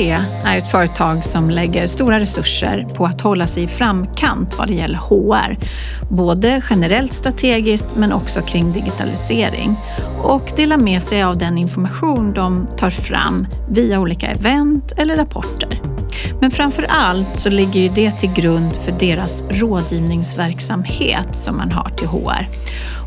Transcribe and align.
PWC 0.00 0.16
är 0.44 0.56
ett 0.56 0.70
företag 0.70 1.24
som 1.24 1.50
lägger 1.50 1.86
stora 1.86 2.20
resurser 2.20 2.86
på 2.94 3.06
att 3.06 3.20
hålla 3.20 3.46
sig 3.46 3.62
i 3.62 3.68
framkant 3.68 4.58
vad 4.58 4.68
det 4.68 4.74
gäller 4.74 4.98
HR. 4.98 5.58
Både 6.08 6.62
generellt 6.70 7.12
strategiskt 7.12 7.86
men 7.96 8.12
också 8.12 8.42
kring 8.42 8.72
digitalisering. 8.72 9.76
Och 10.22 10.52
delar 10.56 10.76
med 10.76 11.02
sig 11.02 11.22
av 11.22 11.38
den 11.38 11.58
information 11.58 12.32
de 12.32 12.66
tar 12.76 12.90
fram 12.90 13.46
via 13.70 14.00
olika 14.00 14.26
event 14.26 14.92
eller 14.96 15.16
rapporter. 15.16 15.80
Men 16.40 16.50
framför 16.50 16.86
allt 16.88 17.40
så 17.40 17.50
ligger 17.50 17.80
ju 17.80 17.88
det 17.88 18.10
till 18.10 18.32
grund 18.32 18.76
för 18.76 18.92
deras 18.92 19.44
rådgivningsverksamhet 19.50 21.36
som 21.36 21.56
man 21.56 21.72
har 21.72 21.88
till 21.88 22.08
HR. 22.08 22.48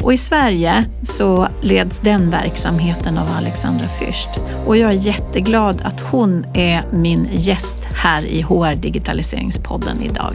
Och 0.03 0.13
i 0.13 0.17
Sverige 0.17 0.85
så 1.01 1.47
leds 1.61 1.99
den 1.99 2.29
verksamheten 2.29 3.17
av 3.17 3.27
Alexandra 3.37 3.85
Fürst. 3.85 4.39
Och 4.65 4.77
jag 4.77 4.89
är 4.91 4.97
jätteglad 4.97 5.81
att 5.81 6.01
hon 6.01 6.45
är 6.53 6.85
min 6.91 7.27
gäst 7.31 7.77
här 7.95 8.25
i 8.25 8.41
HR 8.41 8.75
Digitaliseringspodden 8.75 10.01
idag. 10.01 10.33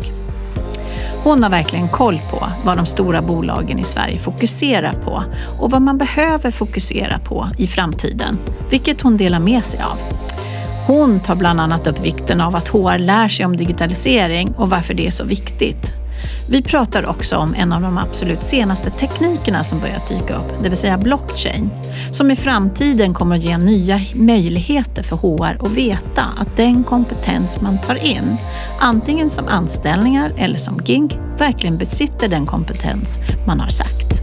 Hon 1.24 1.42
har 1.42 1.50
verkligen 1.50 1.88
koll 1.88 2.20
på 2.30 2.46
vad 2.64 2.76
de 2.76 2.86
stora 2.86 3.22
bolagen 3.22 3.78
i 3.78 3.84
Sverige 3.84 4.18
fokuserar 4.18 4.92
på 4.92 5.24
och 5.58 5.70
vad 5.70 5.82
man 5.82 5.98
behöver 5.98 6.50
fokusera 6.50 7.18
på 7.18 7.48
i 7.58 7.66
framtiden, 7.66 8.38
vilket 8.70 9.00
hon 9.00 9.16
delar 9.16 9.40
med 9.40 9.64
sig 9.64 9.80
av. 9.80 9.98
Hon 10.88 11.20
tar 11.20 11.37
bland 11.37 11.60
annat 11.60 11.87
upp 11.87 12.05
vikten 12.05 12.41
av 12.41 12.56
att 12.56 12.69
HR 12.69 12.98
lär 12.98 13.28
sig 13.28 13.47
om 13.47 13.56
digitalisering 13.56 14.53
och 14.56 14.70
varför 14.70 14.95
det 14.95 15.06
är 15.06 15.11
så 15.11 15.25
viktigt. 15.25 15.95
Vi 16.50 16.62
pratar 16.62 17.06
också 17.06 17.36
om 17.36 17.55
en 17.55 17.72
av 17.72 17.83
de 17.83 17.98
absolut 17.98 18.42
senaste 18.42 18.91
teknikerna 18.91 19.64
som 19.64 19.80
börjat 19.80 20.08
dyka 20.08 20.36
upp, 20.36 20.62
det 20.62 20.69
vill 20.69 20.78
säga 20.78 20.98
blockchain, 20.98 21.70
som 22.12 22.30
i 22.30 22.36
framtiden 22.36 23.14
kommer 23.14 23.36
att 23.36 23.42
ge 23.42 23.58
nya 23.58 24.00
möjligheter 24.14 25.03
för 25.03 25.17
HR 25.17 25.67
att 25.67 25.77
veta 25.77 26.25
att 26.39 26.56
den 26.56 26.84
kompetens 26.84 27.61
man 27.61 27.80
tar 27.80 28.05
in, 28.05 28.36
antingen 28.80 29.30
som 29.30 29.45
anställningar 29.48 30.33
eller 30.36 30.56
som 30.56 30.78
gig, 30.84 31.19
verkligen 31.39 31.78
besitter 31.78 32.28
den 32.28 32.47
kompetens 32.47 33.19
man 33.47 33.61
har 33.61 33.69
sagt. 33.69 34.17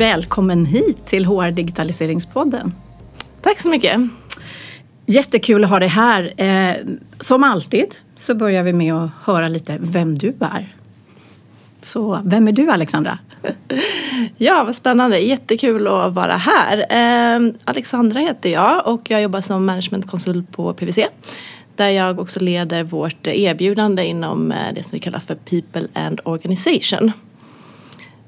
Välkommen 0.00 0.66
hit 0.66 1.06
till 1.06 1.26
HR 1.26 1.50
Digitaliseringspodden. 1.50 2.74
Tack 3.42 3.60
så 3.60 3.68
mycket. 3.68 4.00
Jättekul 5.06 5.64
att 5.64 5.70
ha 5.70 5.78
dig 5.78 5.88
här. 5.88 6.32
Eh, 6.36 6.76
som 7.20 7.44
alltid 7.44 7.94
så 8.16 8.34
börjar 8.34 8.62
vi 8.62 8.72
med 8.72 8.94
att 8.94 9.10
höra 9.22 9.48
lite 9.48 9.78
vem 9.80 10.18
du 10.18 10.34
är. 10.40 10.74
Så 11.82 12.20
vem 12.24 12.48
är 12.48 12.52
du 12.52 12.70
Alexandra? 12.70 13.18
Ja, 14.36 14.64
vad 14.64 14.74
spännande. 14.74 15.18
Jättekul 15.18 15.86
att 15.86 16.14
vara 16.14 16.36
här. 16.36 16.78
Eh, 16.78 17.52
Alexandra 17.64 18.20
heter 18.20 18.50
jag 18.50 18.86
och 18.86 19.10
jag 19.10 19.22
jobbar 19.22 19.40
som 19.40 19.64
managementkonsult 19.64 20.52
på 20.52 20.74
PWC. 20.74 21.08
Där 21.76 21.88
jag 21.88 22.18
också 22.20 22.40
leder 22.40 22.82
vårt 22.82 23.26
erbjudande 23.26 24.04
inom 24.04 24.52
eh, 24.52 24.74
det 24.74 24.82
som 24.82 24.90
vi 24.92 24.98
kallar 24.98 25.20
för 25.20 25.34
People 25.34 25.88
and 25.94 26.20
Organization. 26.24 27.12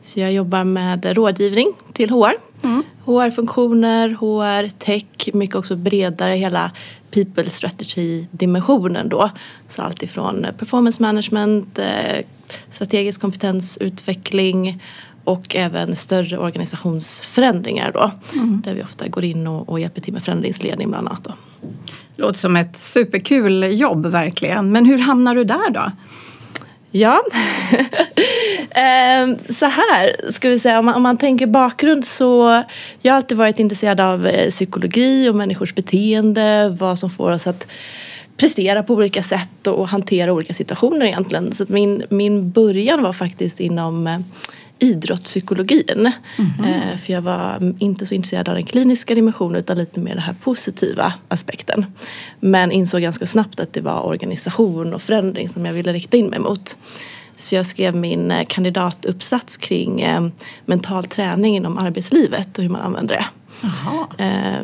Så 0.03 0.21
jag 0.21 0.33
jobbar 0.33 0.65
med 0.65 1.17
rådgivning 1.17 1.73
till 1.93 2.11
HR. 2.11 2.33
Mm. 2.65 2.83
HR-funktioner, 3.05 4.09
HR, 4.09 4.69
tech, 4.69 5.05
mycket 5.33 5.57
också 5.57 5.77
bredare 5.77 6.35
hela 6.35 6.71
people 7.11 7.51
strategy-dimensionen 7.51 9.09
då. 9.09 9.31
Så 9.69 9.83
allt 9.83 10.03
ifrån 10.03 10.47
performance 10.59 11.03
management, 11.03 11.79
eh, 11.79 12.27
strategisk 12.71 13.21
kompetensutveckling 13.21 14.83
och 15.25 15.57
även 15.57 15.97
större 15.97 16.39
organisationsförändringar 16.39 17.93
då. 17.93 18.11
Mm. 18.35 18.63
Där 18.65 18.75
vi 18.75 18.83
ofta 18.83 19.09
går 19.09 19.25
in 19.25 19.47
och, 19.47 19.69
och 19.69 19.81
hjälper 19.81 20.01
till 20.01 20.13
med 20.13 20.23
förändringsledning 20.23 20.91
bland 20.91 21.09
annat. 21.09 21.25
Då. 21.25 21.33
Låter 22.17 22.39
som 22.39 22.57
ett 22.57 22.77
superkul 22.77 23.81
jobb 23.81 24.07
verkligen. 24.07 24.73
Men 24.73 24.87
hur 24.87 24.99
hamnar 24.99 25.35
du 25.35 25.45
där 25.45 25.71
då? 25.71 25.91
Ja, 26.91 27.23
ehm, 28.75 29.39
så 29.49 29.67
här 29.67 30.31
ska 30.31 30.49
vi 30.49 30.59
säga 30.59 30.79
om 30.79 30.85
man, 30.85 30.95
om 30.95 31.03
man, 31.03 31.17
tänker 31.17 31.47
bakgrund 31.47 32.05
så 32.05 32.63
jag 33.03 33.13
har 33.13 33.17
alltid 33.17 33.37
varit 33.37 33.59
intresserad 33.59 34.01
av 34.01 34.27
eh, 34.27 34.51
psykologi 34.51 35.29
och 35.29 35.35
människors 35.35 35.75
beteende, 35.75 36.77
vad 36.81 36.99
som 36.99 37.11
får 37.11 37.31
oss 37.31 37.47
att 37.47 37.67
prestera 38.37 38.83
på 38.83 38.95
olika 38.95 39.23
sätt 39.23 39.67
och, 39.67 39.75
och 39.75 39.89
hantera 39.89 40.33
olika 40.33 40.55
situationer 40.55 41.07
egentligen. 41.07 41.53
Så 41.53 41.65
min, 41.69 42.05
min 42.09 42.51
början 42.51 43.03
var 43.03 43.13
faktiskt 43.13 43.61
inom 43.61 44.07
eh, 44.07 44.19
idrottspsykologin. 44.83 45.85
Mm 45.99 46.13
-hmm. 46.37 46.97
För 46.97 47.13
jag 47.13 47.23
var 47.23 47.75
inte 47.79 48.07
så 48.07 48.15
intresserad 48.15 48.49
av 48.49 48.55
den 48.55 48.65
kliniska 48.65 49.15
dimensionen 49.15 49.57
utan 49.57 49.79
lite 49.79 50.01
mer 50.01 50.15
den 50.15 50.23
här 50.23 50.35
positiva 50.43 51.15
aspekten. 51.29 51.87
Men 52.41 52.73
insåg 52.73 53.03
ganska 53.03 53.27
snabbt 53.27 53.61
att 53.61 53.73
det 53.73 53.81
var 53.81 54.01
organisation 54.01 54.95
och 54.95 55.03
förändring 55.03 55.49
som 55.49 55.67
jag 55.67 55.73
ville 55.73 55.93
rikta 55.93 56.17
in 56.17 56.27
mig 56.27 56.39
mot. 56.39 56.77
Så 57.43 57.55
jag 57.55 57.67
skrev 57.67 57.97
min 57.97 58.31
eh, 58.31 58.45
kandidatuppsats 58.49 59.57
kring 59.57 60.01
eh, 60.01 60.27
mental 60.65 61.05
träning 61.05 61.57
inom 61.57 61.79
arbetslivet 61.79 62.59
och 62.59 62.65
hur 62.65 62.71
man 62.71 62.81
använder 62.81 63.15
det. 63.15 63.27
Aha. 63.65 64.09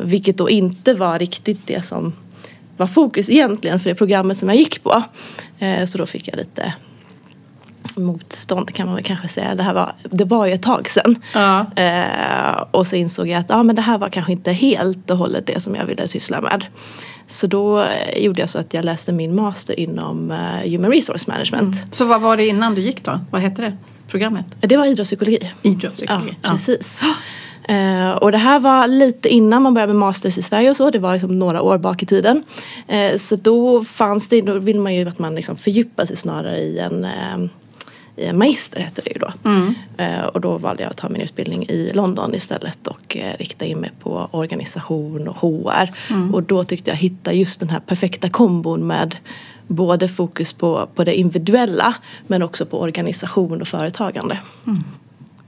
vilket 0.01 0.37
då 0.37 0.49
inte 0.49 0.93
var 0.93 1.19
riktigt 1.19 1.67
det 1.67 1.81
som 1.81 2.13
var 2.77 2.87
fokus 2.87 3.29
egentligen 3.29 3.79
för 3.79 3.89
det 3.89 3.95
programmet 3.95 4.37
som 4.37 4.49
jag 4.49 4.57
gick 4.57 4.83
på. 4.83 5.03
så 5.85 5.97
då 5.97 6.05
fick 6.05 6.27
jag 6.27 6.37
lite 6.37 6.73
motstånd 7.99 8.73
kan 8.73 8.85
man 8.85 8.95
väl 8.95 9.03
kanske 9.03 9.27
säga. 9.27 9.55
Det, 9.55 9.63
här 9.63 9.73
var, 9.73 9.93
det 10.03 10.25
var 10.25 10.45
ju 10.45 10.53
ett 10.53 10.63
tag 10.63 10.89
sedan. 10.89 11.15
Ja. 11.33 11.65
Eh, 11.75 12.63
och 12.71 12.87
så 12.87 12.95
insåg 12.95 13.27
jag 13.27 13.39
att 13.39 13.51
ah, 13.51 13.63
men 13.63 13.75
det 13.75 13.81
här 13.81 13.97
var 13.97 14.09
kanske 14.09 14.31
inte 14.31 14.51
helt 14.51 15.09
och 15.09 15.17
hållet 15.17 15.47
det 15.47 15.59
som 15.59 15.75
jag 15.75 15.85
ville 15.85 16.07
syssla 16.07 16.41
med. 16.41 16.65
Så 17.29 17.47
då 17.47 17.81
eh, 17.81 18.23
gjorde 18.23 18.41
jag 18.41 18.49
så 18.49 18.59
att 18.59 18.73
jag 18.73 18.85
läste 18.85 19.11
min 19.11 19.35
master 19.35 19.79
inom 19.79 20.31
uh, 20.31 20.71
Human 20.71 20.91
Resource 20.91 21.27
Management. 21.27 21.75
Mm. 21.75 21.87
Så 21.91 22.05
vad 22.05 22.21
var 22.21 22.37
det 22.37 22.47
innan 22.47 22.75
du 22.75 22.81
gick 22.81 23.03
då? 23.03 23.19
Vad 23.31 23.41
hette 23.41 23.61
det 23.61 23.77
programmet? 24.07 24.45
Det 24.59 24.77
var 24.77 24.85
idrottspsykologi. 24.85 25.51
Idrottspsykologi. 25.61 26.33
Ja, 26.41 26.49
precis. 26.49 27.03
Ja. 27.03 27.13
Uh, 27.69 28.11
och 28.11 28.31
det 28.31 28.37
här 28.37 28.59
var 28.59 28.87
lite 28.87 29.29
innan 29.29 29.61
man 29.61 29.73
började 29.73 29.93
med 29.93 29.99
masters 29.99 30.37
i 30.37 30.41
Sverige 30.41 30.69
och 30.69 30.77
så. 30.77 30.89
Det 30.89 30.99
var 30.99 31.13
liksom 31.13 31.39
några 31.39 31.61
år 31.61 31.77
bak 31.77 32.03
i 32.03 32.05
tiden. 32.05 32.43
Uh, 32.93 33.17
så 33.17 33.35
då 33.35 33.83
fanns 33.83 34.27
det, 34.27 34.41
då 34.41 34.59
vill 34.59 34.79
man 34.79 34.95
ju 34.95 35.07
att 35.07 35.19
man 35.19 35.35
liksom 35.35 35.55
fördjupar 35.55 36.05
sig 36.05 36.17
snarare 36.17 36.59
i 36.59 36.79
en 36.79 37.07
magister 38.33 38.79
hette 38.79 39.01
det 39.05 39.11
ju 39.13 39.19
då. 39.19 39.33
Mm. 39.45 39.73
Eh, 39.97 40.25
och 40.25 40.41
då 40.41 40.57
valde 40.57 40.83
jag 40.83 40.89
att 40.89 40.97
ta 40.97 41.09
min 41.09 41.21
utbildning 41.21 41.63
i 41.69 41.91
London 41.93 42.35
istället 42.35 42.87
och 42.87 43.17
eh, 43.17 43.33
rikta 43.39 43.65
in 43.65 43.77
mig 43.77 43.91
på 43.99 44.27
organisation 44.31 45.27
och 45.27 45.35
HR. 45.35 45.89
Mm. 46.09 46.33
Och 46.33 46.43
då 46.43 46.63
tyckte 46.63 46.91
jag 46.91 46.97
hitta 46.97 47.33
just 47.33 47.59
den 47.59 47.69
här 47.69 47.79
perfekta 47.79 48.29
kombon 48.29 48.87
med 48.87 49.15
både 49.67 50.07
fokus 50.07 50.53
på, 50.53 50.87
på 50.95 51.03
det 51.03 51.19
individuella 51.19 51.95
men 52.27 52.43
också 52.43 52.65
på 52.65 52.81
organisation 52.81 53.61
och 53.61 53.67
företagande. 53.67 54.39
Mm. 54.67 54.83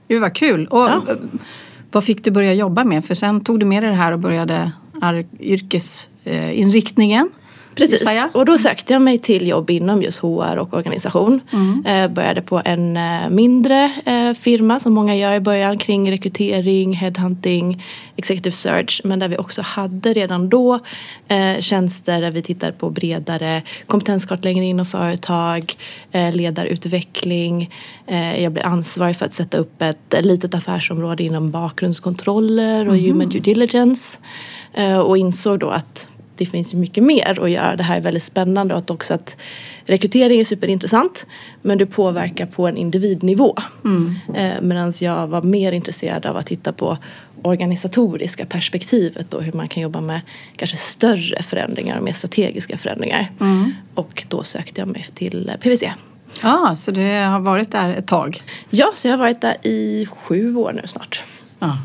Gud 0.08 0.22
vad 0.22 0.36
kul! 0.36 0.68
Och 0.68 0.80
ja. 0.80 1.02
Vad 1.92 2.04
fick 2.04 2.24
du 2.24 2.32
börja 2.32 2.54
jobba 2.54 2.84
med? 2.84 3.06
För 3.06 3.16
sen 3.16 3.42
tog 3.42 3.60
du 3.60 3.66
med 3.66 3.84
dig 3.84 3.90
det 3.90 3.98
här 3.98 4.12
och 4.12 4.20
började 4.20 4.72
yrkesinriktningen. 5.40 7.30
Precis, 7.76 8.24
och 8.34 8.46
då 8.46 8.58
sökte 8.58 8.94
jag 8.94 9.02
mig 9.02 9.18
till 9.18 9.48
jobb 9.48 9.70
inom 9.70 10.02
just 10.04 10.20
HR 10.20 10.58
och 10.58 10.74
organisation. 10.74 11.42
Mm. 11.54 11.86
Eh, 11.86 12.14
började 12.14 12.42
på 12.42 12.62
en 12.66 12.98
eh, 12.98 13.30
mindre 13.30 13.92
eh, 14.06 14.34
firma 14.34 14.80
som 14.80 14.94
många 14.94 15.16
gör 15.16 15.34
i 15.34 15.40
början 15.40 15.78
kring 15.78 16.12
rekrytering, 16.12 16.94
headhunting, 16.94 17.84
executive 18.16 18.56
search. 18.56 19.02
Men 19.04 19.20
där 19.20 19.28
vi 19.28 19.38
också 19.38 19.62
hade 19.62 20.14
redan 20.14 20.50
då 20.50 20.80
eh, 21.28 21.60
tjänster 21.60 22.22
där 22.22 22.32
vi 22.32 22.42
tittade 22.42 22.72
på 22.72 22.90
bredare 22.90 23.62
kompetenskartläggning 23.86 24.70
inom 24.70 24.86
företag, 24.86 25.74
eh, 26.12 26.36
ledarutveckling. 26.36 27.74
Eh, 28.08 28.44
jag 28.44 28.52
blev 28.52 28.66
ansvarig 28.66 29.16
för 29.16 29.26
att 29.26 29.34
sätta 29.34 29.58
upp 29.58 29.82
ett 29.82 30.16
litet 30.20 30.56
affärsområde 30.56 31.24
inom 31.24 31.52
bakgrundskontroller 31.52 32.88
och 32.88 32.94
mm. 32.94 33.06
human 33.06 33.30
due 33.30 33.42
diligence. 33.42 34.18
Eh, 34.74 34.98
och 34.98 35.18
insåg 35.18 35.60
då 35.60 35.70
att 35.70 36.08
det 36.42 36.46
finns 36.46 36.74
ju 36.74 36.78
mycket 36.78 37.04
mer 37.04 37.40
att 37.44 37.52
göra. 37.52 37.76
Det 37.76 37.84
här 37.84 37.98
är 37.98 38.02
väldigt 38.02 38.24
spännande 38.24 38.74
och 38.74 38.78
att 38.78 38.90
också 38.90 39.14
att 39.14 39.38
rekrytering 39.86 40.40
är 40.40 40.46
superintressant 40.46 41.26
men 41.62 41.78
du 41.78 41.86
påverkar 41.86 42.46
på 42.46 42.68
en 42.68 42.78
individnivå. 42.78 43.58
Mm. 43.86 44.16
Eh, 44.36 44.62
Medan 44.62 44.94
jag 45.02 45.28
var 45.28 45.42
mer 45.42 45.72
intresserad 45.72 46.26
av 46.26 46.38
att 46.38 46.46
titta 46.46 46.74
på 46.74 46.98
organisatoriska 47.42 48.46
perspektivet 48.46 49.34
och 49.34 49.44
hur 49.44 49.54
man 49.54 49.68
kan 49.68 49.84
jobba 49.84 50.02
med 50.02 50.22
kanske 50.56 50.78
större 50.78 51.44
förändringar 51.44 51.98
och 51.98 52.04
mer 52.04 52.14
strategiska 52.14 52.78
förändringar. 52.78 53.32
Mm. 53.40 53.74
Och 53.96 54.26
då 54.28 54.44
sökte 54.44 54.82
jag 54.82 54.88
mig 54.88 55.06
till 55.14 55.52
PWC. 55.62 55.84
Ja, 55.84 56.70
ah, 56.72 56.76
så 56.76 56.92
du 56.92 57.02
har 57.02 57.40
varit 57.40 57.72
där 57.72 57.90
ett 57.90 58.08
tag? 58.08 58.42
Ja, 58.70 58.92
så 58.96 59.08
jag 59.08 59.14
har 59.14 59.18
varit 59.18 59.42
där 59.42 59.58
i 59.68 60.08
sju 60.12 60.56
år 60.56 60.74
nu 60.74 60.88
snart. 60.88 61.24
Ah. 61.60 61.76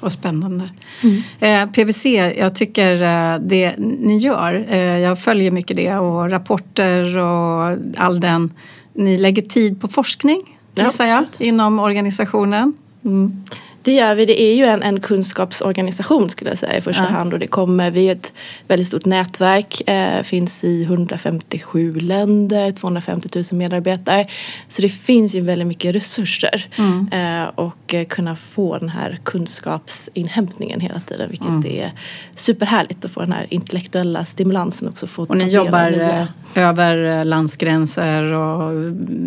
Ja. 0.00 0.04
Vad 0.04 0.12
spännande. 0.12 0.70
Mm. 1.02 1.22
Eh, 1.40 1.72
PVC, 1.72 2.06
jag 2.38 2.54
tycker 2.54 3.02
eh, 3.02 3.40
det 3.40 3.74
ni 3.78 4.18
gör, 4.18 4.66
eh, 4.68 4.78
jag 4.78 5.18
följer 5.18 5.50
mycket 5.50 5.76
det 5.76 5.96
och 5.96 6.30
rapporter 6.30 7.18
och 7.18 7.76
all 7.96 8.20
den. 8.20 8.52
Ni 8.94 9.18
lägger 9.18 9.42
tid 9.42 9.80
på 9.80 9.88
forskning 9.88 10.42
gissar 10.74 11.06
jag, 11.06 11.24
inom 11.38 11.78
organisationen. 11.78 12.72
Mm. 13.04 13.44
Det 13.82 13.92
gör 13.92 14.14
vi. 14.14 14.26
Det 14.26 14.42
är 14.42 14.54
ju 14.54 14.64
en, 14.64 14.82
en 14.82 15.00
kunskapsorganisation 15.00 16.30
skulle 16.30 16.50
jag 16.50 16.58
säga 16.58 16.76
i 16.76 16.80
första 16.80 17.02
ja. 17.02 17.08
hand. 17.08 17.32
Och 17.32 17.38
det 17.38 17.46
kommer, 17.46 17.90
vi 17.90 18.08
är 18.08 18.12
ett 18.12 18.32
väldigt 18.68 18.86
stort 18.86 19.04
nätverk. 19.04 19.88
Eh, 19.88 20.22
finns 20.22 20.64
i 20.64 20.82
157 20.84 22.00
länder, 22.00 22.70
250 22.70 23.28
000 23.34 23.44
medarbetare. 23.52 24.26
Så 24.68 24.82
det 24.82 24.88
finns 24.88 25.34
ju 25.34 25.40
väldigt 25.40 25.68
mycket 25.68 25.94
resurser. 25.94 26.68
Mm. 26.76 27.08
Eh, 27.12 27.48
och 27.54 27.94
eh, 27.94 28.06
kunna 28.06 28.36
få 28.36 28.78
den 28.78 28.88
här 28.88 29.18
kunskapsinhämtningen 29.24 30.80
hela 30.80 31.00
tiden. 31.00 31.30
Vilket 31.30 31.48
mm. 31.48 31.66
är 31.66 31.92
superhärligt 32.34 33.04
att 33.04 33.10
få 33.10 33.20
den 33.20 33.32
här 33.32 33.46
intellektuella 33.50 34.24
stimulansen 34.24 34.88
också. 34.88 35.06
Få 35.06 35.22
och 35.22 35.36
ni 35.36 35.48
jobbar 35.48 35.90
nya. 35.90 36.20
Eh, 36.54 36.68
över 36.68 37.18
eh, 37.18 37.24
landsgränser 37.24 38.32
och 38.32 38.72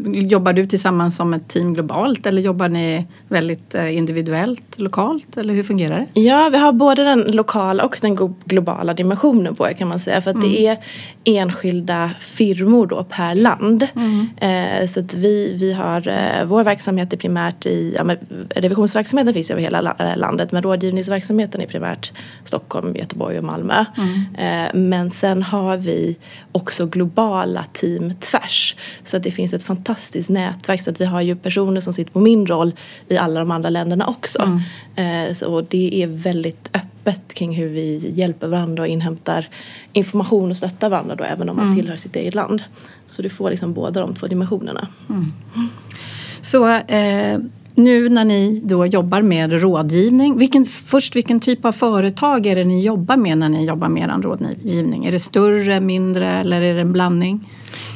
jobbar 0.05 0.53
du 0.53 0.67
tillsammans 0.67 1.15
som 1.15 1.33
ett 1.33 1.47
team 1.47 1.73
globalt 1.73 2.25
eller 2.25 2.41
jobbar 2.41 2.69
ni 2.69 3.07
väldigt 3.27 3.75
individuellt? 3.75 4.42
Nationellt, 4.47 4.79
lokalt 4.79 5.37
eller 5.37 5.53
hur 5.53 5.63
fungerar 5.63 6.07
det? 6.13 6.21
Ja, 6.21 6.49
vi 6.49 6.57
har 6.57 6.73
både 6.73 7.03
den 7.03 7.21
lokala 7.21 7.85
och 7.85 7.97
den 8.01 8.35
globala 8.45 8.93
dimensionen 8.93 9.55
på 9.55 9.67
det 9.67 9.73
kan 9.73 9.87
man 9.87 9.99
säga. 9.99 10.21
För 10.21 10.31
att 10.31 10.35
mm. 10.35 10.49
det 10.49 10.67
är 10.67 10.77
enskilda 11.23 12.11
firmor 12.21 12.87
då 12.87 13.03
per 13.03 13.35
land. 13.35 13.87
Mm. 13.95 14.29
Eh, 14.37 14.87
så 14.87 14.99
att 14.99 15.13
vi, 15.13 15.53
vi 15.59 15.73
har, 15.73 16.07
eh, 16.07 16.45
vår 16.45 16.63
verksamhet 16.63 17.13
är 17.13 17.17
primärt 17.17 17.65
i, 17.65 17.93
ja, 17.97 18.03
men, 18.03 18.17
revisionsverksamheten 18.55 19.33
finns 19.33 19.51
över 19.51 19.61
hela 19.61 19.95
eh, 19.99 20.17
landet 20.17 20.51
men 20.51 20.63
rådgivningsverksamheten 20.63 21.61
är 21.61 21.67
primärt 21.67 22.11
Stockholm, 22.45 22.95
Göteborg 22.95 23.37
och 23.37 23.43
Malmö. 23.43 23.85
Mm. 23.97 24.65
Eh, 24.65 24.73
men 24.73 25.09
sen 25.09 25.43
har 25.43 25.77
vi 25.77 26.17
också 26.51 26.85
globala 26.85 27.65
team 27.73 28.13
tvärs. 28.13 28.75
Så 29.03 29.17
att 29.17 29.23
det 29.23 29.31
finns 29.31 29.53
ett 29.53 29.63
fantastiskt 29.63 30.29
nätverk 30.29 30.81
så 30.81 30.91
att 30.91 31.01
vi 31.01 31.05
har 31.05 31.21
ju 31.21 31.35
personer 31.35 31.81
som 31.81 31.93
sitter 31.93 32.11
på 32.11 32.19
min 32.19 32.47
roll 32.47 32.71
i 33.07 33.17
alla 33.17 33.39
de 33.39 33.51
andra 33.51 33.69
länderna 33.69 34.07
också. 34.07 34.32
Mm. 34.41 35.27
Eh, 35.27 35.33
så 35.33 35.61
det 35.61 36.03
är 36.03 36.07
väldigt 36.07 36.69
öppet 36.73 37.33
kring 37.33 37.55
hur 37.55 37.69
vi 37.69 38.11
hjälper 38.15 38.47
varandra 38.47 38.83
och 38.83 38.87
inhämtar 38.87 39.47
information 39.93 40.49
och 40.49 40.57
stöttar 40.57 40.89
varandra 40.89 41.15
då 41.15 41.23
även 41.23 41.49
om 41.49 41.55
man 41.55 41.65
mm. 41.65 41.77
tillhör 41.77 41.95
sitt 41.95 42.15
eget 42.15 42.35
land. 42.35 42.63
Så 43.07 43.21
du 43.21 43.29
får 43.29 43.49
liksom 43.49 43.73
båda 43.73 44.01
de 44.01 44.15
två 44.15 44.27
dimensionerna. 44.27 44.87
Mm. 45.09 45.31
Så 46.41 46.69
eh, 46.69 47.39
nu 47.75 48.09
när 48.09 48.25
ni 48.25 48.61
då 48.65 48.85
jobbar 48.85 49.21
med 49.21 49.61
rådgivning, 49.61 50.37
vilken, 50.37 50.65
först 50.65 51.15
vilken 51.15 51.39
typ 51.39 51.65
av 51.65 51.71
företag 51.71 52.45
är 52.45 52.55
det 52.55 52.63
ni 52.63 52.85
jobbar 52.85 53.17
med 53.17 53.37
när 53.37 53.49
ni 53.49 53.65
jobbar 53.65 53.89
med 53.89 54.03
er 54.03 54.21
rådgivning? 54.21 55.05
Är 55.05 55.11
det 55.11 55.19
större, 55.19 55.79
mindre 55.79 56.27
eller 56.27 56.61
är 56.61 56.75
det 56.75 56.81
en 56.81 56.93
blandning? 56.93 57.49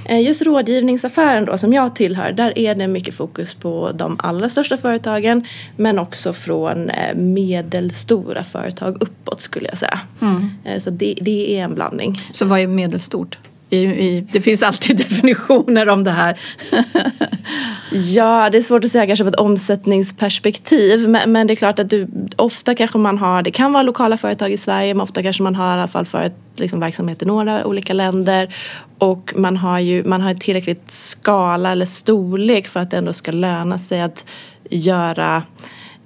Eh, 0.08 0.22
just 0.22 0.42
rådgivningsaffären 0.42 1.46
då 1.46 1.58
som 1.58 1.74
jag 1.74 1.96
tillhör, 1.96 2.32
där 2.32 2.58
är 2.58 2.76
det 2.76 2.88
mycket 2.88 3.16
fokus 3.16 3.54
på 3.54 3.92
de 3.92 4.20
allra 4.20 4.50
största 4.50 4.78
företagen 4.78 5.46
men 5.76 6.00
också 6.00 6.34
från 6.34 6.90
eh, 6.90 7.16
medelstora 7.16 8.44
företag 8.44 8.98
uppåt 9.04 9.42
skulle 9.42 9.68
jag 9.68 9.78
säga. 9.78 10.00
Mm. 10.22 10.50
Eh, 10.64 10.80
så 10.80 10.90
det, 10.90 11.16
det 11.22 11.58
är 11.58 11.64
en 11.64 11.76
blandning. 11.76 12.22
Så 12.32 12.46
vad 12.46 12.60
är 12.60 12.68
medelstort? 12.68 13.38
I, 13.70 13.78
i, 13.78 14.28
det 14.32 14.42
finns 14.42 14.64
alltid 14.64 14.98
definitioner 15.10 15.90
om 15.90 16.04
det 16.04 16.12
här. 16.12 16.40
ja, 17.92 18.50
det 18.50 18.58
är 18.58 18.62
svårt 18.62 18.84
att 18.84 18.92
säga 18.92 19.08
kanske 19.08 19.24
på 19.24 19.30
ett 19.30 19.36
omsättningsperspektiv. 19.36 21.10
Men, 21.10 21.32
men, 21.32 21.48
det 21.48 21.54
är 21.54 21.56
klart 21.56 21.80
att 21.80 21.90
du, 21.90 22.08
ofta 22.36 22.76
kanske 22.76 22.98
man 22.98 23.18
har, 23.18 23.42
det 23.42 23.52
kan 23.52 23.74
vara 23.74 23.84
lokala 23.84 24.18
företag 24.18 24.52
i 24.52 24.58
Sverige 24.58 24.94
men 24.94 25.02
ofta 25.02 25.24
kanske 25.24 25.44
man 25.44 25.56
har 25.56 25.70
i 25.70 25.80
alla 25.80 25.88
fall 25.88 26.06
för 26.06 26.22
ett, 26.24 26.36
liksom, 26.56 26.80
verksamhet 26.80 27.22
i 27.22 27.26
några 27.26 27.66
olika 27.66 27.94
länder. 27.94 28.56
Och 28.98 29.34
man 29.36 29.58
har 29.58 29.80
ju 29.80 30.04
man 30.04 30.22
har 30.22 30.34
tillräckligt 30.34 30.92
skala 30.92 31.72
eller 31.72 31.86
storlek 31.86 32.68
för 32.68 32.80
att 32.80 32.92
det 32.92 32.98
ändå 32.98 33.14
ska 33.14 33.32
löna 33.32 33.78
sig 33.78 34.02
att 34.02 34.26
göra 34.70 35.44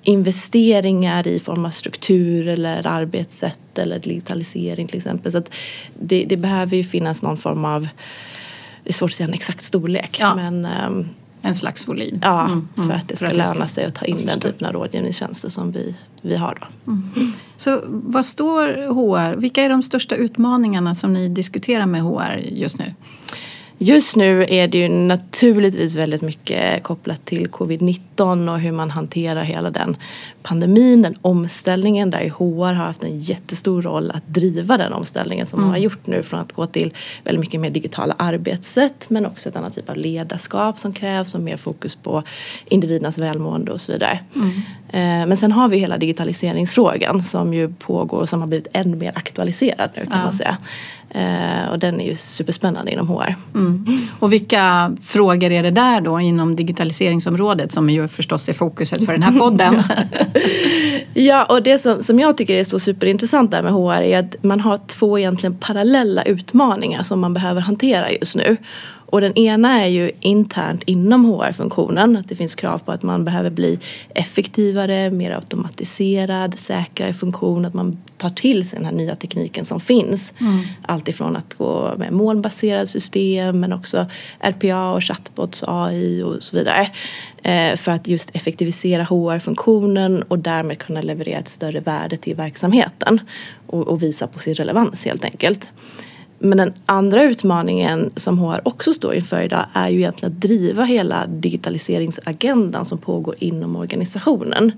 investeringar 0.03 1.27
i 1.27 1.39
form 1.39 1.65
av 1.65 1.69
struktur 1.69 2.47
eller 2.47 2.87
arbetssätt 2.87 3.77
eller 3.77 3.99
digitalisering 3.99 4.87
till 4.87 4.97
exempel. 4.97 5.31
Så 5.31 5.43
det, 5.99 6.25
det 6.29 6.37
behöver 6.37 6.77
ju 6.77 6.83
finnas 6.83 7.21
någon 7.21 7.37
form 7.37 7.65
av, 7.65 7.87
det 8.83 8.89
är 8.89 8.93
svårt 8.93 9.09
att 9.09 9.13
säga 9.13 9.27
en 9.27 9.33
exakt 9.33 9.61
storlek 9.61 10.17
ja. 10.19 10.35
men 10.35 10.67
um, 10.87 11.09
en 11.41 11.55
slags 11.55 11.87
volym. 11.87 12.19
Ja, 12.21 12.45
mm, 12.45 12.67
för 12.75 12.83
mm, 12.83 12.97
att 12.97 13.07
det 13.07 13.15
ska 13.15 13.29
löna 13.29 13.67
sig 13.67 13.85
att 13.85 13.95
ta 13.95 14.05
in 14.05 14.25
den 14.25 14.39
typen 14.39 14.67
av 14.67 14.73
rådgivningstjänster 14.73 15.49
som 15.49 15.71
vi, 15.71 15.95
vi 16.21 16.35
har. 16.35 16.57
Då. 16.61 16.91
Mm. 16.91 17.33
Så 17.57 17.81
vad 17.87 18.25
står 18.25 18.67
HR, 18.67 19.35
vilka 19.35 19.63
är 19.63 19.69
de 19.69 19.83
största 19.83 20.15
utmaningarna 20.15 20.95
som 20.95 21.13
ni 21.13 21.29
diskuterar 21.29 21.85
med 21.85 22.01
HR 22.01 22.37
just 22.37 22.79
nu? 22.79 22.93
Just 23.83 24.15
nu 24.15 24.45
är 24.49 24.67
det 24.67 24.77
ju 24.77 24.89
naturligtvis 24.89 25.95
väldigt 25.95 26.21
mycket 26.21 26.83
kopplat 26.83 27.25
till 27.25 27.47
covid-19 27.47 28.51
och 28.53 28.59
hur 28.59 28.71
man 28.71 28.91
hanterar 28.91 29.43
hela 29.43 29.71
den 29.71 29.97
pandemin, 30.43 31.01
den 31.01 31.15
omställningen 31.21 32.09
där 32.09 32.29
HR 32.29 32.73
har 32.73 32.85
haft 32.85 33.03
en 33.03 33.19
jättestor 33.19 33.81
roll 33.81 34.11
att 34.11 34.27
driva 34.27 34.77
den 34.77 34.93
omställningen 34.93 35.45
som 35.45 35.59
mm. 35.59 35.67
man 35.67 35.75
har 35.75 35.83
gjort 35.83 36.07
nu 36.07 36.23
från 36.23 36.39
att 36.39 36.53
gå 36.53 36.65
till 36.65 36.93
väldigt 37.23 37.39
mycket 37.39 37.59
mer 37.59 37.69
digitala 37.69 38.15
arbetssätt 38.17 39.09
men 39.09 39.25
också 39.25 39.49
ett 39.49 39.55
annat 39.55 39.73
typ 39.73 39.89
av 39.89 39.97
ledarskap 39.97 40.79
som 40.79 40.93
krävs 40.93 41.35
och 41.35 41.41
mer 41.41 41.57
fokus 41.57 41.95
på 41.95 42.23
individernas 42.65 43.17
välmående 43.17 43.71
och 43.71 43.81
så 43.81 43.91
vidare. 43.91 44.19
Mm. 44.35 44.51
Eh, 44.93 45.27
men 45.27 45.37
sen 45.37 45.51
har 45.51 45.67
vi 45.67 45.77
hela 45.77 45.97
digitaliseringsfrågan 45.97 47.23
som 47.23 47.53
ju 47.53 47.73
pågår 47.73 48.17
och 48.17 48.29
som 48.29 48.39
har 48.39 48.47
blivit 48.47 48.67
än 48.73 48.97
mer 48.97 49.11
aktualiserad 49.15 49.89
nu 49.95 50.05
kan 50.05 50.17
ja. 50.17 50.23
man 50.23 50.33
säga. 50.33 50.57
Eh, 51.09 51.69
och 51.71 51.79
den 51.79 52.01
är 52.01 52.05
ju 52.05 52.15
superspännande 52.15 52.91
inom 52.91 53.07
HR. 53.07 53.35
Mm. 53.55 53.85
Och 54.19 54.33
vilka 54.33 54.91
frågor 55.01 55.51
är 55.51 55.63
det 55.63 55.71
där 55.71 56.01
då 56.01 56.19
inom 56.19 56.55
digitaliseringsområdet 56.55 57.71
som 57.71 57.89
ju 57.89 58.07
förstås 58.07 58.49
är 58.49 58.53
fokuset 58.53 59.05
för 59.05 59.13
den 59.13 59.23
här 59.23 59.39
podden? 59.39 59.83
ja, 61.13 61.45
och 61.45 61.63
det 61.63 61.79
som, 61.79 62.03
som 62.03 62.19
jag 62.19 62.37
tycker 62.37 62.55
är 62.55 62.63
så 62.63 62.79
superintressant 62.79 63.51
där 63.51 63.63
med 63.63 63.73
HR 63.73 64.01
är 64.01 64.19
att 64.19 64.43
man 64.43 64.59
har 64.59 64.79
två 64.87 65.19
egentligen 65.19 65.55
parallella 65.55 66.23
utmaningar 66.23 67.03
som 67.03 67.19
man 67.19 67.33
behöver 67.33 67.61
hantera 67.61 68.11
just 68.11 68.35
nu. 68.35 68.57
Och 69.11 69.21
den 69.21 69.37
ena 69.37 69.81
är 69.83 69.87
ju 69.87 70.11
internt 70.19 70.83
inom 70.83 71.25
HR-funktionen. 71.25 72.17
Att 72.17 72.29
det 72.29 72.35
finns 72.35 72.55
krav 72.55 72.77
på 72.77 72.91
att 72.91 73.03
man 73.03 73.25
behöver 73.25 73.49
bli 73.49 73.79
effektivare, 74.15 75.11
mer 75.11 75.31
automatiserad, 75.31 76.59
säkrare 76.59 77.13
funktion. 77.13 77.65
Att 77.65 77.73
man 77.73 77.97
tar 78.17 78.29
till 78.29 78.69
sig 78.69 78.79
den 78.79 78.85
här 78.85 78.93
nya 78.93 79.15
tekniken 79.15 79.65
som 79.65 79.79
finns. 79.79 80.33
Mm. 80.39 80.59
Alltifrån 80.81 81.35
att 81.35 81.55
gå 81.55 81.93
med 81.97 82.13
molnbaserade 82.13 82.87
system 82.87 83.59
men 83.59 83.73
också 83.73 84.05
RPA 84.39 84.91
och 84.91 85.03
chatbots, 85.03 85.63
AI 85.67 86.23
och 86.23 86.43
så 86.43 86.55
vidare. 86.55 86.89
Eh, 87.43 87.75
för 87.75 87.91
att 87.91 88.07
just 88.07 88.35
effektivisera 88.35 89.03
HR-funktionen 89.03 90.23
och 90.23 90.39
därmed 90.39 90.79
kunna 90.79 91.01
leverera 91.01 91.39
ett 91.39 91.47
större 91.47 91.79
värde 91.79 92.17
till 92.17 92.35
verksamheten. 92.35 93.19
Och, 93.67 93.87
och 93.87 94.03
visa 94.03 94.27
på 94.27 94.39
sin 94.39 94.53
relevans 94.53 95.05
helt 95.05 95.23
enkelt. 95.23 95.69
Men 96.39 96.57
den 96.57 96.73
andra 96.85 97.23
utmaningen 97.23 98.11
som 98.15 98.39
HR 98.39 98.61
också 98.63 98.93
står 98.93 99.15
inför 99.15 99.41
idag 99.41 99.65
är 99.73 99.89
ju 99.89 99.97
egentligen 99.97 100.33
att 100.33 100.41
driva 100.41 100.83
hela 100.83 101.27
digitaliseringsagendan 101.27 102.85
som 102.85 102.97
pågår 102.97 103.35
inom 103.39 103.75
organisationen. 103.75 104.71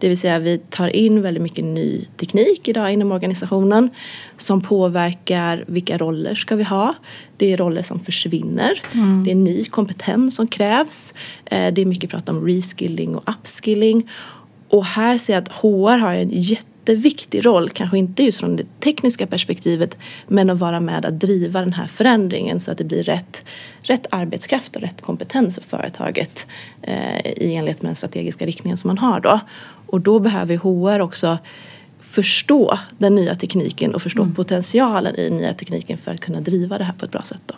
Det 0.00 0.08
vill 0.08 0.18
säga 0.18 0.38
vi 0.38 0.58
tar 0.58 0.96
in 0.96 1.22
väldigt 1.22 1.42
mycket 1.42 1.64
ny 1.64 2.04
teknik 2.16 2.68
idag 2.68 2.92
inom 2.92 3.12
organisationen 3.12 3.90
som 4.36 4.60
påverkar 4.60 5.64
vilka 5.66 5.98
roller 5.98 6.34
ska 6.34 6.56
vi 6.56 6.64
ha. 6.64 6.94
Det 7.36 7.52
är 7.52 7.56
roller 7.56 7.82
som 7.82 8.00
försvinner. 8.00 8.82
Mm. 8.92 9.24
Det 9.24 9.30
är 9.30 9.34
ny 9.34 9.64
kompetens 9.64 10.36
som 10.36 10.46
krävs. 10.46 11.14
Eh, 11.44 11.74
det 11.74 11.82
är 11.82 11.86
mycket 11.86 12.10
prat 12.10 12.28
om 12.28 12.46
reskilling 12.46 13.16
och 13.16 13.22
upskilling. 13.30 14.10
Och 14.68 14.84
här 14.84 15.18
ser 15.18 15.32
jag 15.32 15.42
att 15.42 15.48
HR 15.48 15.96
har 15.98 16.14
en 16.14 16.30
jätte 16.30 16.66
jätteviktig 16.90 17.46
roll, 17.46 17.70
kanske 17.70 17.98
inte 17.98 18.22
just 18.22 18.40
från 18.40 18.56
det 18.56 18.80
tekniska 18.80 19.26
perspektivet 19.26 19.98
men 20.28 20.50
att 20.50 20.58
vara 20.58 20.80
med 20.80 21.06
att 21.06 21.20
driva 21.20 21.60
den 21.60 21.72
här 21.72 21.86
förändringen 21.86 22.60
så 22.60 22.72
att 22.72 22.78
det 22.78 22.84
blir 22.84 23.02
rätt, 23.02 23.44
rätt 23.80 24.06
arbetskraft 24.10 24.76
och 24.76 24.82
rätt 24.82 25.02
kompetens 25.02 25.54
för 25.54 25.62
företaget 25.62 26.46
eh, 26.82 27.26
i 27.26 27.54
enlighet 27.54 27.82
med 27.82 27.88
den 27.88 27.96
strategiska 27.96 28.46
riktningen 28.46 28.76
som 28.76 28.88
man 28.88 28.98
har 28.98 29.20
då. 29.20 29.40
Och 29.90 30.00
då 30.00 30.18
behöver 30.18 30.56
HR 30.56 31.00
också 31.00 31.38
förstå 32.00 32.78
den 32.98 33.14
nya 33.14 33.34
tekniken 33.34 33.94
och 33.94 34.02
förstå 34.02 34.22
mm. 34.22 34.34
potentialen 34.34 35.16
i 35.16 35.28
den 35.28 35.36
nya 35.36 35.52
tekniken 35.52 35.98
för 35.98 36.14
att 36.14 36.20
kunna 36.20 36.40
driva 36.40 36.78
det 36.78 36.84
här 36.84 36.92
på 36.92 37.04
ett 37.04 37.10
bra 37.10 37.22
sätt. 37.22 37.42
Då. 37.46 37.54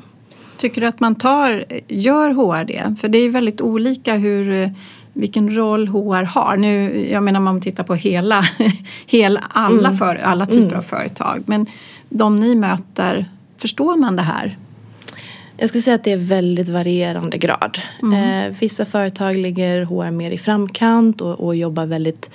Tycker 0.57 0.81
du 0.81 0.87
att 0.87 1.01
man 1.01 1.15
tar, 1.15 1.65
gör 1.89 2.31
HR 2.31 2.65
det? 2.65 2.95
För 3.01 3.09
det 3.09 3.19
är 3.19 3.31
väldigt 3.31 3.61
olika 3.61 4.17
hur 4.17 4.75
vilken 5.12 5.57
roll 5.57 5.89
HR 5.89 6.23
har. 6.23 6.57
Nu, 6.57 7.07
jag 7.11 7.23
menar 7.23 7.41
om 7.41 7.45
man 7.45 7.61
tittar 7.61 7.85
på 7.85 7.95
hela, 7.95 8.43
hela 9.07 9.41
alla, 9.49 9.89
mm. 9.89 9.97
för, 9.97 10.17
alla 10.17 10.47
typer 10.47 10.67
mm. 10.67 10.79
av 10.79 10.83
företag. 10.83 11.43
Men 11.47 11.67
de 12.09 12.37
ni 12.37 12.55
möter, 12.55 13.31
förstår 13.59 13.97
man 13.97 14.17
det 14.17 14.23
här? 14.23 14.59
Jag 15.62 15.69
skulle 15.69 15.83
säga 15.83 15.95
att 15.95 16.04
det 16.04 16.12
är 16.12 16.16
väldigt 16.16 16.69
varierande 16.69 17.38
grad. 17.38 17.78
Mm. 18.02 18.47
Eh, 18.47 18.57
vissa 18.61 18.85
företag 18.85 19.37
ligger 19.37 19.85
HR 19.85 20.11
mer 20.11 20.31
i 20.31 20.38
framkant 20.38 21.21
och, 21.21 21.40
och 21.40 21.57
jobbar 21.57 21.87
väldigt 21.87 22.31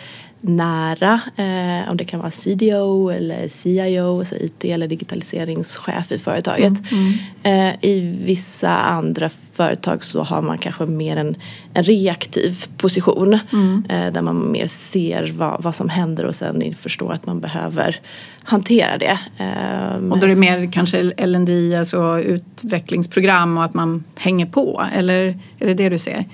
nära. 0.48 1.22
Eh, 1.36 1.92
om 1.92 1.98
det 1.98 2.06
kan 2.06 2.20
vara 2.20 2.32
CDO 2.32 3.10
eller 3.10 3.48
CIO, 3.48 4.20
alltså 4.20 4.36
IT 4.36 4.66
eller 4.66 4.88
digitaliseringschef 4.88 6.12
i 6.12 6.18
företaget. 6.18 6.92
Mm, 6.92 7.14
mm. 7.44 7.70
Eh, 7.70 7.76
I 7.82 8.00
vissa 8.26 8.78
andra 8.78 9.30
företag 9.54 10.04
så 10.04 10.24
har 10.24 10.42
man 10.42 10.58
kanske 10.58 10.86
mer 10.86 11.18
en, 11.18 11.36
en 11.74 11.84
reaktiv 11.84 12.66
position 12.78 13.40
mm. 13.54 13.84
eh, 13.90 14.14
där 14.14 14.22
man 14.22 14.52
mer 14.52 14.68
ser 14.68 15.34
vad, 15.38 15.64
vad 15.64 15.76
som 15.76 15.90
händer 15.90 16.26
och 16.26 16.36
sen 16.36 16.76
förstår 16.80 17.14
att 17.14 17.26
man 17.26 17.40
behöver 17.40 18.02
hantera 18.44 18.98
det. 18.98 19.20
Eh, 19.38 19.96
och 20.12 20.20
då 20.20 20.26
är 20.26 20.30
det 20.30 20.36
mer 20.36 20.72
kanske 20.72 21.04
LND, 21.26 21.74
alltså 21.74 22.20
utvecklingsprogram 22.20 23.58
och 23.58 23.64
att 23.64 23.74
man 23.74 24.04
hänger 24.16 24.46
på 24.46 24.86
eller 24.94 25.40
är 25.60 25.66
det 25.66 25.74
det 25.74 25.90
du 25.90 25.98
ser? 25.98 26.26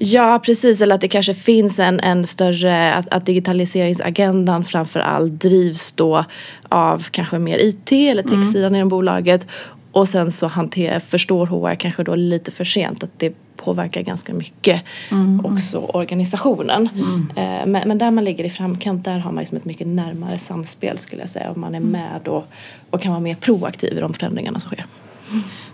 Ja 0.00 0.40
precis, 0.44 0.80
eller 0.80 0.94
att 0.94 1.00
det 1.00 1.08
kanske 1.08 1.34
finns 1.34 1.78
en, 1.78 2.00
en 2.00 2.26
större, 2.26 2.94
att, 2.94 3.08
att 3.08 3.26
digitaliseringsagendan 3.26 4.64
framför 4.64 5.00
allt 5.00 5.32
drivs 5.32 5.92
då 5.92 6.24
av 6.68 7.06
kanske 7.10 7.38
mer 7.38 7.58
IT 7.58 7.92
eller 7.92 8.22
mm. 8.22 8.42
techsidan 8.42 8.66
mm. 8.66 8.74
inom 8.74 8.88
bolaget 8.88 9.46
och 9.92 10.08
sen 10.08 10.30
så 10.30 10.46
hanter, 10.46 11.00
förstår 11.00 11.46
HR 11.46 11.74
kanske 11.74 12.04
då 12.04 12.14
lite 12.14 12.50
för 12.50 12.64
sent 12.64 13.02
att 13.02 13.10
det 13.16 13.32
påverkar 13.56 14.00
ganska 14.00 14.34
mycket 14.34 14.82
mm. 15.10 15.46
också 15.46 15.78
organisationen. 15.78 16.88
Mm. 16.94 17.30
Eh, 17.36 17.66
men, 17.66 17.88
men, 17.88 17.98
där 17.98 18.10
man 18.10 18.24
ligger 18.24 18.44
i 18.44 18.50
framkant 18.50 19.04
där 19.04 19.18
har 19.18 19.32
man 19.32 19.40
liksom 19.40 19.58
ett 19.58 19.64
mycket 19.64 19.86
närmare 19.86 20.38
samspel 20.38 20.98
skulle 20.98 21.22
jag 21.22 21.30
säga. 21.30 21.50
Och 21.50 21.56
man 21.56 21.74
är 21.74 21.78
mm. 21.78 21.90
med 21.90 22.28
och, 22.28 22.44
och 22.90 23.00
kan 23.00 23.12
vara 23.12 23.20
mer 23.20 23.34
proaktiv 23.34 23.98
i 23.98 24.00
de 24.00 24.14
förändringarna 24.14 24.60
som 24.60 24.70
sker. 24.70 24.86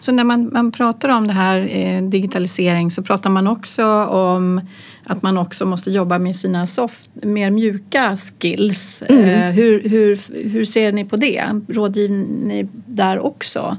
Så 0.01 0.13
när 0.13 0.25
man, 0.25 0.51
man 0.53 0.73
pratar 0.73 1.09
om 1.09 1.27
det 1.27 1.33
här 1.33 1.69
eh, 1.71 2.03
digitalisering 2.03 2.91
så 2.91 3.03
pratar 3.03 3.31
man 3.31 3.47
också 3.47 3.85
om 4.05 4.61
att 5.07 5.23
man 5.23 5.39
också 5.39 5.67
måste 5.67 5.91
jobba 5.91 6.19
med 6.19 6.37
sina 6.37 6.67
soft, 6.67 7.11
mer 7.15 7.51
mjuka 7.51 8.17
skills. 8.17 9.03
Mm. 9.09 9.25
Eh, 9.25 9.51
hur, 9.51 9.89
hur, 9.89 10.21
hur 10.49 10.65
ser 10.65 10.93
ni 10.93 11.05
på 11.05 11.17
det? 11.17 11.45
Rådgivning 11.69 12.49
ni 12.49 12.69
där 12.87 13.19
också? 13.19 13.77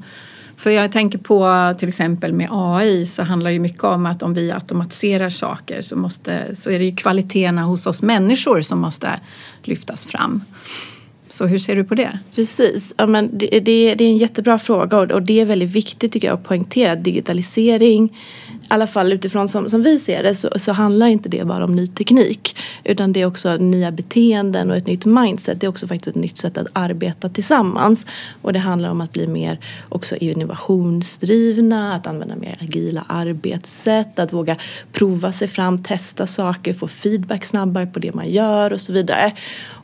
För 0.58 0.72
jag 0.72 0.91
tänker 0.91 1.17
på 1.17 1.74
till 1.79 1.89
exempel 1.89 2.34
med 2.34 2.50
AI 2.51 3.05
så 3.05 3.24
handlar 3.24 3.51
det 3.51 3.60
mycket 3.60 3.84
om 3.84 4.05
att 4.05 4.24
om 4.24 4.34
vi 4.34 4.51
automatiserar 4.51 5.29
saker 5.29 5.82
så, 5.82 5.96
måste, 5.96 6.55
så 6.55 6.72
är 6.72 6.79
det 6.79 6.86
ju 6.86 6.96
kvaliteterna 6.96 7.63
hos 7.63 7.88
oss 7.88 8.01
människor 8.01 8.62
som 8.62 8.79
måste 8.79 9.20
lyftas 9.63 10.05
fram. 10.05 10.41
Så 11.36 11.46
hur 11.46 11.58
ser 11.58 11.75
du 11.75 11.84
på 11.84 11.96
det? 11.96 12.20
Precis, 12.36 12.94
ja, 12.98 13.08
men 13.08 13.38
det, 13.38 13.48
det, 13.48 13.96
det 13.96 14.04
är 14.04 14.10
en 14.10 14.18
jättebra 14.18 14.58
fråga 14.60 14.98
och, 14.98 15.12
och, 15.12 15.22
det 15.22 15.39
är 15.39 15.46
väldigt 15.46 15.72
viktigt 15.72 16.12
tycker 16.12 16.27
jag 16.27 16.38
att 16.38 16.44
poängtera. 16.44 16.92
att 16.92 17.04
Digitalisering, 17.04 18.06
i 18.06 18.65
alla 18.68 18.88
fall 18.88 19.13
utifrån 19.13 19.48
som, 19.48 19.70
som 19.70 19.84
vi 19.84 20.00
ser 20.00 20.24
det 20.24 20.36
så, 20.36 20.50
så 20.56 20.72
handlar 20.72 21.08
inte 21.08 21.30
det 21.30 21.46
bara 21.46 21.63
om 21.65 21.75
ny 21.75 21.88
teknik. 21.88 22.58
Utan 22.84 23.13
det 23.13 23.22
är 23.22 23.25
också 23.25 23.56
nya 23.56 23.92
beteenden 23.92 24.72
och 24.72 24.77
ett 24.77 24.88
nytt 24.88 25.06
mindset. 25.06 25.62
Det 25.62 25.65
är 25.65 25.70
också 25.70 25.88
faktiskt 25.88 26.08
ett 26.08 26.22
nytt 26.22 26.38
sätt 26.38 26.58
att 26.58 26.68
arbeta 26.74 27.30
tillsammans. 27.30 28.06
Och 28.42 28.54
det 28.54 28.60
handlar 28.60 28.89
om 28.89 29.01
att 29.01 29.13
bli 29.13 29.27
mer 29.27 29.60
också 29.89 30.15
innovationsdrivna, 30.15 31.94
att 31.94 32.08
använda 32.08 32.36
mer 32.36 32.58
agila 32.62 33.06
arbetssätt, 33.08 34.20
att 34.20 34.34
våga 34.34 34.56
prova 34.92 35.32
sig 35.32 35.48
fram, 35.48 35.84
testa 35.84 36.27
saker, 36.27 36.74
få 36.74 36.88
feedback 36.88 37.46
snabbare 37.46 37.86
på 37.86 38.00
det 38.00 38.13
man 38.13 38.32
gör 38.32 38.74
och 38.74 38.82
så 38.82 38.94
vidare. 38.94 39.32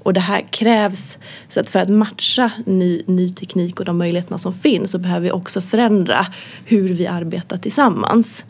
Och 0.03 0.13
det 0.13 0.20
här 0.20 0.41
krävs, 0.50 1.17
så 1.48 1.60
att 1.60 1.70
för 1.70 1.79
att 1.79 1.89
matcha 1.89 2.51
ny, 2.65 3.03
ny 3.05 3.29
teknik 3.29 3.79
och 3.79 3.86
de 3.86 3.98
möjligheterna 3.98 4.38
som 4.38 4.53
finns 4.53 4.91
så 4.91 4.98
behöver 4.98 5.22
vi 5.22 5.31
också 5.31 5.62
förändra 5.62 6.27
hur 6.65 6.89
vi 6.89 7.08
arbetar 7.08 7.58
tillsammans. 7.58 8.46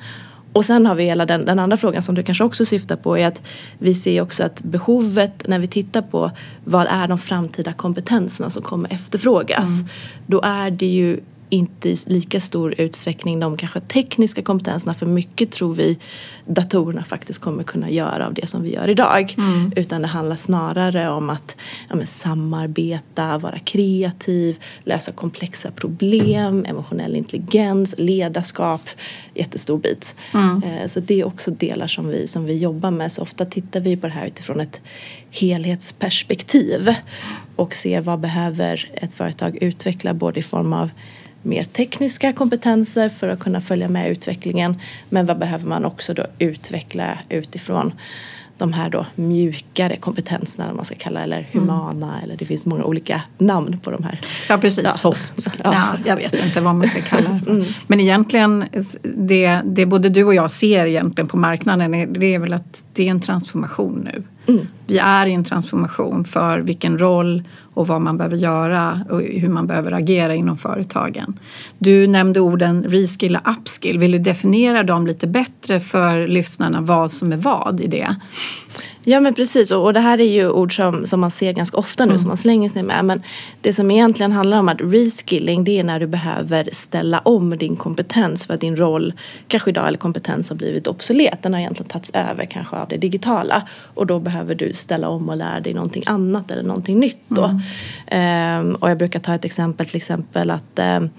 Och 0.53 0.65
sen 0.65 0.85
har 0.85 0.95
vi 0.95 1.03
hela 1.03 1.25
den, 1.25 1.45
den, 1.45 1.59
andra 1.59 1.77
frågan 1.77 2.03
som 2.03 2.15
du 2.15 2.23
kanske 2.23 2.43
också 2.43 2.65
syftar 2.65 2.95
på 2.95 3.17
är 3.17 3.27
att 3.27 3.41
vi 3.77 3.95
ser 3.95 4.21
också 4.21 4.43
att 4.43 4.61
behovet 4.61 5.47
när 5.47 5.59
vi 5.59 5.67
tittar 5.67 6.01
på 6.01 6.31
vad 6.63 6.87
är 6.87 7.07
de 7.07 7.17
framtida 7.17 7.73
kompetenserna 7.73 8.49
som 8.49 8.63
kommer 8.63 8.93
efterfrågas. 8.93 9.79
Mm. 9.79 9.89
Då 10.27 10.41
är 10.41 10.71
det 10.71 10.85
ju 10.85 11.19
inte 11.51 11.89
i 11.89 11.95
lika 12.05 12.39
stor 12.39 12.75
utsträckning 12.77 13.39
de 13.39 13.57
kanske 13.57 13.79
tekniska 13.79 14.41
kompetenserna 14.41 14.93
för 14.93 15.05
mycket 15.05 15.51
tror 15.51 15.73
vi 15.73 15.97
datorerna 16.45 17.03
faktiskt 17.03 17.41
kommer 17.41 17.63
kunna 17.63 17.89
göra 17.89 18.27
av 18.27 18.33
det 18.33 18.47
som 18.47 18.63
vi 18.63 18.73
gör 18.73 18.89
idag. 18.89 19.35
Mm. 19.37 19.71
Utan 19.75 20.01
det 20.01 20.07
handlar 20.07 20.35
snarare 20.35 21.09
om 21.09 21.29
att 21.29 21.55
ja, 21.89 21.95
men, 21.95 22.07
samarbeta, 22.07 23.37
vara 23.37 23.59
kreativ, 23.59 24.57
lösa 24.83 25.11
komplexa 25.11 25.71
problem, 25.71 26.65
emotionell 26.65 27.15
intelligens, 27.15 27.95
ledarskap, 27.97 28.89
jättestor 29.33 29.77
bit. 29.77 30.15
Mm. 30.33 30.63
Eh, 30.63 30.87
så 30.87 30.99
det 30.99 31.19
är 31.19 31.27
också 31.27 31.51
delar 31.51 31.87
som 31.87 32.07
vi, 32.07 32.27
som 32.27 32.45
vi 32.45 32.57
jobbar 32.57 32.91
med. 32.91 33.11
Så 33.11 33.21
ofta 33.21 33.45
tittar 33.45 33.79
vi 33.79 33.97
på 33.97 34.07
det 34.07 34.13
här 34.13 34.27
utifrån 34.27 34.59
ett 34.59 34.81
helhetsperspektiv 35.31 36.95
och 37.55 37.75
ser 37.75 38.01
vad 38.01 38.19
behöver 38.19 38.89
ett 38.93 39.13
företag 39.13 39.57
utveckla 39.61 40.13
både 40.13 40.39
i 40.39 40.43
form 40.43 40.73
av 40.73 40.89
mer 41.41 41.63
tekniska 41.63 42.33
kompetenser 42.33 43.09
för 43.09 43.27
att 43.27 43.39
kunna 43.39 43.61
följa 43.61 43.87
med 43.87 44.11
utvecklingen. 44.11 44.81
Men 45.09 45.25
vad 45.25 45.39
behöver 45.39 45.67
man 45.67 45.85
också 45.85 46.13
då 46.13 46.25
utveckla 46.39 47.17
utifrån 47.29 47.93
de 48.61 48.73
här 48.73 48.89
då 48.89 49.05
mjukare 49.15 49.97
kompetenserna, 49.97 50.69
om 50.69 50.75
man 50.75 50.85
ska 50.85 50.95
kalla 50.95 51.21
eller 51.21 51.47
humana 51.51 52.07
mm. 52.07 52.23
eller 52.23 52.37
det 52.37 52.45
finns 52.45 52.65
många 52.65 52.83
olika 52.83 53.21
namn 53.37 53.79
på 53.79 53.91
de 53.91 54.03
här. 54.03 54.19
Ja 54.49 54.57
precis, 54.57 54.83
ja. 54.83 54.89
soft. 54.89 55.47
Ja. 55.63 55.73
ja. 55.73 55.97
jag 56.05 56.15
vet 56.15 56.45
inte 56.45 56.61
vad 56.61 56.75
man 56.75 56.87
ska 56.87 57.01
kalla 57.01 57.29
det 57.29 57.51
mm. 57.51 57.65
Men 57.87 57.99
egentligen, 57.99 58.65
det, 59.03 59.61
det 59.65 59.85
både 59.85 60.09
du 60.09 60.23
och 60.23 60.35
jag 60.35 60.51
ser 60.51 60.85
egentligen 60.85 61.27
på 61.27 61.37
marknaden 61.37 62.13
det 62.13 62.35
är 62.35 62.39
väl 62.39 62.53
att 62.53 62.83
det 62.93 63.07
är 63.07 63.11
en 63.11 63.21
transformation 63.21 64.09
nu. 64.13 64.23
Mm. 64.47 64.67
Vi 64.87 64.97
är 64.97 65.25
i 65.25 65.33
en 65.33 65.43
transformation 65.43 66.25
för 66.25 66.59
vilken 66.59 66.97
roll 66.97 67.43
och 67.73 67.87
vad 67.87 68.01
man 68.01 68.17
behöver 68.17 68.37
göra 68.37 68.99
och 69.09 69.21
hur 69.21 69.49
man 69.49 69.67
behöver 69.67 69.91
agera 69.91 70.35
inom 70.35 70.57
företagen. 70.57 71.39
Du 71.77 72.07
nämnde 72.07 72.39
orden 72.39 72.83
reskill 72.83 73.35
och 73.35 73.51
upskill. 73.51 73.99
Vill 73.99 74.11
du 74.11 74.17
definiera 74.17 74.83
dem 74.83 75.07
lite 75.07 75.27
bättre 75.27 75.79
för 75.79 76.27
lyssnarna 76.27 76.81
vad 76.81 77.11
som 77.11 77.31
är 77.33 77.37
vad 77.37 77.81
i 77.81 77.87
det? 77.87 78.15
Ja 79.03 79.19
men 79.19 79.33
precis 79.33 79.71
och, 79.71 79.93
det 79.93 79.99
här 79.99 80.21
är 80.21 80.29
ju 80.29 80.49
ord 80.49 80.75
som, 80.75 81.07
som 81.07 81.19
man 81.19 81.31
ser 81.31 81.53
ganska 81.53 81.77
ofta 81.77 82.05
nu 82.05 82.11
mm. 82.11 82.19
som 82.19 82.27
man 82.27 82.37
slänger 82.37 82.69
sig 82.69 82.83
med. 82.83 83.05
Men 83.05 83.21
det 83.61 83.73
som 83.73 83.91
egentligen 83.91 84.31
handlar 84.31 84.57
om 84.57 84.69
att 84.69 84.81
reskilling 84.81 85.63
det 85.63 85.79
är 85.79 85.83
när 85.83 85.99
du 85.99 86.07
behöver 86.07 86.69
ställa 86.71 87.19
om 87.19 87.57
din 87.57 87.75
kompetens 87.75 88.45
för 88.45 88.53
att 88.53 88.61
din 88.61 88.77
roll 88.77 89.13
kanske 89.47 89.69
idag 89.69 89.87
eller 89.87 89.97
kompetens 89.97 90.49
har 90.49 90.55
blivit 90.55 90.87
obsolet. 90.87 91.43
Den 91.43 91.53
har 91.53 91.59
egentligen 91.59 91.89
tagits 91.89 92.11
över 92.13 92.45
kanske 92.45 92.75
av 92.75 92.87
det 92.87 92.97
digitala 92.97 93.67
och 93.93 94.07
då 94.07 94.19
behöver 94.19 94.55
du 94.55 94.73
ställa 94.73 95.09
om 95.09 95.29
och 95.29 95.37
lära 95.37 95.59
dig 95.59 95.73
någonting 95.73 96.03
annat 96.05 96.51
eller 96.51 96.63
någonting 96.63 96.99
nytt 96.99 97.23
då. 97.27 97.59
Mm. 98.07 98.69
Um, 98.69 98.75
och 98.75 98.89
jag 98.89 98.97
brukar 98.97 99.19
ta 99.19 99.35
ett 99.35 99.45
exempel 99.45 99.85
till 99.85 99.97
exempel 99.97 100.51
att 100.51 100.79
um, 100.79 101.09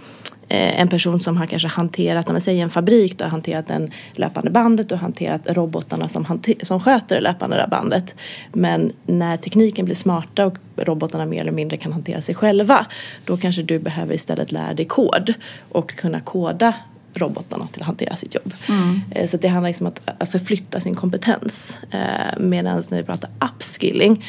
en 0.49 0.89
person 0.89 1.21
som 1.21 1.37
har 1.37 1.47
kanske 1.47 1.69
hanterat, 1.69 2.29
om 2.29 2.35
man 2.35 2.41
säger 2.41 2.63
en 2.63 2.71
fabrik, 2.71 3.19
då 3.19 3.25
har 3.25 3.31
hanterat 3.31 3.67
den 3.67 3.91
löpande 4.13 4.51
bandet 4.51 4.93
och 4.93 4.99
hanterat 4.99 5.41
robotarna 5.47 6.09
som, 6.09 6.25
hanter, 6.25 6.55
som 6.63 6.81
sköter 6.81 7.15
det 7.15 7.21
löpande 7.21 7.69
bandet. 7.71 8.15
Men 8.53 8.93
när 9.07 9.37
tekniken 9.37 9.85
blir 9.85 9.95
smarta 9.95 10.47
och 10.47 10.59
robotarna 10.77 11.27
mer 11.27 11.41
eller 11.41 11.53
mindre 11.53 11.77
kan 11.77 11.93
hantera 11.93 12.23
sig 12.23 12.35
själva 12.35 12.87
då 13.25 13.37
kanske 13.37 13.63
du 13.63 13.79
behöver 13.79 14.15
istället 14.15 14.53
lära 14.53 14.75
dig 14.75 14.85
kod 14.85 15.35
och 15.69 15.91
kunna 15.91 16.21
koda 16.21 16.75
robotarna 17.15 17.69
till 17.73 17.83
att 17.83 17.87
hantera 17.87 18.17
sitt 18.17 18.35
jobb. 18.35 18.55
Mm. 18.69 19.01
Eh, 19.11 19.27
så 19.27 19.37
det 19.37 19.49
handlar 19.49 19.69
liksom 19.69 19.87
om 19.87 19.93
att 20.19 20.31
förflytta 20.31 20.81
sin 20.81 20.95
kompetens. 20.95 21.79
Eh, 21.91 22.39
Medan 22.39 22.83
när 22.91 22.99
vi 22.99 23.05
pratar 23.05 23.31
upskilling 23.41 24.25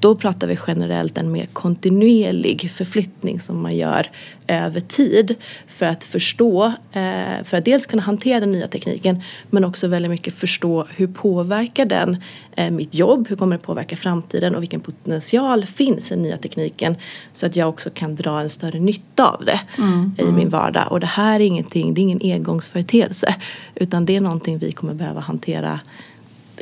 då 0.00 0.14
pratar 0.14 0.46
vi 0.46 0.58
generellt 0.66 1.18
en 1.18 1.32
mer 1.32 1.46
kontinuerlig 1.46 2.70
förflyttning 2.70 3.40
som 3.40 3.62
man 3.62 3.76
gör 3.76 4.10
över 4.46 4.80
tid 4.80 5.34
för 5.68 5.86
att 5.86 6.04
förstå, 6.04 6.72
eh, 6.92 7.44
för 7.44 7.56
att 7.56 7.64
dels 7.64 7.86
kunna 7.86 8.02
hantera 8.02 8.40
den 8.40 8.52
nya 8.52 8.66
tekniken 8.66 9.22
men 9.50 9.64
också 9.64 9.88
väldigt 9.88 10.10
mycket 10.10 10.34
förstå 10.34 10.86
hur 10.96 11.06
påverkar 11.06 11.84
den 11.86 12.16
eh, 12.56 12.70
mitt 12.70 12.94
jobb, 12.94 13.28
hur 13.28 13.36
kommer 13.36 13.56
det 13.56 13.62
påverka 13.62 13.96
framtiden 13.96 14.54
och 14.54 14.62
vilken 14.62 14.80
potential 14.80 15.66
finns 15.66 16.12
i 16.12 16.14
den 16.14 16.22
nya 16.22 16.36
tekniken 16.36 16.96
så 17.32 17.46
att 17.46 17.56
jag 17.56 17.68
också 17.68 17.90
kan 17.94 18.16
dra 18.16 18.40
en 18.40 18.50
större 18.50 18.78
nytta 18.78 19.26
av 19.26 19.44
det 19.44 19.60
mm, 19.78 20.14
i 20.18 20.22
mm. 20.22 20.34
min 20.34 20.48
vardag. 20.48 20.92
Och 20.92 21.00
det 21.00 21.06
här 21.06 21.40
är 21.40 21.44
ingenting, 21.44 21.94
det 21.94 22.00
är 22.00 22.02
ingen 22.02 22.20
engångsföreteelse 22.22 23.34
utan 23.74 24.06
det 24.06 24.16
är 24.16 24.20
någonting 24.20 24.58
vi 24.58 24.72
kommer 24.72 24.94
behöva 24.94 25.20
hantera 25.20 25.80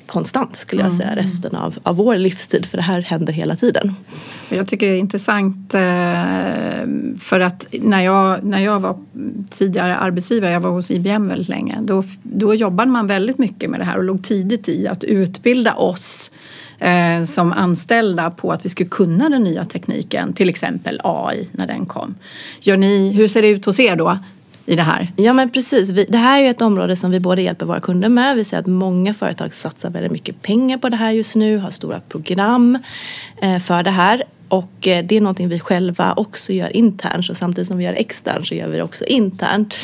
konstant 0.07 0.57
skulle 0.57 0.83
jag 0.83 0.93
säga 0.93 1.09
mm. 1.09 1.25
resten 1.25 1.57
av, 1.57 1.79
av 1.83 1.97
vår 1.97 2.17
livstid 2.17 2.67
för 2.67 2.77
det 2.77 2.83
här 2.83 3.01
händer 3.01 3.33
hela 3.33 3.57
tiden. 3.57 3.95
Jag 4.49 4.69
tycker 4.69 4.87
det 4.87 4.95
är 4.95 4.99
intressant 4.99 5.75
eh, 5.75 7.19
för 7.19 7.41
att 7.41 7.67
när 7.73 8.01
jag, 8.01 8.45
när 8.45 8.59
jag 8.59 8.81
var 8.81 8.99
tidigare 9.51 9.97
arbetsgivare, 9.97 10.53
jag 10.53 10.61
var 10.61 10.71
hos 10.71 10.91
IBM 10.91 11.29
väldigt 11.29 11.49
länge, 11.49 11.79
då, 11.83 12.03
då 12.23 12.55
jobbade 12.55 12.91
man 12.91 13.07
väldigt 13.07 13.39
mycket 13.39 13.71
med 13.71 13.81
det 13.81 13.85
här 13.85 13.99
och 13.99 14.05
låg 14.05 14.25
tidigt 14.25 14.69
i 14.69 14.89
att 14.89 15.05
utbilda 15.05 15.75
oss 15.75 16.31
eh, 16.79 17.25
som 17.25 17.53
anställda 17.53 18.31
på 18.31 18.53
att 18.53 18.65
vi 18.65 18.69
skulle 18.69 18.89
kunna 18.89 19.29
den 19.29 19.45
nya 19.45 19.65
tekniken, 19.65 20.33
till 20.33 20.49
exempel 20.49 21.01
AI 21.05 21.49
när 21.53 21.67
den 21.67 21.87
kom. 21.87 22.15
Gör 22.61 22.77
ni, 22.77 23.13
hur 23.13 23.29
ser 23.29 23.43
det 23.43 23.49
ut 23.49 23.65
hos 23.65 23.81
er 23.81 23.97
då? 23.97 24.19
I 24.67 24.77
det 24.77 24.83
här. 24.83 25.13
Ja 25.17 25.33
men 25.33 25.51
precis. 25.51 25.91
Vi, 25.91 26.05
det 26.05 26.19
här 26.19 26.39
är 26.39 26.43
ju 26.43 26.51
ett 26.51 26.63
område 26.63 26.97
som 26.97 27.11
vi 27.11 27.21
både 27.21 27.43
hjälper 27.43 27.67
våra 27.67 27.81
kunder 27.81 28.09
med. 28.09 28.37
Vi 28.37 28.45
ser 28.45 28.59
att 28.59 28.67
många 28.67 29.15
företag 29.15 29.55
satsar 29.55 29.91
väldigt 29.91 30.13
mycket 30.13 30.43
pengar 30.43 30.79
på 30.79 30.89
det 30.89 30.97
här 30.97 31.11
just 31.11 31.37
nu. 31.37 31.59
Har 31.59 31.71
stora 31.71 32.01
program 32.01 32.79
eh, 33.43 33.59
för 33.59 33.83
det 33.83 33.91
här. 33.91 34.25
Och 34.55 34.89
eh, 34.89 35.05
det 35.05 35.17
är 35.17 35.21
någonting 35.21 35.49
vi 35.49 35.61
själva 35.61 36.15
också 36.17 36.53
gör 36.53 36.77
internt. 36.77 37.25
Så 37.25 37.35
samtidigt 37.35 37.69
som 37.69 37.79
vi 37.79 37.85
gör 37.85 37.93
externt 37.93 38.47
så 38.47 38.55
gör 38.55 38.69
vi 38.69 38.77
det 38.77 38.83
också 38.83 39.05
internt. 39.05 39.75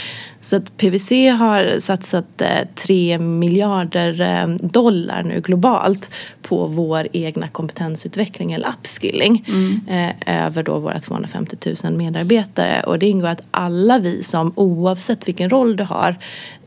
Så 0.41 0.57
att 0.57 0.77
PWC 0.77 1.11
har 1.39 1.81
satsat 1.81 2.43
3 2.75 3.13
eh, 3.13 3.21
miljarder 3.21 4.21
eh, 4.21 4.49
dollar 4.49 5.23
nu 5.23 5.41
globalt 5.41 6.11
på 6.43 6.67
vår 6.67 7.09
egna 7.13 7.49
kompetensutveckling 7.49 8.53
eller 8.53 8.69
upskilling 8.69 9.45
mm. 9.49 9.81
över 10.27 10.63
då 10.63 10.79
våra 10.79 11.01
250 11.01 11.57
000 11.85 11.93
medarbetare. 11.93 12.83
Och 12.87 12.99
det 12.99 13.09
ingår 13.09 13.29
att 13.29 13.43
alla 13.51 13.99
vi 13.99 14.23
som 14.23 14.53
oavsett 14.57 15.29
vilken 15.29 15.51
roll 15.51 15.77
du 15.77 15.85
har 15.85 16.17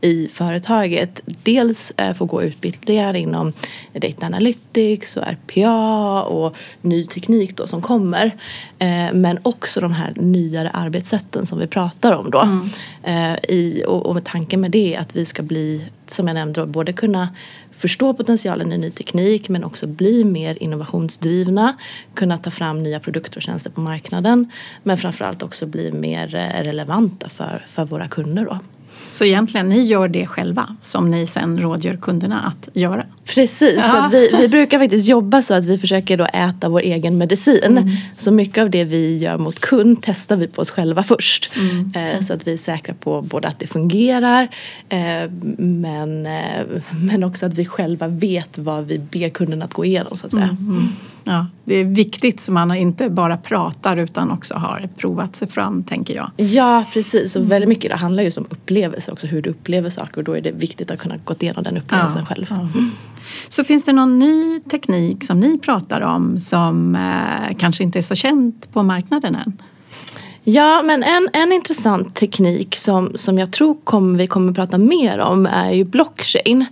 i 0.04 0.28
företaget 0.28 1.20
dels 1.24 1.92
eh, 1.96 2.14
får 2.14 2.26
gå 2.26 2.42
utbildningar 2.42 3.16
inom 3.16 3.52
data 3.92 4.26
analytics 4.26 5.16
och 5.16 5.22
RPA 5.22 6.22
och 6.22 6.56
ny 6.80 7.04
teknik 7.06 7.56
då 7.56 7.66
som 7.66 7.82
kommer. 7.82 8.26
Eh, 8.78 9.12
men 9.12 9.38
också 9.42 9.80
de 9.80 9.92
här 9.92 10.12
nyare 10.16 10.70
arbetssätten 10.70 11.46
som 11.46 11.58
vi 11.58 11.66
pratar 11.66 12.12
om 12.12 12.30
då. 12.30 12.40
Mm. 12.40 12.68
Eh, 13.02 13.38
i, 13.48 13.84
och, 13.86 14.06
och 14.06 14.14
med 14.14 14.24
tanken 14.24 14.60
med 14.60 14.70
det 14.70 14.96
att 14.96 15.16
vi 15.16 15.24
ska 15.24 15.42
bli, 15.42 15.84
som 16.06 16.28
jag 16.28 16.34
nämnde, 16.34 16.66
både 16.66 16.92
kunna 16.92 17.28
förstå 17.72 18.14
potentialen 18.14 18.72
i 18.72 18.78
ny 18.78 18.90
teknik 18.90 19.48
men 19.48 19.64
också 19.64 19.86
bli 19.86 20.24
mer 20.24 20.62
innovationsdrivna, 20.62 21.76
kunna 22.14 22.36
ta 22.36 22.50
fram 22.50 22.82
nya 22.82 23.00
produkter 23.00 23.38
och 23.38 23.42
tjänster 23.42 23.70
på 23.70 23.80
marknaden 23.80 24.50
men 24.82 24.98
framförallt 24.98 25.42
också 25.42 25.66
bli 25.66 25.92
mer 25.92 26.28
relevanta 26.64 27.28
för, 27.28 27.66
för 27.68 27.84
våra 27.84 28.08
kunder. 28.08 28.44
Då. 28.44 28.58
Så 29.14 29.24
egentligen, 29.24 29.68
ni 29.68 29.82
gör 29.82 30.08
det 30.08 30.26
själva 30.26 30.76
som 30.82 31.10
ni 31.10 31.26
sen 31.26 31.60
rådgör 31.60 31.96
kunderna 31.96 32.40
att 32.40 32.68
göra? 32.72 33.04
Precis, 33.24 33.76
ja. 33.76 34.08
vi, 34.12 34.30
vi 34.38 34.48
brukar 34.48 34.78
faktiskt 34.78 35.08
jobba 35.08 35.42
så 35.42 35.54
att 35.54 35.64
vi 35.64 35.78
försöker 35.78 36.16
då 36.16 36.24
äta 36.24 36.68
vår 36.68 36.80
egen 36.80 37.18
medicin. 37.18 37.78
Mm. 37.78 37.88
Så 38.16 38.32
mycket 38.32 38.62
av 38.62 38.70
det 38.70 38.84
vi 38.84 39.18
gör 39.18 39.38
mot 39.38 39.60
kund 39.60 39.98
testar 40.02 40.36
vi 40.36 40.46
på 40.46 40.62
oss 40.62 40.70
själva 40.70 41.02
först. 41.02 41.52
Mm. 41.56 41.92
Eh, 41.96 42.20
så 42.20 42.32
att 42.32 42.46
vi 42.46 42.52
är 42.52 42.56
säkra 42.56 42.94
på 42.94 43.22
både 43.22 43.48
att 43.48 43.58
det 43.58 43.66
fungerar 43.66 44.48
eh, 44.88 45.30
men, 45.58 46.26
eh, 46.26 46.66
men 47.02 47.24
också 47.24 47.46
att 47.46 47.54
vi 47.54 47.64
själva 47.64 48.08
vet 48.08 48.58
vad 48.58 48.86
vi 48.86 48.98
ber 48.98 49.28
kunden 49.28 49.62
att 49.62 49.74
gå 49.74 49.84
igenom 49.84 50.16
så 50.16 50.26
att 50.26 50.32
säga. 50.32 50.56
Mm. 50.60 50.88
Ja, 51.24 51.46
det 51.64 51.74
är 51.74 51.84
viktigt 51.84 52.40
så 52.40 52.52
man 52.52 52.74
inte 52.74 53.10
bara 53.10 53.36
pratar 53.36 53.96
utan 53.96 54.30
också 54.30 54.54
har 54.54 54.88
provat 54.96 55.36
sig 55.36 55.48
fram 55.48 55.84
tänker 55.84 56.14
jag. 56.14 56.30
Ja 56.36 56.84
precis 56.92 57.36
och 57.36 57.50
väldigt 57.50 57.68
mycket 57.68 57.90
det 57.90 57.96
handlar 57.96 58.22
just 58.22 58.38
om 58.38 58.46
upplevelse 58.50 59.12
också 59.12 59.26
hur 59.26 59.42
du 59.42 59.50
upplever 59.50 59.90
saker 59.90 60.18
och 60.18 60.24
då 60.24 60.36
är 60.36 60.40
det 60.40 60.52
viktigt 60.52 60.90
att 60.90 60.98
kunna 60.98 61.16
gå 61.24 61.34
igenom 61.40 61.64
den 61.64 61.76
upplevelsen 61.76 62.20
ja, 62.20 62.34
själv. 62.34 62.46
Ja. 62.50 62.68
Så 63.48 63.64
finns 63.64 63.84
det 63.84 63.92
någon 63.92 64.18
ny 64.18 64.60
teknik 64.60 65.24
som 65.24 65.40
ni 65.40 65.58
pratar 65.58 66.00
om 66.00 66.40
som 66.40 66.94
eh, 66.94 67.56
kanske 67.58 67.84
inte 67.84 67.98
är 67.98 68.02
så 68.02 68.14
känd 68.14 68.66
på 68.72 68.82
marknaden 68.82 69.34
än? 69.34 69.62
Ja, 70.46 70.82
men 70.82 71.02
en, 71.02 71.28
en 71.32 71.52
intressant 71.52 72.14
teknik 72.14 72.76
som, 72.76 73.12
som 73.14 73.38
jag 73.38 73.52
tror 73.52 73.76
kom, 73.84 74.16
vi 74.16 74.26
kommer 74.26 74.52
prata 74.52 74.78
mer 74.78 75.18
om 75.18 75.46
är 75.46 75.72
ju 75.72 75.84
blockchain. 75.84 76.64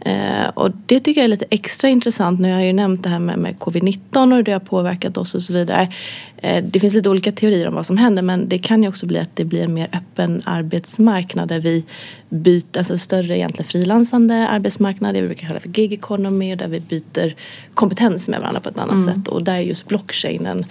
Eh, 0.00 0.48
och 0.54 0.70
det 0.86 1.00
tycker 1.00 1.20
jag 1.20 1.24
är 1.24 1.28
lite 1.28 1.46
extra 1.50 1.90
intressant. 1.90 2.40
Nu 2.40 2.52
har 2.52 2.58
jag 2.58 2.66
ju 2.66 2.72
nämnt 2.72 3.02
det 3.02 3.08
här 3.08 3.18
med, 3.18 3.38
med 3.38 3.56
covid-19 3.58 4.30
och 4.30 4.36
hur 4.36 4.42
det 4.42 4.52
har 4.52 4.60
påverkat 4.60 5.16
oss 5.16 5.34
och 5.34 5.42
så 5.42 5.52
vidare. 5.52 5.88
Eh, 6.36 6.64
det 6.64 6.80
finns 6.80 6.94
lite 6.94 7.10
olika 7.10 7.32
teorier 7.32 7.68
om 7.68 7.74
vad 7.74 7.86
som 7.86 7.96
händer 7.96 8.22
men 8.22 8.48
det 8.48 8.58
kan 8.58 8.82
ju 8.82 8.88
också 8.88 9.06
bli 9.06 9.18
att 9.18 9.36
det 9.36 9.44
blir 9.44 9.64
en 9.64 9.74
mer 9.74 9.88
öppen 9.92 10.42
arbetsmarknad 10.44 11.48
där 11.48 11.60
vi 11.60 11.84
byter, 12.28 12.78
alltså 12.78 12.98
större 12.98 13.38
egentligen 13.38 13.68
frilansande 13.68 14.48
arbetsmarknad, 14.48 15.14
det 15.14 15.20
vi 15.20 15.26
brukar 15.26 15.48
kalla 15.48 15.60
för 15.60 15.68
gig 15.68 15.92
economy 15.92 16.54
där 16.54 16.68
vi 16.68 16.80
byter 16.80 17.34
kompetens 17.74 18.28
med 18.28 18.40
varandra 18.40 18.60
på 18.60 18.68
ett 18.68 18.78
annat 18.78 18.94
mm. 18.94 19.14
sätt 19.14 19.28
och 19.28 19.42
där 19.42 19.54
är 19.54 19.60
just 19.60 19.88
blockchainen 19.88 20.66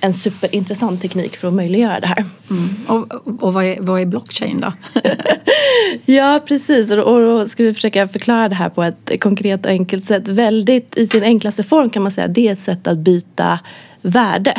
en 0.00 0.14
superintressant 0.14 1.02
teknik 1.02 1.36
för 1.36 1.48
att 1.48 1.54
möjliggöra 1.54 2.00
det 2.00 2.06
här. 2.06 2.24
Mm. 2.50 2.68
Och, 2.86 3.42
och 3.42 3.52
vad, 3.52 3.64
är, 3.64 3.76
vad 3.80 4.00
är 4.00 4.06
blockchain 4.06 4.60
då? 4.60 4.72
ja 6.04 6.40
precis 6.48 6.90
och, 6.90 6.98
och 6.98 7.20
då 7.20 7.46
ska 7.46 7.62
vi 7.62 7.74
försöka 7.74 8.08
förklara 8.08 8.48
det 8.48 8.54
här 8.54 8.68
på 8.68 8.82
ett 8.82 9.20
konkret 9.20 9.66
och 9.66 9.70
enkelt 9.70 10.04
sätt. 10.04 10.28
Väldigt 10.28 10.96
i 10.96 11.06
sin 11.06 11.22
enklaste 11.22 11.62
form 11.62 11.90
kan 11.90 12.02
man 12.02 12.12
säga 12.12 12.28
det 12.28 12.48
är 12.48 12.52
ett 12.52 12.60
sätt 12.60 12.86
att 12.86 12.98
byta 12.98 13.58
värde 14.02 14.54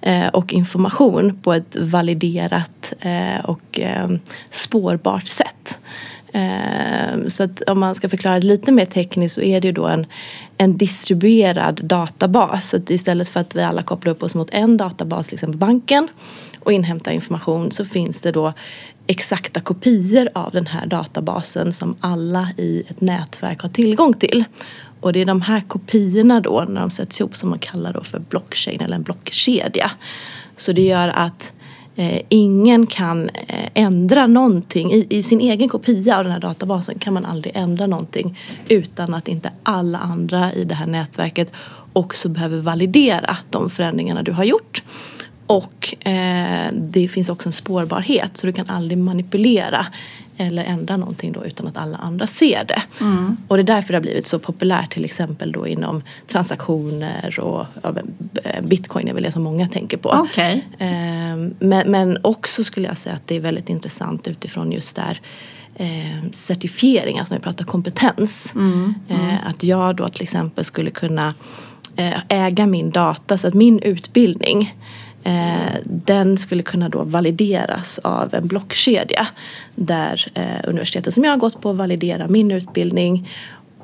eh, 0.00 0.28
och 0.28 0.52
information 0.52 1.38
på 1.42 1.52
ett 1.52 1.76
validerat 1.76 2.92
eh, 3.00 3.44
och 3.44 3.80
eh, 3.80 4.08
spårbart 4.50 5.28
sätt. 5.28 5.57
Ehm, 6.32 7.30
så 7.30 7.42
att 7.42 7.62
om 7.62 7.80
man 7.80 7.94
ska 7.94 8.08
förklara 8.08 8.40
det 8.40 8.46
lite 8.46 8.72
mer 8.72 8.84
tekniskt 8.84 9.34
så 9.34 9.40
är 9.40 9.60
det 9.60 9.68
ju 9.68 9.72
då 9.72 9.86
en, 9.86 10.06
en 10.56 10.76
distribuerad 10.76 11.80
databas. 11.84 12.68
Så 12.68 12.76
att 12.76 12.90
istället 12.90 13.28
för 13.28 13.40
att 13.40 13.56
vi 13.56 13.62
alla 13.62 13.82
kopplar 13.82 14.12
upp 14.12 14.22
oss 14.22 14.34
mot 14.34 14.50
en 14.50 14.76
databas, 14.76 15.18
liksom 15.18 15.28
till 15.28 15.34
exempel 15.34 15.58
banken 15.58 16.08
och 16.60 16.72
inhämtar 16.72 17.12
information 17.12 17.72
så 17.72 17.84
finns 17.84 18.20
det 18.20 18.32
då 18.32 18.52
exakta 19.06 19.60
kopior 19.60 20.28
av 20.34 20.52
den 20.52 20.66
här 20.66 20.86
databasen 20.86 21.72
som 21.72 21.96
alla 22.00 22.48
i 22.56 22.84
ett 22.88 23.00
nätverk 23.00 23.62
har 23.62 23.68
tillgång 23.68 24.14
till. 24.14 24.44
Och 25.00 25.12
det 25.12 25.20
är 25.20 25.24
de 25.24 25.40
här 25.40 25.60
kopiorna 25.60 26.40
då 26.40 26.64
när 26.68 26.80
de 26.80 26.90
sätts 26.90 27.20
ihop 27.20 27.36
som 27.36 27.50
man 27.50 27.58
kallar 27.58 27.92
då 27.92 28.02
för 28.02 28.18
blockchain 28.18 28.80
eller 28.80 28.96
en 28.96 29.02
blockkedja. 29.02 29.90
Så 30.56 30.72
det 30.72 30.82
gör 30.82 31.08
att 31.08 31.52
eh, 31.98 32.20
ingen 32.28 32.86
kan 32.86 33.28
eh, 33.28 33.68
ändra 33.74 34.26
någonting. 34.26 34.92
I, 34.92 35.06
I, 35.10 35.22
sin 35.22 35.40
egen 35.40 35.68
kopia 35.68 36.18
av 36.18 36.24
den 36.24 36.32
här 36.32 36.40
databasen 36.40 36.98
kan 36.98 37.14
man 37.14 37.24
aldrig 37.24 37.56
ändra 37.56 37.86
någonting 37.86 38.38
utan 38.68 39.14
att 39.14 39.28
inte 39.28 39.50
alla 39.62 39.98
andra 39.98 40.52
i 40.52 40.64
det 40.64 40.74
här 40.74 40.86
nätverket 40.86 41.52
också 41.92 42.28
behöver 42.28 42.60
validera 42.60 43.36
de 43.50 43.70
förändringarna 43.70 44.22
du 44.22 44.32
har 44.32 44.44
gjort. 44.44 44.82
Och 45.46 46.06
eh, 46.06 46.72
det 46.72 47.08
finns 47.08 47.28
också 47.28 47.48
en 47.48 47.52
spårbarhet 47.52 48.36
så 48.36 48.46
du 48.46 48.52
kan 48.52 48.66
aldrig 48.68 48.98
manipulera 48.98 49.86
eller 50.38 50.64
ändra 50.64 50.96
någonting 50.96 51.32
då 51.32 51.44
utan 51.44 51.66
att 51.66 51.76
alla 51.76 51.98
andra 51.98 52.26
ser 52.26 52.64
det. 52.64 52.82
Mm. 53.00 53.36
Och 53.48 53.56
det 53.56 53.62
är 53.62 53.64
därför 53.64 53.92
det 53.92 53.96
har 53.96 54.02
blivit 54.02 54.26
så 54.26 54.38
populärt 54.38 54.90
till 54.90 55.04
exempel 55.04 55.52
då 55.52 55.66
inom 55.66 56.02
transaktioner 56.26 57.40
och 57.40 57.66
ja, 57.82 57.94
bitcoin 58.62 59.08
är 59.08 59.14
väl 59.14 59.22
det 59.22 59.32
som 59.32 59.42
många 59.42 59.68
tänker 59.68 59.96
på. 59.96 60.10
Okay. 60.10 60.60
Eh, 60.78 61.36
men, 61.58 61.90
men 61.90 62.18
också 62.22 62.64
skulle 62.64 62.88
jag 62.88 62.98
säga 62.98 63.14
att 63.14 63.26
det 63.26 63.36
är 63.36 63.40
väldigt 63.40 63.68
intressant 63.68 64.28
utifrån 64.28 64.72
just 64.72 64.96
där 64.96 65.20
eh, 65.74 66.30
certifiering, 66.32 67.18
alltså 67.18 67.34
när 67.34 67.40
vi 67.40 67.44
pratar 67.44 67.64
kompetens. 67.64 68.52
Mm. 68.54 68.94
Mm. 69.08 69.28
Eh, 69.28 69.46
att 69.46 69.62
jag 69.62 69.96
då 69.96 70.08
till 70.08 70.22
exempel 70.22 70.64
skulle 70.64 70.90
kunna 70.90 71.34
eh, 71.96 72.18
äga 72.28 72.66
min 72.66 72.90
data 72.90 73.38
så 73.38 73.48
att 73.48 73.54
min 73.54 73.78
utbildning 73.78 74.74
Eh, 75.24 75.76
den 75.84 76.36
skulle 76.36 76.62
kunna 76.62 76.88
då 76.88 77.02
valideras 77.02 77.98
av 77.98 78.34
en 78.34 78.46
blockkedja 78.46 79.26
där 79.74 80.32
eh, 80.34 80.68
universitetet 80.68 81.14
som 81.14 81.24
jag 81.24 81.32
har 81.32 81.38
gått 81.38 81.60
på 81.60 81.72
validerar 81.72 82.28
min 82.28 82.50
utbildning 82.50 83.28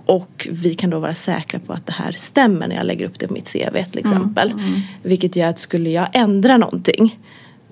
och 0.06 0.48
vi 0.50 0.74
kan 0.74 0.90
då 0.90 0.98
vara 0.98 1.14
säkra 1.14 1.58
på 1.58 1.72
att 1.72 1.86
det 1.86 1.92
här 1.92 2.12
stämmer 2.12 2.68
när 2.68 2.76
jag 2.76 2.86
lägger 2.86 3.06
upp 3.06 3.18
det 3.18 3.28
på 3.28 3.34
mitt 3.34 3.52
CV 3.52 3.82
till 3.90 3.98
exempel. 3.98 4.52
Mm, 4.52 4.64
mm. 4.64 4.80
Vilket 5.02 5.36
gör 5.36 5.48
att 5.48 5.58
skulle 5.58 5.90
jag 5.90 6.08
ändra 6.12 6.56
någonting 6.56 7.18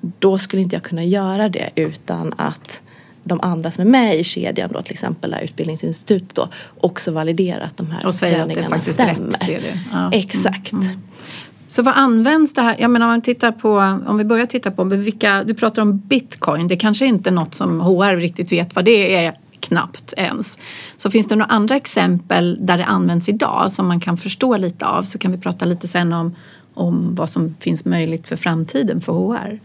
då 0.01 0.39
skulle 0.39 0.63
inte 0.63 0.77
jag 0.77 0.83
kunna 0.83 1.05
göra 1.05 1.49
det 1.49 1.71
utan 1.75 2.35
att 2.37 2.83
de 3.25 3.41
andra 3.41 3.71
som 3.71 3.87
är 3.87 3.91
med 3.91 4.19
i 4.19 4.25
kedjan 4.25 4.71
då 4.73 4.83
till 4.83 4.93
exempel 4.93 5.37
Utbildningsinstitutet 5.43 6.35
då 6.35 6.49
också 6.81 7.13
validerar 7.13 7.65
att 7.65 7.77
de 7.77 7.91
här 7.91 8.07
och 8.07 8.15
säger 8.15 8.41
att 8.41 8.49
det 8.49 8.63
faktiskt 8.63 8.95
stämmer. 8.95 9.15
Rätt, 9.15 9.47
det 9.47 9.59
det. 9.59 9.81
Ja. 9.93 10.13
Exakt. 10.13 10.73
Mm, 10.73 10.85
mm. 10.87 11.01
Så 11.73 11.83
vad 11.83 11.95
används 11.95 12.53
det 12.53 12.63
här? 12.63 12.77
Jag 12.79 12.91
menar 12.91 13.07
om, 13.07 13.11
man 13.11 13.23
tittar 13.23 13.53
på, 13.53 13.99
om 14.07 14.17
vi 14.17 14.25
börjar 14.25 14.47
titta 14.47 14.71
på 14.71 14.85
vilka, 14.85 15.45
du 15.45 15.55
pratar 15.55 15.83
om 15.83 15.99
bitcoin, 15.99 16.69
det 16.69 16.77
kanske 16.77 17.07
inte 17.07 17.31
är 17.31 17.33
något 17.33 17.55
som 17.55 17.81
HR 17.81 18.17
riktigt 18.17 18.53
vet 18.53 18.75
vad 18.75 18.85
det 18.85 19.17
är 19.17 19.39
knappt 19.61 20.15
ens. 20.17 20.59
Så 20.97 21.11
finns 21.11 21.27
det 21.27 21.37
några 21.37 21.53
andra 21.53 21.77
exempel 21.77 22.59
där 22.61 22.79
det 22.79 22.85
används 22.85 23.29
idag 23.29 23.73
som 23.73 23.89
man 23.89 24.01
kan 24.01 24.17
förstå 24.17 24.57
lite 24.57 24.87
av 24.87 25.03
så 25.03 25.19
kan 25.19 25.33
vi 25.33 25.39
prata 25.39 25.65
lite 25.65 25.89
sen 25.89 26.13
om, 26.13 26.37
om 26.75 27.15
vad 27.15 27.31
som 27.31 27.57
finns 27.61 27.85
möjligt 27.85 28.27
för 28.27 28.37
framtiden 28.37 29.01
för 29.01 29.13
HR. 29.13 29.61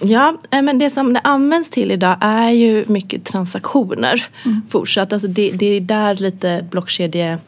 Ja, 0.00 0.36
eh, 0.50 0.62
men 0.62 0.78
det 0.78 0.90
som 0.90 1.12
det 1.12 1.20
används 1.20 1.70
till 1.70 1.90
idag 1.90 2.16
är 2.20 2.50
ju 2.50 2.84
mycket 2.88 3.24
transaktioner 3.24 4.26
mm. 4.44 4.62
fortsatt. 4.68 5.12
Alltså 5.12 5.28
det, 5.28 5.50
det 5.50 5.66
är 5.66 5.80
där 5.80 6.16
lite 6.16 6.66
blockkedje 6.70 7.38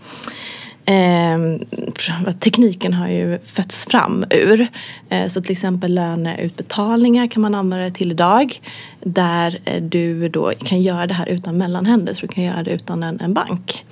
Eh, 0.93 2.33
tekniken 2.39 2.95
har 2.95 3.09
ju 3.09 3.39
fötts 3.45 3.85
fram 3.85 4.25
ur. 4.31 4.69
Eh, 5.09 5.29
så 5.29 5.43
till 5.43 5.53
exempel 5.53 5.95
löneutbetalningar 5.95 7.27
kan 7.27 7.43
man 7.43 7.55
använda 7.55 7.85
det 7.85 7.91
till 7.91 8.11
idag. 8.11 8.61
Där 9.01 9.59
eh, 9.65 9.83
du 9.83 10.29
då 10.29 10.53
kan 10.65 10.83
göra 10.83 11.07
det 11.07 11.15
här 11.15 11.29
utan 11.29 11.59
mellanhänder, 11.59 12.15
så 12.15 12.21
du 12.21 12.29
kan 12.29 12.45
göra 12.45 12.63
det 12.63 12.71
utan 12.71 13.03
en, 13.03 13.21
en 13.21 13.35
bank. 13.35 13.85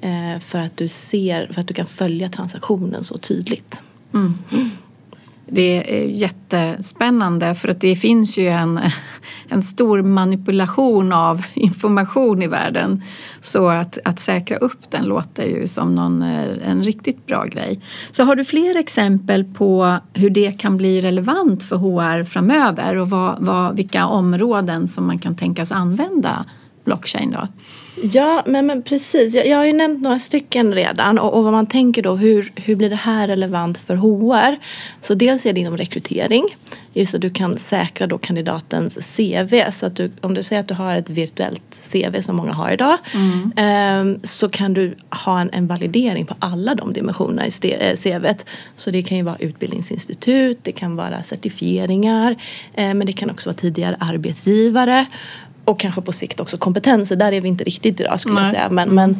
Eh, 0.00 0.40
för 0.40 0.58
att 0.58 0.76
du 0.76 0.88
ser, 0.88 1.50
för 1.52 1.60
att 1.60 1.68
du 1.68 1.74
kan 1.74 1.86
följa 1.86 2.28
transaktionen 2.28 3.04
så 3.04 3.18
tydligt. 3.18 3.82
Mm. 4.14 4.38
Mm 4.52 4.70
det 5.50 6.00
är 6.00 6.06
jättespännande 6.06 7.54
för 7.54 7.68
att 7.68 7.80
det 7.80 7.96
finns 7.96 8.38
ju 8.38 8.48
en, 8.48 8.80
en 9.48 9.62
stor 9.62 10.02
manipulation 10.02 11.12
av 11.12 11.40
information 11.54 12.42
i 12.42 12.46
världen. 12.46 13.02
Så 13.40 13.68
att, 13.68 13.98
att 14.04 14.20
säkra 14.20 14.56
upp 14.56 14.90
den 14.90 15.04
låter 15.04 15.44
ju 15.44 15.68
som 15.68 15.94
någon, 15.94 16.22
eh, 16.22 16.70
en 16.70 16.82
riktigt 16.82 17.26
bra 17.26 17.44
grej. 17.44 17.80
Så 18.10 18.24
har 18.24 18.36
du 18.36 18.44
fler 18.44 18.76
exempel 18.76 19.44
på 19.44 19.96
hur 20.14 20.30
det 20.30 20.52
kan 20.52 20.76
bli 20.76 21.00
relevant 21.00 21.64
för 21.64 21.76
HR 21.76 22.24
framöver 22.24 22.96
och 22.96 23.10
vad, 23.10 23.36
vad, 23.38 23.76
vilka 23.76 24.06
områden 24.06 24.86
som 24.86 25.06
man 25.06 25.18
kan 25.18 25.36
tänkas 25.36 25.72
använda 25.72 26.44
blockchain 26.84 27.30
då? 27.30 27.48
Ja, 28.02 28.42
men, 28.46 28.66
men 28.66 28.82
precis. 28.82 29.34
Jag, 29.34 29.46
jag 29.46 29.56
har 29.56 29.64
ju 29.64 29.72
nämnt 29.72 30.02
några 30.02 30.18
stycken 30.18 30.74
redan 30.74 31.18
och, 31.18 31.34
och 31.34 31.44
vad 31.44 31.52
man 31.52 31.66
tänker 31.66 32.02
då, 32.02 32.16
hur, 32.16 32.52
hur 32.56 32.76
blir 32.76 32.90
det 32.90 32.96
här 32.96 33.28
relevant 33.28 33.78
för 33.78 33.96
HR? 33.96 34.58
Så 35.00 35.14
dels 35.14 35.46
är 35.46 35.52
det 35.52 35.60
inom 35.60 35.76
rekrytering, 35.76 36.44
just 36.92 37.14
att 37.14 37.20
du 37.20 37.30
kan 37.30 37.58
säkra 37.58 38.06
då 38.06 38.18
kandidatens 38.18 39.16
CV. 39.16 39.70
Så 39.70 39.86
att 39.86 39.96
du, 39.96 40.12
om 40.20 40.34
du 40.34 40.42
säger 40.42 40.60
att 40.60 40.68
du 40.68 40.74
har 40.74 40.96
ett 40.96 41.10
virtuellt 41.10 41.78
CV 41.92 42.20
som 42.22 42.36
många 42.36 42.52
har 42.52 42.70
idag 42.70 42.98
mm. 43.14 44.14
eh, 44.14 44.20
så 44.24 44.48
kan 44.48 44.74
du 44.74 44.94
ha 45.24 45.40
en, 45.40 45.50
en, 45.52 45.66
validering 45.66 46.26
på 46.26 46.34
alla 46.38 46.74
de 46.74 46.92
dimensionerna 46.92 47.46
i 47.46 47.72
eh, 47.80 47.96
CVt. 47.96 48.46
Så 48.76 48.90
det 48.90 49.02
kan 49.02 49.16
ju 49.16 49.22
vara 49.22 49.36
utbildningsinstitut, 49.38 50.58
det 50.62 50.72
kan 50.72 50.96
vara 50.96 51.22
certifieringar, 51.22 52.36
eh, 52.74 52.94
men 52.94 53.06
det 53.06 53.12
kan 53.12 53.30
också 53.30 53.48
vara 53.48 53.56
tidigare 53.56 53.96
arbetsgivare 54.00 55.06
och 55.70 55.80
kanske 55.80 56.00
på 56.00 56.12
sikt 56.12 56.40
också 56.40 56.56
kompetenser. 56.56 57.16
Där 57.16 57.32
är 57.32 57.40
vi 57.40 57.48
inte 57.48 57.64
riktigt 57.64 58.00
idag 58.00 58.20
skulle 58.20 58.34
Nej. 58.34 58.44
jag 58.44 58.50
säga. 58.50 58.70
Men, 58.70 58.94
men 58.94 59.10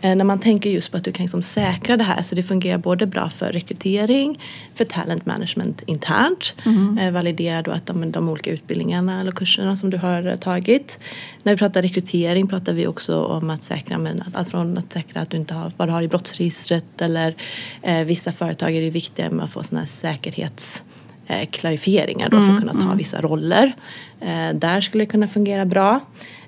eh, 0.00 0.16
när 0.16 0.24
man 0.24 0.38
tänker 0.38 0.70
just 0.70 0.90
på 0.90 0.96
att 0.96 1.04
du 1.04 1.12
kan 1.12 1.24
liksom 1.24 1.42
säkra 1.42 1.96
det 1.96 2.04
här 2.04 2.22
så 2.22 2.34
det 2.34 2.42
fungerar 2.42 2.78
både 2.78 3.06
bra 3.06 3.30
för 3.30 3.52
rekrytering, 3.52 4.40
för 4.74 4.84
talent 4.84 5.26
management 5.26 5.82
internt. 5.86 6.54
Mm. 6.64 6.98
Eh, 6.98 7.12
validera 7.12 7.62
då 7.62 7.70
att 7.70 7.86
de, 7.86 8.12
de 8.12 8.28
olika 8.28 8.50
utbildningarna 8.50 9.20
eller 9.20 9.32
kurserna 9.32 9.76
som 9.76 9.90
du 9.90 9.96
har 9.96 10.34
tagit. 10.34 10.98
När 11.42 11.52
vi 11.52 11.58
pratar 11.58 11.82
rekrytering 11.82 12.46
pratar 12.46 12.72
vi 12.72 12.86
också 12.86 13.24
om 13.24 13.50
att 13.50 13.62
säkra 13.62 13.98
men 13.98 14.22
allt 14.34 14.48
från 14.48 14.78
att 14.78 14.92
säkra 14.92 15.20
att 15.20 15.30
du 15.30 15.36
inte 15.36 15.54
har 15.54 15.72
vad 15.76 15.88
du 15.88 15.92
har 15.92 16.02
i 16.02 16.08
brottsregistret 16.08 17.02
eller 17.02 17.34
eh, 17.82 18.04
vissa 18.04 18.32
företag 18.32 18.76
är 18.76 18.80
det 18.80 18.90
viktiga 18.90 19.30
med 19.30 19.44
att 19.44 19.50
få 19.50 19.62
sådana 19.62 19.80
här 19.80 19.86
säkerhets 19.86 20.82
eh, 21.26 21.48
klarifieringar 21.50 22.28
då 22.28 22.36
för 22.36 22.52
att 22.52 22.58
kunna 22.58 22.72
ta 22.72 22.84
mm. 22.84 22.96
vissa 22.96 23.20
roller. 23.20 23.76
Eh, 24.20 24.54
där 24.54 24.80
skulle 24.80 25.04
det 25.04 25.08
kunna 25.08 25.26
fungera 25.28 25.64
bra. 25.64 26.00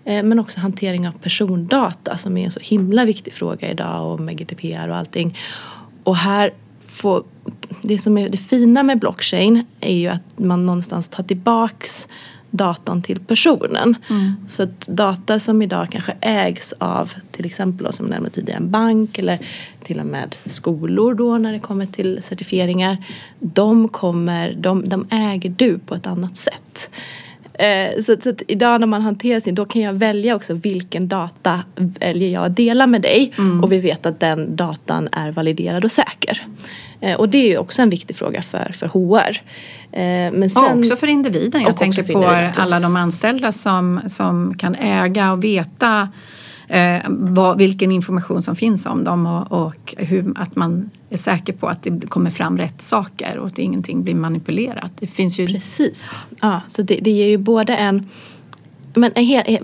Eh, 0.05 0.23
men 0.23 0.39
också 0.39 0.61
hantering 0.61 1.09
av 1.09 1.13
persondata 1.13 2.17
som 2.17 2.37
är 2.37 2.45
en 2.45 2.51
så 2.51 2.61
himla 2.61 3.05
viktig 3.05 3.33
fråga 3.33 3.71
idag 3.71 4.13
och 4.13 4.21
med 4.21 4.39
GDPR 4.39 4.89
och 4.89 4.97
allting. 4.97 5.39
Och 6.05 6.17
här 6.17 6.53
får, 6.87 7.25
det 7.83 7.99
som 7.99 8.19
är 8.19 8.29
det 8.29 8.37
fina 8.37 8.83
med 8.83 8.99
blockchain 8.99 9.67
är 9.81 9.95
ju 9.95 10.09
att 10.09 10.39
man 10.39 10.67
någonstans 10.67 11.09
tar 11.09 11.23
tillbaks 11.23 12.09
datan 12.51 13.03
till 13.03 13.21
personen. 13.21 13.97
Mm. 14.11 14.35
Så 14.47 14.63
att 14.63 14.81
data 14.81 15.41
som 15.41 15.63
idag 15.63 15.89
kanske 15.91 16.13
ägs 16.21 16.75
av 16.79 17.13
till 17.31 17.47
exempel 17.47 17.93
som 17.93 18.07
jag 18.07 18.11
nämnde 18.11 18.31
tidigare 18.31 18.59
en 18.59 18.71
bank 18.71 19.19
eller 19.19 19.39
till 19.83 20.01
och 20.01 20.07
med 20.07 20.37
skolor 20.45 21.15
då 21.15 21.39
när 21.39 21.53
det 21.53 21.59
kommer 21.59 21.87
till 21.87 22.23
certifieringar. 22.23 22.97
De, 23.39 23.89
kommer, 23.89 24.53
de, 24.53 24.89
de 24.89 25.07
äger 25.11 25.55
du 25.57 25.79
på 25.79 25.95
ett 25.95 26.07
annat 26.07 26.37
sätt. 26.37 26.91
Eh, 27.59 28.03
så, 28.03 28.17
så 28.23 28.33
idag 28.47 28.81
när 28.81 28.87
man 28.87 29.03
hanterar 29.03 29.41
sin, 29.41 29.55
då 29.55 29.65
kan 29.65 29.83
jag 29.83 29.93
välja 29.93 30.37
också 30.37 30.55
vilken 30.55 31.09
data 31.09 31.65
väljer 31.77 32.29
jag 32.29 32.45
att 32.45 32.57
dela 32.57 32.87
med 32.87 33.03
dig 33.03 33.33
mm. 33.39 33.65
och 33.65 33.73
vi 33.73 33.79
vet 33.79 34.07
att 34.07 34.21
den 34.21 34.57
datan 34.57 35.09
är 35.13 35.31
validerad 35.31 35.85
och 35.85 35.93
säker. 35.93 36.43
Eh, 37.01 37.17
och 37.17 37.29
det 37.29 37.39
är 37.39 37.49
ju 37.49 37.59
också 37.59 37.83
en 37.83 37.91
viktig 37.91 38.17
fråga 38.17 38.43
för, 38.43 38.73
för 38.73 38.87
HR. 38.87 39.41
Eh, 39.93 40.33
men 40.33 40.51
sen, 40.51 40.65
och 40.65 40.79
också 40.79 40.97
för 40.97 41.07
individen. 41.07 41.63
Jag 41.63 41.77
tänker 41.77 42.03
på 42.03 42.27
alla 42.61 42.81
de 42.81 42.97
anställda 42.97 43.53
som, 43.53 44.01
som 44.07 44.55
kan 44.55 44.75
äga 44.75 45.33
och 45.33 45.45
veta 45.45 46.09
eh, 46.69 47.03
vad, 47.09 47.59
vilken 47.59 47.93
information 47.93 48.43
som 48.43 48.57
finns 48.57 48.87
om 48.87 49.05
dem 49.05 49.27
och, 49.27 49.67
och 49.67 49.95
hur, 49.97 50.33
att 50.37 50.57
man 50.57 50.91
är 51.11 51.17
säker 51.17 51.53
på 51.53 51.67
att 51.67 51.83
det 51.83 52.07
kommer 52.09 52.31
fram 52.31 52.59
rätt 52.59 52.83
saker 52.83 53.39
och 53.39 53.47
att 53.47 53.59
ingenting 53.59 54.03
blir 54.03 54.15
manipulerat. 54.15 54.93
Det 54.99 55.07
finns 55.07 55.41
ju... 55.41 55.47
Precis. 55.47 56.21
Ja, 56.41 56.61
så 56.69 56.83
det, 56.83 56.99
det 57.03 57.11
ger 57.11 57.27
ju 57.27 57.37
både 57.39 57.77
en 57.77 58.09
men 58.95 59.13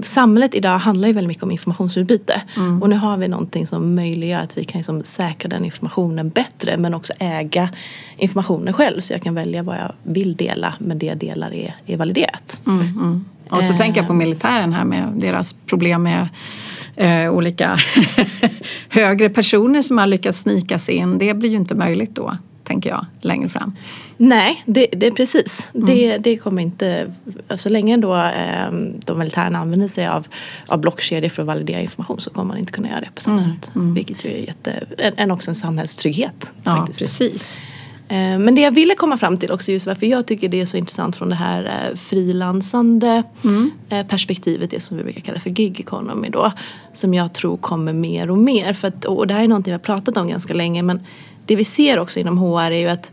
samhället 0.02 0.54
idag 0.54 0.78
handlar 0.78 1.08
ju 1.08 1.14
väldigt 1.14 1.28
mycket 1.28 1.42
om 1.42 1.50
informationsutbyte. 1.50 2.42
Mm. 2.56 2.82
Och 2.82 2.90
nu 2.90 2.96
har 2.96 3.16
vi 3.16 3.28
någonting 3.28 3.66
som 3.66 3.94
möjliggör 3.94 4.40
att 4.40 4.58
vi 4.58 4.64
kan 4.64 4.78
liksom 4.78 5.02
säkra 5.02 5.48
den 5.48 5.64
informationen 5.64 6.28
bättre 6.28 6.76
men 6.76 6.94
också 6.94 7.12
äga 7.18 7.68
informationen 8.16 8.74
själv. 8.74 9.00
Så 9.00 9.12
jag 9.12 9.22
kan 9.22 9.34
välja 9.34 9.62
vad 9.62 9.76
jag 9.76 9.92
vill 10.02 10.36
dela 10.36 10.74
men 10.78 10.98
det 10.98 11.06
jag 11.06 11.18
delar 11.18 11.54
är, 11.54 11.76
är 11.86 11.96
validerat. 11.96 12.58
Mm, 12.66 12.80
mm. 12.80 13.24
Och 13.48 13.64
så 13.64 13.72
eh. 13.72 13.78
tänker 13.78 14.00
jag 14.00 14.08
på 14.08 14.14
militären 14.14 14.72
här 14.72 14.84
med 14.84 15.12
deras 15.16 15.52
problem 15.66 16.02
med 16.02 16.28
eh, 16.96 17.30
olika 17.30 17.76
högre 18.88 19.28
personer 19.28 19.82
som 19.82 19.98
har 19.98 20.06
lyckats 20.06 20.38
snika 20.38 20.78
sig 20.78 20.94
in. 20.94 21.18
Det 21.18 21.34
blir 21.34 21.50
ju 21.50 21.56
inte 21.56 21.74
möjligt 21.74 22.14
då 22.14 22.36
tänker 22.64 22.90
jag, 22.90 23.06
längre 23.20 23.48
fram. 23.48 23.76
Nej, 24.16 24.62
det, 24.66 24.86
det 24.92 25.06
är 25.06 25.10
precis. 25.10 25.68
Mm. 25.74 25.86
Det, 25.86 26.18
det 26.18 26.36
kommer 26.36 26.62
inte... 26.62 27.12
Så 27.54 27.68
länge 27.68 27.96
då 27.96 28.16
eh, 28.16 28.70
de 29.06 29.18
militärerna 29.18 29.58
använder 29.58 29.88
sig 29.88 30.06
av, 30.06 30.26
av 30.66 30.80
blockkedjor 30.80 31.28
för 31.28 31.42
att 31.42 31.46
validera 31.46 31.80
information 31.80 32.20
så 32.20 32.30
kommer 32.30 32.48
man 32.48 32.58
inte 32.58 32.72
kunna 32.72 32.88
göra 32.88 33.00
det 33.00 33.08
på 33.14 33.20
samma 33.20 33.40
mm. 33.40 33.52
sätt. 33.52 33.70
Mm. 33.74 33.94
Vilket 33.94 34.24
ju 34.24 34.30
är 34.30 34.38
jätte, 34.38 34.86
en, 35.16 35.30
också 35.30 35.50
en 35.50 35.54
samhällstrygghet. 35.54 36.52
Ja, 36.62 36.76
faktiskt. 36.76 37.00
precis. 37.00 37.60
Eh, 38.14 38.38
men 38.38 38.54
det 38.54 38.60
jag 38.60 38.70
ville 38.70 38.94
komma 38.94 39.18
fram 39.18 39.38
till 39.38 39.52
också 39.52 39.72
just 39.72 39.86
varför 39.86 40.06
jag 40.06 40.26
tycker 40.26 40.48
det 40.48 40.60
är 40.60 40.66
så 40.66 40.76
intressant 40.76 41.16
från 41.16 41.28
det 41.28 41.34
här 41.34 41.64
eh, 41.64 41.96
frilansande 41.96 43.22
mm. 43.44 43.70
Eh, 43.88 44.06
perspektivet, 44.06 44.70
det 44.70 44.80
som 44.80 44.96
vi 44.96 45.02
brukar 45.02 45.20
kalla 45.20 45.40
för 45.40 45.50
gig 45.50 45.80
economy 45.80 46.28
då. 46.28 46.52
Som 46.92 47.14
jag 47.14 47.32
tror 47.32 47.56
kommer 47.56 47.92
mer 47.92 48.30
och 48.30 48.38
mer. 48.38 48.72
För 48.72 48.88
att, 48.88 49.04
och 49.04 49.26
det 49.26 49.34
här 49.34 49.42
är 49.42 49.48
någonting 49.48 49.70
vi 49.70 49.74
har 49.74 49.78
pratat 49.78 50.16
om 50.16 50.28
ganska 50.28 50.54
länge 50.54 50.82
men 50.82 51.06
det 51.46 51.56
vi 51.56 51.64
ser 51.64 51.98
också 51.98 52.20
inom 52.20 52.38
HR 52.38 52.70
är 52.70 52.70
ju 52.70 52.88
att 52.88 53.12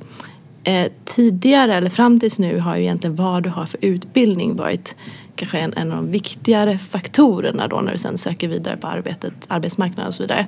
eh, 0.63 0.91
tidigare 1.05 1.75
eller 1.75 1.89
fram 1.89 2.19
tills 2.19 2.39
nu 2.39 2.59
har 2.59 2.75
ju 2.75 2.81
egentligen 2.81 3.15
vad 3.15 3.43
du 3.43 3.49
har 3.49 3.65
för 3.65 3.79
utbildning 3.81 4.55
varit 4.55 4.95
kanske 5.35 5.59
en, 5.59 5.73
en 5.73 5.91
av 5.91 5.97
de 5.97 6.11
viktigare 6.11 6.77
faktorerna 6.77 7.67
då 7.67 7.81
när 7.81 7.91
du 7.91 7.97
sen 7.97 8.17
söker 8.17 8.47
vidare 8.47 8.77
på 8.77 8.87
arbetet, 8.87 9.33
arbetsmarknaden 9.47 10.07
och 10.07 10.13
så 10.13 10.23
vidare. 10.23 10.47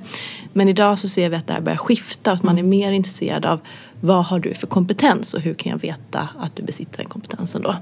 Men 0.54 0.70
idag 0.70 1.00
så 1.00 1.10
ser 1.10 1.30
vi 1.30 1.36
att 1.36 1.48
det 1.48 1.54
här 1.54 1.62
börjar 1.62 1.78
skifta 1.78 2.32
och 2.32 2.38
att 2.38 2.44
man 2.44 2.58
är 2.58 2.64
mer 2.64 2.92
intresserad 2.92 3.46
av 3.46 3.60
vad 4.02 4.26
har 4.26 4.40
du 4.40 4.54
för 4.54 4.68
kompetens 4.68 5.34
och 5.34 5.42
hur 5.42 5.54
kan 5.54 5.72
jag 5.72 5.80
veta 5.80 6.30
att 6.40 6.56
du 6.56 6.64
besitter 6.64 6.98
den 6.98 7.08
kompetensen 7.08 7.62
då. 7.62 7.76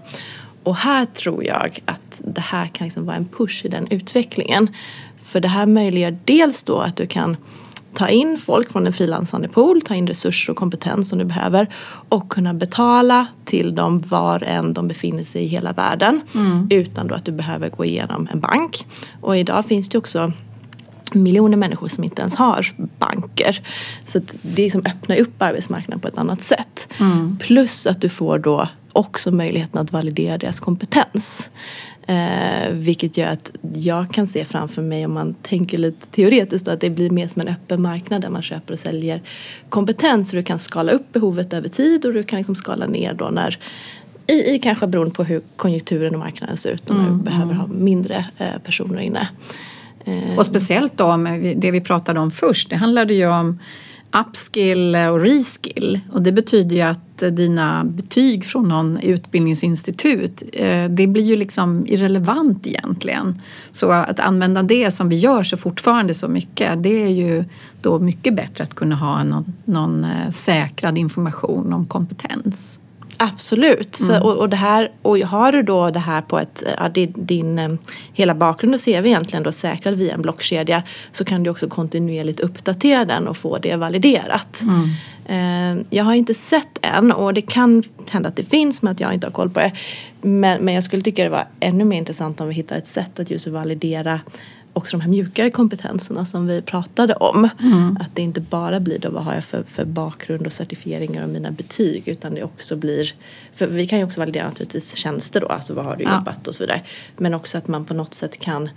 Och 0.64 0.76
här 0.76 1.06
tror 1.06 1.44
jag 1.44 1.80
att 1.86 2.22
det 2.26 2.42
här 2.42 2.68
kan 2.68 2.86
liksom 2.88 3.06
vara 3.06 3.16
en 3.16 3.26
push 3.26 3.66
i 3.66 3.68
den 3.68 3.88
utvecklingen. 3.88 4.70
För 5.24 5.40
det 5.40 5.48
här 5.48 5.66
möjliggör 5.66 6.18
dels 6.26 6.64
då 6.64 6.80
att 6.80 6.96
du 6.96 7.08
kan 7.08 7.38
ta 7.94 8.10
in 8.10 8.38
folk 8.38 8.72
från 8.72 8.88
en 8.88 8.94
frilansande 8.94 9.48
pool, 9.48 9.82
ta 9.82 9.96
in 9.96 10.08
resurser 10.08 10.52
och 10.52 10.58
kompetens 10.58 11.10
som 11.10 11.20
du 11.20 11.26
behöver 11.26 11.70
och 12.10 12.30
kunna 12.30 12.54
betala 12.54 13.28
till 13.46 13.76
dem 13.76 14.04
var 14.08 14.44
än 14.44 14.74
de 14.74 14.88
befinner 14.88 15.24
sig 15.24 15.44
i 15.44 15.48
hela 15.48 15.74
världen 15.74 16.22
mm. 16.36 16.68
utan 16.70 17.08
då 17.08 17.16
att 17.16 17.26
du 17.26 17.32
behöver 17.32 17.70
gå 17.70 17.86
igenom 17.86 18.28
en 18.32 18.40
bank. 18.40 18.86
Och 19.22 19.38
idag 19.38 19.66
finns 19.66 19.90
det 19.90 19.98
också 19.98 20.32
miljoner 21.14 21.58
människor 21.58 21.88
som 21.88 22.04
inte 22.04 22.22
ens 22.22 22.36
har 22.36 22.74
banker. 23.00 23.62
Så 24.06 24.20
det 24.42 24.64
liksom 24.64 24.82
öppnar 24.86 25.18
upp 25.18 25.42
arbetsmarknaden 25.42 26.00
på 26.00 26.08
ett 26.08 26.18
annat 26.18 26.42
sätt. 26.42 26.88
Mm. 27.00 27.38
Plus 27.40 27.88
att 27.88 28.02
du 28.02 28.10
får 28.10 28.40
då 28.40 28.68
också 28.94 29.32
möjligheten 29.32 29.82
att 29.82 29.92
validera 29.92 30.38
deras 30.38 30.60
kompetens. 30.60 31.52
Eh, 32.12 32.72
vilket 32.72 33.18
gör 33.18 33.28
att 33.28 33.52
jag 33.74 34.14
kan 34.14 34.28
se 34.28 34.46
framför 34.46 34.82
mig 34.82 35.06
om 35.06 35.14
man 35.14 35.34
tänker 35.34 35.78
lite 35.78 36.08
teoretiskt 36.08 36.66
då, 36.66 36.72
att 36.72 36.80
det 36.80 36.90
blir 36.90 37.10
mer 37.10 37.28
som 37.28 37.42
en 37.42 37.48
öppen 37.48 37.82
marknad 37.82 38.22
där 38.22 38.30
man 38.30 38.42
köper 38.42 38.74
och 38.74 38.80
säljer 38.80 39.22
kompetens. 39.70 40.30
Så 40.30 40.36
du 40.36 40.44
kan 40.44 40.60
skala 40.60 40.92
upp 40.92 41.14
behovet 41.14 41.54
över 41.54 41.68
tid 41.68 42.06
och 42.06 42.14
du 42.14 42.24
kan 42.24 42.38
liksom 42.38 42.56
skala 42.56 42.88
ner 42.88 43.14
då 43.14 43.30
när 43.30 43.60
i, 44.28 44.56
i 44.56 44.60
kanske 44.60 44.88
beroende 44.88 45.14
på 45.14 45.24
hur 45.24 45.42
konjunkturen 45.56 46.14
och 46.14 46.20
marknaden 46.20 46.58
ser 46.58 46.72
ut 46.72 46.90
och 46.90 46.96
mm, 46.96 47.18
du 47.18 47.24
behöver 47.24 47.54
mm. 47.54 47.58
ha 47.58 47.68
mindre 47.68 48.26
eh, 48.38 48.58
personer 48.64 49.00
inne. 49.00 49.28
Eh. 50.06 50.38
Och 50.38 50.46
speciellt 50.46 50.98
då 50.98 51.18
med 51.18 51.58
det 51.58 51.72
vi 51.72 51.82
pratade 51.82 52.20
om 52.20 52.32
först, 52.32 52.70
det 52.70 52.76
handlade 52.76 53.14
ju 53.14 53.28
om 53.28 53.60
upskill 54.20 54.96
och 54.96 55.20
reskill. 55.20 56.00
Och 56.12 56.22
det 56.22 56.32
betyder 56.32 56.76
ju 56.76 56.82
att 56.82 57.18
dina 57.18 57.84
betyg 57.84 58.46
från 58.46 58.68
någon 58.68 58.98
utbildningsinstitut, 58.98 60.44
eh, 60.54 60.86
det 60.90 61.08
blir 61.08 61.24
ju 61.24 61.36
liksom 61.36 61.88
irrelevant 61.88 62.68
egentligen. 62.68 63.42
Så 63.72 63.92
att 63.92 64.20
använda 64.20 64.64
det 64.64 64.92
som 64.92 65.10
vi 65.10 65.16
gör 65.16 65.44
så 65.44 65.58
fortfarande 65.58 66.14
så 66.14 66.28
mycket, 66.28 66.84
det 66.84 67.04
är 67.04 67.10
ju 67.10 67.44
då 67.82 68.00
mycket 68.00 68.36
bättre 68.36 68.64
att 68.64 68.76
kunna 68.76 68.96
ha 68.96 69.24
någon, 69.24 69.54
någon 69.66 70.04
eh, 70.04 70.30
säkrad 70.30 70.98
information 70.98 71.74
om 71.74 71.86
kompetens. 71.86 72.80
Absolut. 73.24 73.96
Så, 73.96 74.22
och, 74.22 74.38
och, 74.38 74.50
det 74.50 74.56
här, 74.56 74.92
och 75.02 75.18
har 75.18 75.52
du 75.52 75.64
då 75.64 75.90
det 75.90 76.00
här 76.00 76.22
på 76.22 76.40
ett, 76.40 76.64
ja, 76.78 76.90
din, 76.90 77.14
din 77.16 77.60
eh, 77.60 77.70
hela 78.14 78.36
bakgrund 78.36 78.76
och 78.76 78.82
CV 78.82 79.06
egentligen 79.06 79.44
då 79.44 79.52
säkrad 79.52 79.96
via 79.96 80.14
en 80.14 80.22
blockkedja 80.22 80.84
så 81.12 81.26
kan 81.26 81.44
du 81.44 81.50
också 81.50 81.68
kontinuerligt 81.68 82.40
uppdatera 82.40 83.06
den 83.06 83.28
och 83.28 83.38
få 83.38 83.58
det 83.58 83.76
validerat. 83.76 84.62
Mm. 84.62 84.90
Eh, 85.26 85.86
jag 85.90 86.04
har 86.04 86.14
inte 86.14 86.34
sett 86.34 86.80
än 86.82 87.12
och 87.12 87.34
det 87.34 87.42
kan 87.42 87.84
hända 88.10 88.30
att 88.30 88.36
det 88.36 88.44
finns 88.44 88.82
men 88.82 88.92
att 88.92 89.00
jag 89.00 89.14
inte 89.14 89.28
har 89.28 89.32
koll 89.32 89.50
på 89.50 89.60
det. 89.60 89.72
Men, 90.22 90.62
men 90.62 90.74
jag 90.74 90.84
skulle 90.84 91.02
tycka 91.02 91.24
det 91.24 91.30
var 91.30 91.48
ännu 91.60 91.84
mer 91.84 91.98
intressant 91.98 92.42
om 92.42 92.48
vi 92.48 92.54
hittar 92.54 92.78
ett 92.78 92.88
sätt 92.88 93.20
att 93.20 93.32
just 93.32 93.48
validera 93.48 94.20
också 94.74 94.98
de 94.98 95.02
här 95.02 95.10
mjukare 95.10 95.52
kompetenserna 95.52 96.26
som 96.26 96.48
vi 96.48 96.62
pratade 96.62 97.14
om. 97.14 97.50
Mm. 97.60 97.98
Att 98.02 98.16
det 98.16 98.22
inte 98.22 98.42
bara 98.42 98.80
blir 98.80 99.00
då 99.00 99.10
vad 99.10 99.24
har 99.24 99.34
jag 99.34 99.44
för, 99.44 99.64
för 99.64 99.86
bakgrund 99.86 100.46
och 100.46 100.54
certifieringar 100.54 101.24
och 101.24 101.30
mina 101.30 101.52
betyg 101.52 102.08
utan 102.08 102.34
det 102.34 102.44
också 102.44 102.76
blir, 102.76 103.14
för 103.54 103.68
vi 103.68 103.88
kan 103.88 104.00
ju 104.00 104.06
också 104.06 104.20
validera 104.20 104.48
naturligtvis 104.48 104.96
tjänster 104.96 105.42
då, 105.42 105.48
alltså 105.48 105.74
vad 105.74 105.86
har 105.86 105.96
du 105.96 106.04
ja. 106.04 106.16
jobbat 106.16 106.48
och 106.48 106.56
så 106.56 106.64
vidare. 106.64 106.82
Men 107.18 107.34
också 107.34 107.58
att 107.58 107.68
man 107.68 107.86
på 107.86 107.94
något 107.94 108.14
sätt 108.14 108.40
kan 108.40 108.70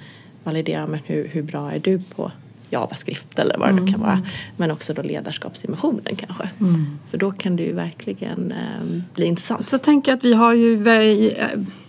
validera 0.44 0.86
men 0.86 1.00
hur, 1.04 1.28
hur 1.28 1.42
bra 1.42 1.72
är 1.72 1.78
du 1.78 1.98
på 1.98 2.32
JavaScript 2.70 3.38
eller 3.38 3.58
vad 3.58 3.68
det 3.68 3.72
mm. 3.72 3.92
kan 3.92 4.00
vara. 4.00 4.22
Men 4.56 4.70
också 4.70 4.94
då 4.94 5.02
ledarskapsinnovationen 5.02 6.16
kanske. 6.16 6.48
Mm. 6.60 6.98
För 7.10 7.18
då 7.18 7.30
kan 7.30 7.56
det 7.56 7.62
ju 7.62 7.72
verkligen 7.72 8.52
eh, 8.52 9.02
bli 9.14 9.26
intressant. 9.26 9.64
Så 9.64 9.78
tänker 9.78 10.12
jag 10.12 10.18
att 10.18 10.24
vi 10.24 10.34
har 10.34 10.54
ju 10.54 10.76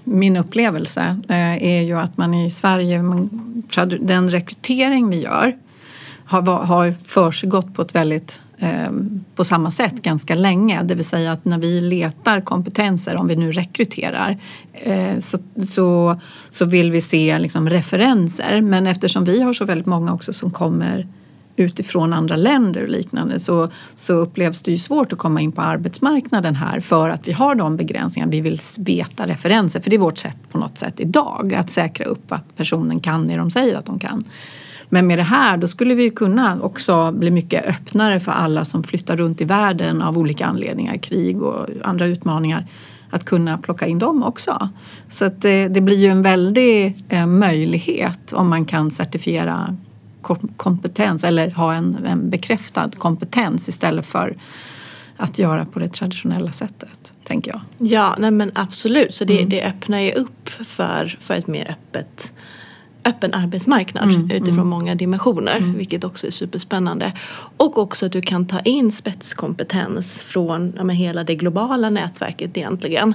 min 0.05 0.37
upplevelse 0.37 1.17
eh, 1.29 1.63
är 1.63 1.81
ju 1.81 1.99
att 1.99 2.17
man 2.17 2.33
i 2.33 2.51
Sverige, 2.51 3.01
den 3.99 4.29
rekrytering 4.29 5.09
vi 5.09 5.21
gör 5.21 5.55
har, 6.25 6.41
har 6.41 6.95
försiggått 7.03 7.73
på 7.73 7.81
ett 7.81 7.95
väldigt 7.95 8.41
eh, 8.57 8.91
på 9.35 9.43
samma 9.43 9.71
sätt 9.71 10.01
ganska 10.01 10.35
länge. 10.35 10.83
Det 10.83 10.95
vill 10.95 11.05
säga 11.05 11.31
att 11.31 11.45
när 11.45 11.57
vi 11.57 11.81
letar 11.81 12.41
kompetenser, 12.41 13.15
om 13.15 13.27
vi 13.27 13.35
nu 13.35 13.51
rekryterar, 13.51 14.37
eh, 14.73 15.19
så, 15.19 15.37
så, 15.67 16.19
så 16.49 16.65
vill 16.65 16.91
vi 16.91 17.01
se 17.01 17.39
liksom 17.39 17.69
referenser. 17.69 18.61
Men 18.61 18.87
eftersom 18.87 19.23
vi 19.23 19.41
har 19.41 19.53
så 19.53 19.65
väldigt 19.65 19.87
många 19.87 20.13
också 20.13 20.33
som 20.33 20.51
kommer 20.51 21.07
utifrån 21.55 22.13
andra 22.13 22.35
länder 22.35 22.83
och 22.83 22.89
liknande 22.89 23.39
så, 23.39 23.69
så 23.95 24.13
upplevs 24.13 24.61
det 24.61 24.71
ju 24.71 24.77
svårt 24.77 25.13
att 25.13 25.19
komma 25.19 25.41
in 25.41 25.51
på 25.51 25.61
arbetsmarknaden 25.61 26.55
här 26.55 26.79
för 26.79 27.09
att 27.09 27.27
vi 27.27 27.31
har 27.31 27.55
de 27.55 27.77
begränsningarna. 27.77 28.31
Vi 28.31 28.41
vill 28.41 28.59
veta 28.79 29.27
referenser 29.27 29.79
för 29.79 29.89
det 29.89 29.95
är 29.95 29.99
vårt 29.99 30.17
sätt 30.17 30.37
på 30.51 30.57
något 30.57 30.77
sätt 30.77 30.99
idag 30.99 31.53
att 31.53 31.69
säkra 31.69 32.05
upp 32.05 32.31
att 32.31 32.55
personen 32.57 32.99
kan 32.99 33.25
det 33.25 33.35
de 33.35 33.51
säger 33.51 33.75
att 33.75 33.85
de 33.85 33.99
kan. 33.99 34.23
Men 34.89 35.07
med 35.07 35.19
det 35.19 35.23
här 35.23 35.57
då 35.57 35.67
skulle 35.67 35.95
vi 35.95 36.09
kunna 36.09 36.59
också 36.61 37.11
bli 37.11 37.31
mycket 37.31 37.65
öppnare 37.65 38.19
för 38.19 38.31
alla 38.31 38.65
som 38.65 38.83
flyttar 38.83 39.17
runt 39.17 39.41
i 39.41 39.43
världen 39.43 40.01
av 40.01 40.17
olika 40.17 40.45
anledningar, 40.45 40.97
krig 40.97 41.41
och 41.41 41.67
andra 41.83 42.05
utmaningar 42.05 42.67
att 43.09 43.25
kunna 43.25 43.57
plocka 43.57 43.87
in 43.87 43.99
dem 43.99 44.23
också. 44.23 44.69
Så 45.07 45.25
att 45.25 45.41
det, 45.41 45.67
det 45.67 45.81
blir 45.81 45.97
ju 45.97 46.07
en 46.07 46.21
väldig 46.21 47.03
eh, 47.09 47.25
möjlighet 47.25 48.33
om 48.33 48.49
man 48.49 48.65
kan 48.65 48.91
certifiera 48.91 49.77
kompetens 50.57 51.23
eller 51.23 51.51
ha 51.51 51.73
en, 51.73 52.05
en 52.05 52.29
bekräftad 52.29 52.91
kompetens 52.97 53.69
istället 53.69 54.05
för 54.05 54.37
att 55.17 55.39
göra 55.39 55.65
på 55.65 55.79
det 55.79 55.87
traditionella 55.87 56.51
sättet, 56.51 57.13
tänker 57.23 57.51
jag. 57.51 57.61
Ja, 57.77 58.15
nej 58.19 58.31
men 58.31 58.51
absolut. 58.55 59.13
Så 59.13 59.25
det, 59.25 59.37
mm. 59.37 59.49
det 59.49 59.63
öppnar 59.63 59.99
ju 59.99 60.11
upp 60.11 60.49
för, 60.49 61.17
för 61.21 61.33
ett 61.33 61.47
mer 61.47 61.71
öppet 61.71 62.31
öppen 63.05 63.33
arbetsmarknad 63.33 64.03
mm, 64.03 64.31
utifrån 64.31 64.53
mm. 64.53 64.67
många 64.67 64.95
dimensioner 64.95 65.57
mm. 65.57 65.77
vilket 65.77 66.03
också 66.03 66.27
är 66.27 66.31
superspännande. 66.31 67.13
Och 67.57 67.77
också 67.77 68.05
att 68.05 68.11
du 68.11 68.21
kan 68.21 68.47
ta 68.47 68.59
in 68.59 68.91
spetskompetens 68.91 70.21
från 70.21 70.73
ja, 70.77 70.87
hela 70.87 71.23
det 71.23 71.35
globala 71.35 71.89
nätverket 71.89 72.57
egentligen 72.57 73.13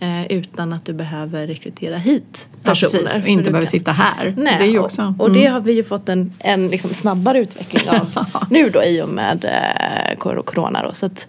eh, 0.00 0.32
utan 0.32 0.72
att 0.72 0.84
du 0.84 0.92
behöver 0.92 1.46
rekrytera 1.46 1.96
hit 1.96 2.48
personer. 2.62 2.92
Ja, 2.92 3.06
precis. 3.06 3.22
Och 3.22 3.28
inte 3.28 3.50
behöver 3.50 3.66
sitta 3.66 3.92
här. 3.92 4.34
Nej, 4.36 4.56
det 4.58 4.64
är 4.64 4.70
ju 4.70 4.78
också, 4.78 5.14
och, 5.18 5.24
och 5.24 5.32
det 5.32 5.40
mm. 5.40 5.52
har 5.52 5.60
vi 5.60 5.72
ju 5.72 5.84
fått 5.84 6.08
en, 6.08 6.32
en 6.38 6.68
liksom 6.68 6.90
snabbare 6.90 7.38
utveckling 7.38 7.90
av 7.90 8.24
nu 8.50 8.70
då 8.70 8.84
i 8.84 9.02
och 9.02 9.08
med 9.08 9.44
eh, 9.44 10.18
corona. 10.18 10.82
Då. 10.82 10.94
Så 10.94 11.06
att, 11.06 11.28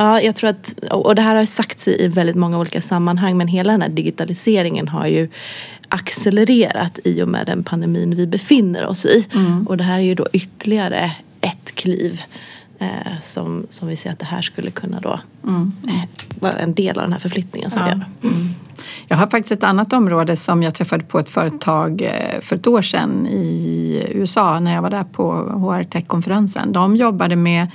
Ja, 0.00 0.20
jag 0.20 0.36
tror 0.36 0.50
att, 0.50 0.74
och 0.90 1.14
det 1.14 1.22
här 1.22 1.34
har 1.34 1.44
sagts 1.44 1.88
i 1.88 2.08
väldigt 2.08 2.36
många 2.36 2.58
olika 2.58 2.80
sammanhang 2.80 3.36
men 3.36 3.48
hela 3.48 3.72
den 3.72 3.82
här 3.82 3.88
digitaliseringen 3.88 4.88
har 4.88 5.06
ju 5.06 5.28
accelererat 5.88 6.98
i 7.04 7.22
och 7.22 7.28
med 7.28 7.46
den 7.46 7.64
pandemin 7.64 8.16
vi 8.16 8.26
befinner 8.26 8.86
oss 8.86 9.06
i. 9.06 9.26
Mm. 9.34 9.66
Och 9.66 9.76
det 9.76 9.84
här 9.84 9.98
är 9.98 10.02
ju 10.02 10.14
då 10.14 10.26
ytterligare 10.32 11.12
ett 11.40 11.74
kliv 11.74 12.22
eh, 12.78 12.88
som, 13.22 13.66
som 13.70 13.88
vi 13.88 13.96
ser 13.96 14.12
att 14.12 14.18
det 14.18 14.24
här 14.24 14.42
skulle 14.42 14.70
kunna 14.70 15.00
då 15.00 15.20
mm. 15.44 15.72
eh, 15.88 16.08
vara 16.40 16.58
en 16.58 16.74
del 16.74 16.98
av 16.98 17.02
den 17.02 17.12
här 17.12 17.20
förflyttningen 17.20 17.70
som 17.70 17.80
ja. 17.80 17.88
gör. 17.88 18.04
Mm. 18.22 18.48
Jag 19.08 19.16
har 19.16 19.26
faktiskt 19.26 19.52
ett 19.52 19.64
annat 19.64 19.92
område 19.92 20.36
som 20.36 20.62
jag 20.62 20.74
träffade 20.74 21.04
på 21.04 21.18
ett 21.18 21.30
företag 21.30 22.02
eh, 22.02 22.40
för 22.40 22.56
ett 22.56 22.66
år 22.66 22.82
sedan 22.82 23.26
i 23.26 24.06
USA 24.10 24.60
när 24.60 24.74
jag 24.74 24.82
var 24.82 24.90
där 24.90 25.04
på 25.04 25.32
HR 25.32 25.82
Tech-konferensen. 25.82 26.72
De 26.72 26.96
jobbade 26.96 27.36
med 27.36 27.66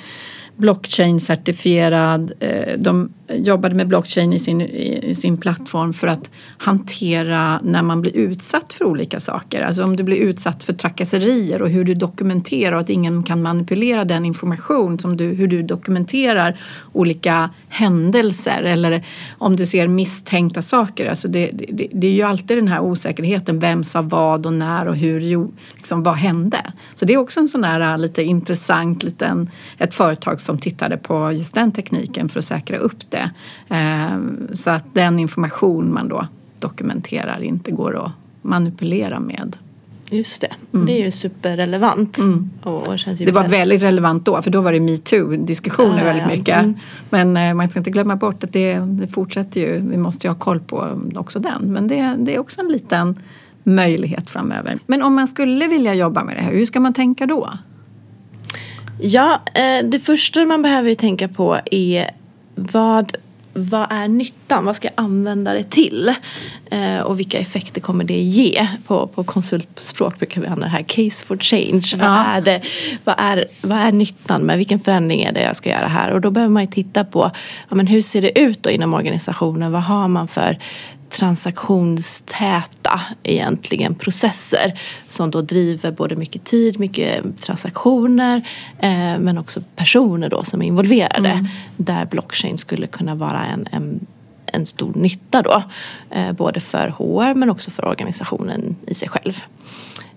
blockchain-certifierad. 0.57 2.35
Eh, 2.39 2.75
de 2.79 3.07
jobbade 3.33 3.75
med 3.75 3.87
blockchain 3.87 4.33
i 4.33 4.39
sin, 4.39 4.61
i 4.61 5.15
sin 5.15 5.37
plattform 5.37 5.93
för 5.93 6.07
att 6.07 6.31
hantera 6.57 7.59
när 7.63 7.83
man 7.83 8.01
blir 8.01 8.15
utsatt 8.15 8.73
för 8.73 8.85
olika 8.85 9.19
saker. 9.19 9.61
Alltså 9.61 9.83
om 9.83 9.95
du 9.95 10.03
blir 10.03 10.17
utsatt 10.17 10.63
för 10.63 10.73
trakasserier 10.73 11.61
och 11.61 11.69
hur 11.69 11.83
du 11.83 11.93
dokumenterar 11.93 12.75
och 12.75 12.81
att 12.81 12.89
ingen 12.89 13.23
kan 13.23 13.41
manipulera 13.41 14.05
den 14.05 14.25
information 14.25 14.99
som 14.99 15.17
du, 15.17 15.25
hur 15.25 15.47
du 15.47 15.63
dokumenterar 15.63 16.59
olika 16.93 17.49
händelser 17.69 18.63
eller 18.63 19.03
om 19.37 19.55
du 19.55 19.65
ser 19.65 19.87
misstänkta 19.87 20.61
saker. 20.61 21.09
Alltså 21.09 21.27
det, 21.27 21.51
det, 21.53 21.87
det 21.91 22.07
är 22.07 22.11
ju 22.11 22.21
alltid 22.21 22.57
den 22.57 22.67
här 22.67 22.79
osäkerheten. 22.79 23.59
Vem 23.59 23.83
sa 23.83 24.01
vad 24.01 24.45
och 24.45 24.53
när 24.53 24.87
och 24.87 24.95
hur, 24.95 25.19
jo, 25.19 25.53
liksom, 25.75 26.03
vad 26.03 26.15
hände? 26.15 26.73
Så 26.95 27.05
det 27.05 27.13
är 27.13 27.17
också 27.17 27.39
en 27.39 27.47
sån 27.47 27.63
här 27.63 27.93
äh, 27.93 27.97
lite 27.97 28.23
intressant 28.23 29.03
liten, 29.03 29.49
ett 29.77 29.95
företag 29.95 30.41
som 30.41 30.57
tittade 30.57 30.97
på 30.97 31.31
just 31.31 31.53
den 31.53 31.71
tekniken 31.71 32.29
för 32.29 32.39
att 32.39 32.45
säkra 32.45 32.77
upp 32.77 33.11
det 33.14 33.14
det. 33.15 33.31
Ehm, 33.75 34.47
så 34.53 34.69
att 34.69 34.85
den 34.93 35.19
information 35.19 35.93
man 35.93 36.07
då 36.07 36.27
dokumenterar 36.59 37.43
inte 37.43 37.71
går 37.71 38.05
att 38.05 38.11
manipulera 38.41 39.19
med. 39.19 39.57
Just 40.09 40.41
det, 40.41 40.53
mm. 40.73 40.85
det 40.85 40.93
är 40.93 41.05
ju 41.05 41.11
superrelevant. 41.11 42.17
Mm. 42.17 42.49
Och, 42.63 42.87
och 42.87 42.97
det 43.17 43.31
var 43.31 43.47
väldigt 43.47 43.81
relevant 43.81 44.25
då 44.25 44.41
för 44.41 44.51
då 44.51 44.61
var 44.61 44.71
det 44.71 44.79
metoo-diskussioner 44.79 45.97
ja, 45.97 46.03
väldigt 46.03 46.27
mycket. 46.27 46.57
Mm. 46.57 46.77
Men 47.09 47.37
eh, 47.37 47.53
man 47.53 47.69
ska 47.69 47.79
inte 47.79 47.89
glömma 47.89 48.15
bort 48.15 48.43
att 48.43 48.53
det, 48.53 48.79
det 48.79 49.07
fortsätter 49.07 49.61
ju, 49.61 49.89
vi 49.89 49.97
måste 49.97 50.27
ju 50.27 50.31
ha 50.31 50.39
koll 50.39 50.59
på 50.59 51.01
också 51.15 51.39
den. 51.39 51.61
Men 51.61 51.87
det, 51.87 52.15
det 52.19 52.35
är 52.35 52.39
också 52.39 52.61
en 52.61 52.67
liten 52.67 53.15
möjlighet 53.63 54.29
framöver. 54.29 54.79
Men 54.85 55.01
om 55.01 55.15
man 55.15 55.27
skulle 55.27 55.67
vilja 55.67 55.93
jobba 55.93 56.23
med 56.23 56.35
det 56.35 56.41
här, 56.41 56.51
hur 56.51 56.65
ska 56.65 56.79
man 56.79 56.93
tänka 56.93 57.25
då? 57.25 57.49
Ja, 59.01 59.41
eh, 59.53 59.85
det 59.85 59.99
första 59.99 60.45
man 60.45 60.61
behöver 60.61 60.95
tänka 60.95 61.27
på 61.27 61.57
är 61.71 62.11
vad, 62.55 63.17
vad 63.53 63.87
är 63.89 64.07
nyttan? 64.07 64.65
Vad 64.65 64.75
ska 64.75 64.87
jag 64.87 65.03
använda 65.05 65.53
det 65.53 65.69
till? 65.69 66.13
Eh, 66.71 66.99
och 66.99 67.19
vilka 67.19 67.39
effekter 67.39 67.81
kommer 67.81 68.03
det 68.03 68.19
ge? 68.21 68.67
På, 68.87 69.07
på 69.07 69.23
konsultspråk 69.23 70.19
brukar 70.19 70.41
vi 70.41 70.47
använda 70.47 70.65
det 70.65 70.71
här 70.71 70.83
case 70.87 71.25
for 71.25 71.37
change. 71.37 71.83
Ja. 71.91 71.97
Vad, 71.97 72.37
är 72.37 72.41
det, 72.41 72.61
vad, 73.03 73.15
är, 73.17 73.45
vad 73.61 73.77
är 73.77 73.91
nyttan 73.91 74.41
med 74.41 74.57
vilken 74.57 74.79
förändring 74.79 75.21
är 75.21 75.31
det 75.31 75.41
jag 75.43 75.55
ska 75.55 75.69
göra 75.69 75.87
här? 75.87 76.11
Och 76.11 76.21
då 76.21 76.31
behöver 76.31 76.53
man 76.53 76.63
ju 76.63 76.69
titta 76.71 77.03
på 77.03 77.31
ja, 77.69 77.75
men 77.75 77.87
hur 77.87 78.01
ser 78.01 78.21
det 78.21 78.39
ut 78.39 78.63
då 78.63 78.69
inom 78.69 78.93
organisationen? 78.93 79.71
Vad 79.71 79.83
har 79.83 80.07
man 80.07 80.27
för 80.27 80.59
transaktionstäta 81.09 83.01
egentligen 83.23 83.95
processer 83.95 84.79
som 85.09 85.31
då 85.31 85.41
driver 85.41 85.91
både 85.91 86.15
mycket 86.15 86.43
tid, 86.43 86.79
mycket 86.79 87.39
transaktioner 87.39 88.35
eh, 88.79 89.19
men 89.19 89.37
också 89.37 89.61
personer 89.75 90.29
då 90.29 90.43
som 90.43 90.61
är 90.61 90.65
involverade 90.65 91.29
mm. 91.29 91.47
där 91.77 92.05
blockchain 92.05 92.57
skulle 92.57 92.87
kunna 92.87 93.15
vara 93.15 93.45
en, 93.45 93.67
en, 93.71 94.07
en 94.45 94.65
stor 94.65 94.93
nytta 94.93 95.41
då 95.41 95.63
eh, 96.11 96.31
både 96.31 96.59
för 96.59 96.89
HR 96.89 97.33
men 97.33 97.49
också 97.49 97.71
för 97.71 97.85
organisationen 97.85 98.75
i 98.87 98.93
sig 98.93 99.09
själv. 99.09 99.41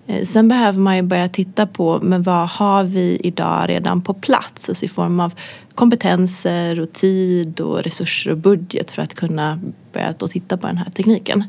Eh, 0.09 0.23
sen 0.23 0.47
behöver 0.47 0.79
man 0.79 0.95
ju 0.95 1.01
börja 1.01 1.29
titta 1.29 1.67
på 1.67 1.99
men 2.01 2.23
vad 2.23 2.49
har 2.49 2.83
vi 2.83 3.19
idag 3.23 3.69
redan 3.69 4.01
på 4.01 4.13
plats 4.13 4.69
alltså 4.69 4.85
i 4.85 4.87
form 4.87 5.19
av 5.19 5.33
kompetenser 5.75 6.79
och 6.79 6.93
tid 6.93 7.59
och 7.59 7.83
resurser 7.83 8.31
och 8.31 8.37
budget 8.37 8.91
för 8.91 9.01
att 9.01 9.13
kunna 9.13 9.59
börja 9.93 10.13
då 10.17 10.27
titta 10.27 10.57
på 10.57 10.67
den 10.67 10.77
här 10.77 10.89
tekniken. 10.89 11.43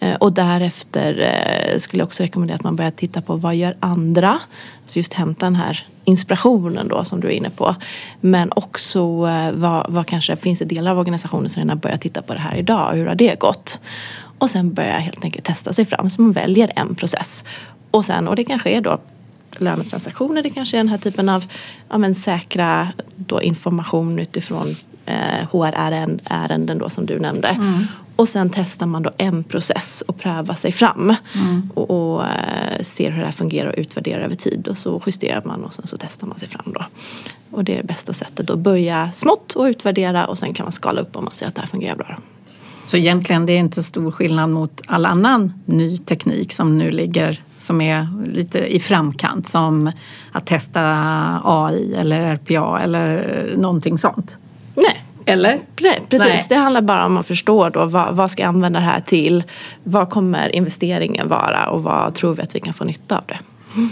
Eh, 0.00 0.14
och 0.14 0.32
därefter 0.32 1.18
eh, 1.20 1.78
skulle 1.78 2.00
jag 2.00 2.06
också 2.06 2.22
rekommendera 2.22 2.56
att 2.56 2.64
man 2.64 2.76
börjar 2.76 2.90
titta 2.90 3.22
på 3.22 3.36
vad 3.36 3.56
gör 3.56 3.76
andra? 3.80 4.40
Alltså 4.82 4.98
just 4.98 5.14
hämta 5.14 5.46
den 5.46 5.56
här 5.56 5.86
inspirationen 6.04 6.88
då 6.88 7.04
som 7.04 7.20
du 7.20 7.28
är 7.28 7.32
inne 7.32 7.50
på. 7.50 7.74
Men 8.20 8.52
också 8.56 9.06
vad, 9.52 9.86
vad 9.88 10.06
kanske 10.06 10.36
finns 10.36 10.58
det 10.58 10.64
delar 10.64 10.90
av 10.90 10.98
organisationen 10.98 11.48
som 11.48 11.62
redan 11.62 11.78
börjar 11.78 11.96
titta 11.96 12.22
på 12.22 12.32
det 12.34 12.40
här 12.40 12.56
idag? 12.56 12.92
Hur 12.94 13.06
har 13.06 13.14
det 13.14 13.38
gått? 13.38 13.80
Och 14.38 14.50
sen 14.50 14.74
börja 14.74 14.98
helt 14.98 15.24
enkelt 15.24 15.44
testa 15.44 15.72
sig 15.72 15.84
fram 15.84 16.10
så 16.10 16.22
man 16.22 16.32
väljer 16.32 16.72
en 16.76 16.94
process 16.94 17.44
och 17.94 18.04
sen, 18.04 18.28
och 18.28 18.36
det 18.36 18.44
kanske 18.44 18.70
är 18.70 18.80
då 18.80 18.98
lönetransaktioner, 19.58 20.42
det 20.42 20.50
kanske 20.50 20.76
är 20.76 20.78
den 20.78 20.88
här 20.88 20.98
typen 20.98 21.28
av 21.28 21.44
ja, 21.88 21.98
men 21.98 22.14
säkra 22.14 22.92
då 23.16 23.42
information 23.42 24.18
utifrån 24.18 24.76
eh, 25.06 25.48
HR-ärenden 25.50 26.78
då 26.78 26.90
som 26.90 27.06
du 27.06 27.18
nämnde. 27.18 27.48
Mm. 27.48 27.86
Och 28.16 28.28
sen 28.28 28.50
testar 28.50 28.86
man 28.86 29.02
då 29.02 29.10
en 29.18 29.44
process 29.44 30.04
och 30.06 30.18
prövar 30.18 30.54
sig 30.54 30.72
fram. 30.72 31.14
Mm. 31.34 31.70
Och, 31.74 31.90
och 31.90 32.24
eh, 32.24 32.82
ser 32.82 33.10
hur 33.10 33.18
det 33.18 33.24
här 33.24 33.32
fungerar 33.32 33.68
och 33.68 33.78
utvärderar 33.78 34.20
över 34.20 34.34
tid. 34.34 34.68
Och 34.68 34.78
så 34.78 35.02
justerar 35.06 35.42
man 35.44 35.64
och 35.64 35.74
sen 35.74 35.86
så 35.86 35.96
testar 35.96 36.26
man 36.26 36.38
sig 36.38 36.48
fram 36.48 36.72
då. 36.74 36.84
Och 37.50 37.64
det 37.64 37.72
är 37.72 37.76
det 37.76 37.86
bästa 37.86 38.12
sättet 38.12 38.50
att 38.50 38.58
börja 38.58 39.12
smått 39.12 39.52
och 39.52 39.64
utvärdera 39.64 40.26
och 40.26 40.38
sen 40.38 40.54
kan 40.54 40.64
man 40.64 40.72
skala 40.72 41.00
upp 41.00 41.16
om 41.16 41.24
man 41.24 41.34
ser 41.34 41.46
att 41.46 41.54
det 41.54 41.60
här 41.60 41.68
fungerar 41.68 41.96
bra. 41.96 42.18
Så 42.94 42.98
egentligen 42.98 43.46
det 43.46 43.52
är 43.52 43.58
inte 43.58 43.82
stor 43.82 44.10
skillnad 44.10 44.50
mot 44.50 44.82
all 44.86 45.06
annan 45.06 45.52
ny 45.64 45.98
teknik 45.98 46.52
som 46.52 46.78
nu 46.78 46.90
ligger 46.90 47.42
som 47.58 47.80
är 47.80 48.08
lite 48.26 48.58
i 48.58 48.80
framkant 48.80 49.48
som 49.48 49.92
att 50.32 50.46
testa 50.46 50.80
AI 51.44 51.94
eller 51.94 52.34
RPA 52.34 52.80
eller 52.80 53.24
någonting 53.56 53.98
sånt. 53.98 54.36
Nej, 54.74 55.04
Eller? 55.24 55.60
Nej, 55.80 56.02
precis. 56.08 56.28
Nej. 56.28 56.46
Det 56.48 56.54
handlar 56.54 56.82
bara 56.82 57.06
om 57.06 57.16
att 57.16 57.26
förstå 57.26 57.68
då 57.68 57.84
vad, 57.84 58.16
vad 58.16 58.30
ska 58.30 58.42
jag 58.42 58.48
använda 58.48 58.80
det 58.80 58.86
här 58.86 59.00
till? 59.00 59.44
Vad 59.84 60.10
kommer 60.10 60.56
investeringen 60.56 61.28
vara 61.28 61.70
och 61.70 61.82
vad 61.82 62.14
tror 62.14 62.34
vi 62.34 62.42
att 62.42 62.54
vi 62.54 62.60
kan 62.60 62.74
få 62.74 62.84
nytta 62.84 63.16
av 63.16 63.24
det? 63.26 63.38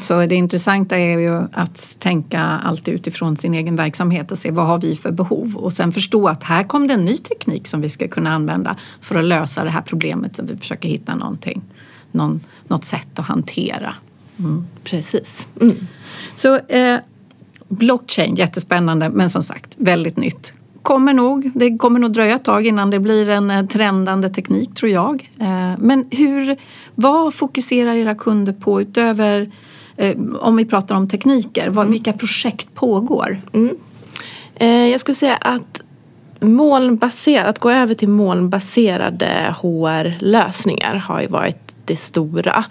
Så 0.03 0.27
det 0.27 0.35
intressanta 0.35 0.99
är 0.99 1.18
ju 1.18 1.47
att 1.53 1.97
tänka 1.99 2.40
alltid 2.40 2.95
utifrån 2.95 3.37
sin 3.37 3.55
egen 3.55 3.77
verksamhet 3.77 4.33
och 4.33 4.38
se 4.38 4.51
vad 4.51 4.66
har 4.66 4.79
vi 4.79 4.97
för 4.97 5.12
behov 5.12 5.57
och 5.57 5.73
sen 5.73 5.92
förstå 5.92 6.29
att 6.29 6.45
här 6.45 6.64
kom 6.64 6.87
det 6.87 6.95
en 6.95 7.05
ny 7.05 7.16
teknik 7.16 7.66
som 7.66 7.81
vi 7.81 7.88
ska 7.88 8.09
kunna 8.09 8.35
använda 8.35 8.77
för 9.01 9.14
att 9.14 9.25
lösa 9.25 9.64
det 9.64 9.71
här 9.71 9.83
problemet 9.83 10.37
så 10.37 10.42
vi 10.45 10.57
försöker 10.57 10.88
hitta 10.88 11.14
någonting, 11.14 11.62
någon, 12.12 12.40
något 12.68 12.85
sätt 12.85 13.18
att 13.18 13.27
hantera. 13.27 13.95
Precis. 14.85 15.47
Mm. 15.61 15.77
Så 16.35 16.57
eh, 16.57 16.99
blockchain, 17.68 18.35
jättespännande 18.35 19.11
men 19.11 19.31
som 19.31 19.42
sagt 19.42 19.75
väldigt 19.77 20.16
nytt. 20.16 20.53
Kommer 20.83 21.12
nog, 21.12 21.51
det 21.55 21.79
kommer 21.79 22.01
nog 22.01 22.12
dröja 22.12 22.37
ett 22.37 22.45
tag 22.45 22.66
innan 22.66 22.90
det 22.90 23.01
blir 23.01 23.29
en 23.29 23.51
eh, 23.51 23.66
trendande 23.66 24.29
teknik 24.29 24.75
tror 24.75 24.90
jag. 24.90 25.31
Eh, 25.40 25.73
men 25.79 26.07
hur, 26.11 26.57
vad 26.95 27.35
fokuserar 27.35 27.95
era 27.95 28.14
kunder 28.14 28.53
på 28.53 28.83
utöver 28.83 29.51
om 30.41 30.57
vi 30.57 30.65
pratar 30.65 30.95
om 30.95 31.09
tekniker? 31.09 31.69
Vad, 31.69 31.91
Vilka 31.91 32.12
projekt 32.12 32.75
pågår? 32.75 33.41
Eh, 34.55 34.69
jag 34.69 35.01
skulle 35.01 35.15
säga 35.15 35.37
att 35.37 35.81
molnbaserat, 36.41 37.47
att 37.47 37.59
gå 37.59 37.71
över 37.71 37.95
till 37.95 38.09
molnbaserade 38.09 39.55
HR-lösningar 39.62 40.97
har 40.97 41.21
ju 41.21 41.27
varit 41.27 41.75
det 41.85 41.97
stora. 41.97 42.65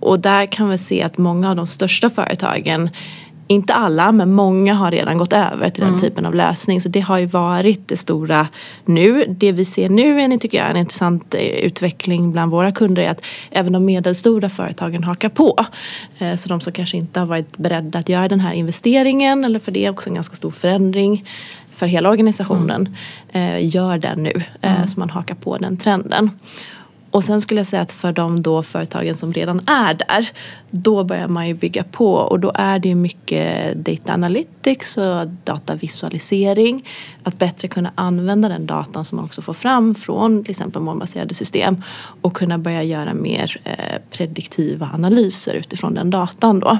Och 0.00 0.20
där 0.20 0.46
kan 0.46 0.68
vi 0.68 0.78
se 0.78 1.02
att 1.02 1.18
många 1.18 1.50
av 1.50 1.56
de 1.56 1.66
största 1.66 2.10
företagen 2.10 2.90
inte 3.52 3.74
alla, 3.74 4.12
men 4.12 4.32
många 4.32 4.74
har 4.74 4.90
redan 4.90 5.18
gått 5.18 5.32
över 5.32 5.70
till 5.70 5.84
den 5.84 5.98
typen 6.00 6.26
av 6.26 6.34
lösning. 6.34 6.80
Så 6.80 6.88
det 6.88 7.00
har 7.00 7.18
ju 7.18 7.26
varit 7.26 7.88
det 7.88 7.96
stora 7.96 8.48
nu. 8.84 9.26
Det 9.28 9.52
vi 9.52 9.64
ser 9.64 9.88
nu 9.88 10.20
är, 10.20 10.38
tycker 10.38 10.58
jag, 10.58 10.70
en 10.70 10.76
intressant 10.76 11.34
eh, 11.34 11.40
utveckling 11.40 12.32
bland 12.32 12.52
våra 12.52 12.72
kunder 12.72 13.02
är 13.02 13.10
att 13.10 13.20
även 13.50 13.72
de 13.72 13.84
medelstora 13.84 14.48
företagen 14.48 15.04
hakar 15.04 15.28
på. 15.28 15.66
Eh, 16.18 16.34
Så 16.36 16.48
de 16.48 16.60
som 16.60 16.72
kanske 16.72 16.96
inte 16.96 17.20
har 17.20 17.26
varit 17.26 17.58
beredda 17.58 17.98
att 17.98 18.08
göra 18.08 18.28
den 18.28 18.40
här 18.40 18.52
investeringen, 18.52 19.44
eller 19.44 19.58
för 19.58 19.72
det 19.72 19.86
är 19.86 19.90
också 19.90 20.08
en 20.08 20.14
ganska 20.14 20.36
stor 20.36 20.50
förändring 20.50 21.24
för 21.76 21.86
hela 21.86 22.10
organisationen, 22.10 22.96
eh, 23.32 23.74
gör 23.74 23.98
den 23.98 24.22
nu. 24.22 24.42
Eh, 24.60 24.86
Så 24.86 25.00
man 25.00 25.10
hakar 25.10 25.34
på 25.34 25.56
den 25.56 25.76
trenden. 25.76 26.30
Och 27.12 27.24
sen 27.24 27.40
skulle 27.40 27.60
jag 27.60 27.66
säga 27.66 27.82
att 27.82 27.92
för 27.92 28.12
de 28.12 28.42
då 28.42 28.62
företagen 28.62 29.16
som 29.16 29.32
redan 29.32 29.60
är 29.66 29.94
där, 29.94 30.30
då 30.70 31.04
börjar 31.04 31.28
man 31.28 31.48
ju 31.48 31.54
bygga 31.54 31.84
på 31.84 32.14
och 32.14 32.40
då 32.40 32.52
är 32.54 32.78
det 32.78 32.88
ju 32.88 32.94
mycket 32.94 33.74
data 33.74 34.12
analytics 34.12 34.96
och 34.96 35.28
datavisualisering. 35.44 36.88
Att 37.22 37.38
bättre 37.38 37.68
kunna 37.68 37.92
använda 37.94 38.48
den 38.48 38.66
datan 38.66 39.04
som 39.04 39.16
man 39.16 39.24
också 39.24 39.42
får 39.42 39.52
fram 39.52 39.94
från 39.94 40.44
till 40.44 40.50
exempel 40.50 40.82
molnbaserade 40.82 41.34
system 41.34 41.82
och 42.20 42.36
kunna 42.36 42.58
börja 42.58 42.82
göra 42.82 43.14
mer 43.14 43.60
eh, 43.64 44.00
prediktiva 44.10 44.90
analyser 44.94 45.54
utifrån 45.54 45.94
den 45.94 46.10
datan 46.10 46.60
då. 46.60 46.78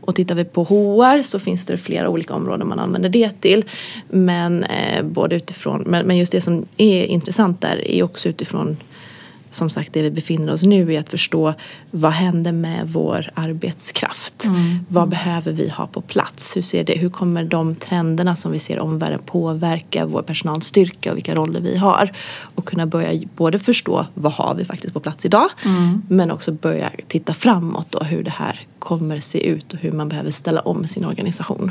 Och 0.00 0.14
tittar 0.14 0.34
vi 0.34 0.44
på 0.44 0.64
HR 0.64 1.22
så 1.22 1.38
finns 1.38 1.66
det 1.66 1.76
flera 1.76 2.08
olika 2.08 2.34
områden 2.34 2.68
man 2.68 2.78
använder 2.78 3.08
det 3.08 3.40
till. 3.40 3.64
Men, 4.08 4.64
eh, 4.64 5.02
både 5.02 5.36
utifrån, 5.36 5.82
men, 5.86 6.06
men 6.06 6.16
just 6.16 6.32
det 6.32 6.40
som 6.40 6.66
är 6.76 7.04
intressant 7.04 7.60
där 7.60 7.90
är 7.90 8.02
också 8.02 8.28
utifrån 8.28 8.76
som 9.56 9.70
sagt 9.70 9.92
det 9.92 10.02
vi 10.02 10.10
befinner 10.10 10.52
oss 10.52 10.62
nu 10.62 10.92
i 10.92 10.96
att 10.96 11.10
förstå 11.10 11.54
vad 11.90 12.12
händer 12.12 12.52
med 12.52 12.88
vår 12.88 13.30
arbetskraft? 13.34 14.44
Vad 14.88 15.08
behöver 15.08 15.52
vi 15.52 15.68
ha 15.68 15.86
på 15.86 16.00
plats? 16.00 16.56
Hur, 16.56 16.62
ser 16.62 16.84
det, 16.84 16.98
hur 16.98 17.10
kommer 17.10 17.44
de 17.44 17.74
trenderna 17.74 18.36
som 18.36 18.52
vi 18.52 18.58
ser 18.58 18.78
omvärlden 18.78 19.20
påverka 19.26 20.06
vår 20.06 20.22
personalstyrka 20.22 21.10
och 21.10 21.16
vilka 21.16 21.34
roller 21.34 21.60
vi 21.60 21.76
har? 21.76 22.12
Och 22.54 22.64
kunna 22.64 22.86
börja 22.86 23.22
både 23.36 23.58
förstå 23.58 24.06
vad 24.14 24.32
har 24.32 24.54
vi 24.54 24.64
faktiskt 24.64 24.94
på 24.94 25.00
plats 25.00 25.24
idag 25.24 25.48
men 26.08 26.30
också 26.30 26.52
börja 26.52 26.90
titta 27.08 27.34
framåt 27.34 27.86
då 27.90 27.98
hur 27.98 28.22
det 28.22 28.30
här 28.30 28.60
kommer 28.78 29.20
se 29.20 29.46
ut 29.46 29.72
och 29.72 29.78
hur 29.78 29.92
man 29.92 30.08
behöver 30.08 30.30
ställa 30.30 30.60
om 30.60 30.86
sin 30.86 31.04
organisation. 31.04 31.70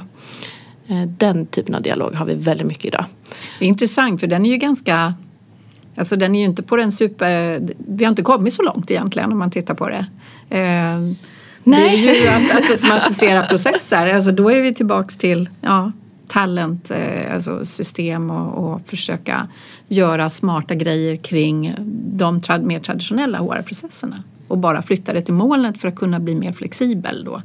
Eh, 0.87 1.01
Den 1.03 1.45
typen 1.45 1.75
av 1.75 1.81
dialog 1.81 2.15
har 2.15 2.25
vi 2.25 2.33
väldigt 2.33 2.67
mycket 2.67 2.85
idag. 2.85 3.05
Det 3.59 3.65
är 3.65 3.69
intressant 3.69 4.19
för 4.19 4.27
den 4.27 4.45
är 4.45 4.49
ju 4.49 4.57
ganska 4.57 5.13
Alltså 5.95 6.15
den 6.15 6.35
är 6.35 6.39
ju 6.39 6.45
inte 6.45 6.63
på 6.63 6.75
den 6.75 6.91
super... 6.91 7.61
Vi 7.77 8.03
har 8.03 8.09
inte 8.09 8.21
kommit 8.21 8.53
så 8.53 8.61
långt 8.61 8.91
egentligen 8.91 9.31
om 9.31 9.39
man 9.39 9.51
tittar 9.51 9.73
på 9.73 9.89
det. 9.89 10.05
Eh, 10.49 10.99
Det 11.63 11.89
är 11.89 12.21
ju 12.21 12.27
att, 12.27 12.71
automatisera 12.71 13.43
processer. 13.43 14.07
Alltså 14.07 14.31
då 14.31 14.51
är 14.51 14.61
vi 14.61 14.73
tillbaks 14.73 15.17
till 15.17 15.49
ja, 15.61 15.91
talent, 16.27 16.91
eh, 16.91 17.33
alltså 17.33 17.65
system 17.65 18.31
och, 18.31 18.73
och 18.73 18.81
försöka 18.87 19.47
göra 19.87 20.29
smarta 20.29 20.75
grejer 20.75 21.15
kring 21.15 21.73
de 22.15 22.41
trad, 22.41 22.63
mer 22.63 22.79
traditionella 22.79 23.37
HR-processerna. 23.37 24.23
Och 24.47 24.57
bara 24.57 24.81
flytta 24.81 25.13
det 25.13 25.21
till 25.21 25.33
molnet 25.33 25.81
för 25.81 25.87
att 25.87 25.95
kunna 25.95 26.19
bli 26.19 26.35
mer 26.35 26.51
flexibel 26.51 27.23
då. 27.23 27.41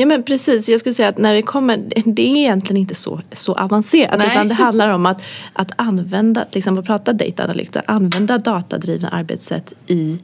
Ja 0.00 0.06
men 0.06 0.22
precis, 0.22 0.68
jag 0.68 0.80
skulle 0.80 0.94
säga 0.94 1.08
att 1.08 1.18
när 1.18 1.34
det 1.34 1.42
kommer, 1.42 1.76
det 2.04 2.22
är 2.22 2.36
egentligen 2.36 2.76
inte 2.76 2.94
så, 2.94 3.20
så 3.32 3.54
avancerat 3.54 4.18
Nej. 4.18 4.28
utan 4.30 4.48
det 4.48 4.54
handlar 4.54 4.88
om 4.88 5.06
att, 5.06 5.22
att 5.52 5.70
använda, 5.76 6.44
till 6.44 6.58
exempel 6.58 6.84
prata 6.84 7.12
data 7.12 7.44
analytics, 7.44 7.76
att 7.76 7.88
använda 7.88 8.38
datadrivna 8.38 9.08
arbetssätt 9.08 9.72
i 9.86 10.18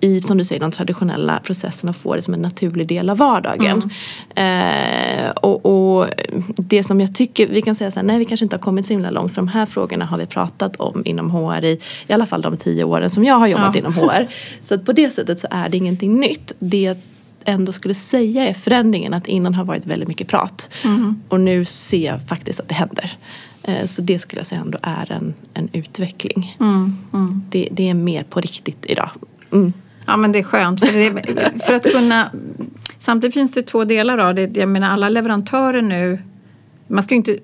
i, 0.00 0.22
som 0.22 0.38
du 0.38 0.44
säger, 0.44 0.60
de 0.60 0.70
traditionella 0.70 1.40
processerna 1.40 1.90
och 1.90 1.96
få 1.96 2.14
det 2.14 2.22
som 2.22 2.34
en 2.34 2.42
naturlig 2.42 2.86
del 2.88 3.10
av 3.10 3.16
vardagen. 3.16 3.90
Eh, 4.34 5.30
och, 5.30 5.66
och 5.66 6.06
det 6.56 6.84
som 6.84 7.00
jag 7.00 7.14
tycker, 7.14 7.46
vi 7.46 7.62
kan 7.62 7.74
säga 7.74 7.90
så 7.90 7.98
här, 7.98 8.06
nej 8.06 8.18
vi 8.18 8.24
kanske 8.24 8.44
inte 8.44 8.56
har 8.56 8.60
kommit 8.60 8.86
så 8.86 8.92
himla 8.92 9.10
långt 9.10 9.34
för 9.34 9.42
de 9.42 9.48
här 9.48 9.66
frågorna 9.66 10.04
har 10.04 10.18
vi 10.18 10.26
pratat 10.26 10.76
om 10.76 11.02
inom 11.06 11.30
HR 11.30 11.64
i, 11.64 11.80
i 12.06 12.12
alla 12.12 12.26
fall 12.26 12.42
de 12.42 12.56
tio 12.56 12.84
åren 12.84 13.10
som 13.10 13.24
jag 13.24 13.34
har 13.34 13.46
jobbat 13.46 13.74
Ja. 13.74 13.78
inom 13.78 13.92
HR. 13.92 14.26
Så 14.62 14.74
att 14.74 14.84
på 14.84 14.92
det 14.92 15.10
sättet 15.10 15.40
så 15.40 15.46
är 15.50 15.68
det 15.68 15.76
ingenting 15.76 16.20
nytt. 16.20 16.52
Det 16.58 16.96
ändå 17.46 17.72
skulle 17.72 17.94
säga 17.94 18.48
är 18.48 18.54
förändringen 18.54 19.14
att 19.14 19.26
innan 19.26 19.54
har 19.54 19.64
varit 19.64 19.86
väldigt 19.86 20.08
mycket 20.08 20.28
prat 20.28 20.70
och 21.28 21.40
nu 21.40 21.64
ser 21.64 22.06
jag 22.06 22.28
faktiskt 22.28 22.60
att 22.60 22.68
det 22.68 22.74
händer. 22.74 23.18
Eh, 23.62 23.84
Så 23.84 24.02
det 24.02 24.18
skulle 24.18 24.40
jag 24.40 24.46
säga 24.46 24.60
ändå 24.60 24.78
är 24.82 25.12
en, 25.12 25.34
en 25.54 25.68
utveckling. 25.72 26.56
Det, 27.50 27.68
det 27.72 27.88
är 27.88 27.94
mer 27.94 28.22
på 28.22 28.40
riktigt 28.40 28.86
idag. 28.86 29.10
Mm. 29.52 29.72
Ja 30.06 30.16
men 30.16 30.32
det 30.32 30.38
är 30.38 30.42
skönt 30.42 30.80
för, 30.80 30.98
det, 30.98 31.64
för 31.66 31.72
att 31.72 31.82
kunna... 31.82 32.30
Samtidigt 32.98 33.34
finns 33.34 33.52
det 33.52 33.62
två 33.62 33.84
delar 33.84 34.18
av 34.18 34.34
det. 34.34 34.56
Jag 34.56 34.68
menar 34.68 34.90
alla 34.90 35.08
leverantörer 35.08 35.82
nu... 35.82 36.18
Man 36.88 37.02
ska 37.02 37.14
ju 37.14 37.16
inte, 37.16 37.38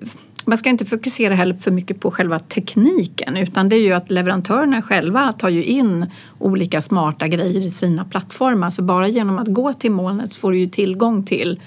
man 0.45 0.57
ska 0.57 0.69
inte 0.69 0.85
fokusera 0.85 1.33
heller 1.33 1.55
för 1.55 1.71
mycket 1.71 1.99
på 1.99 2.11
själva 2.11 2.39
tekniken 2.39 3.37
utan 3.37 3.69
det 3.69 3.75
är 3.75 3.81
ju 3.81 3.93
att 3.93 4.11
leverantörerna 4.11 4.81
själva 4.81 5.33
tar 5.33 5.49
ju 5.49 5.63
in 5.63 6.05
olika 6.39 6.81
smarta 6.81 7.27
grejer 7.27 7.61
i 7.61 7.69
sina 7.69 8.05
plattformar. 8.05 8.69
Så 8.69 8.81
bara 8.81 9.07
genom 9.07 9.39
att 9.39 9.47
gå 9.47 9.73
till 9.73 9.91
molnet 9.91 10.35
får 10.35 10.51
du 10.51 10.57
ju 10.57 10.67
tillgång 10.67 11.25
till 11.25 11.59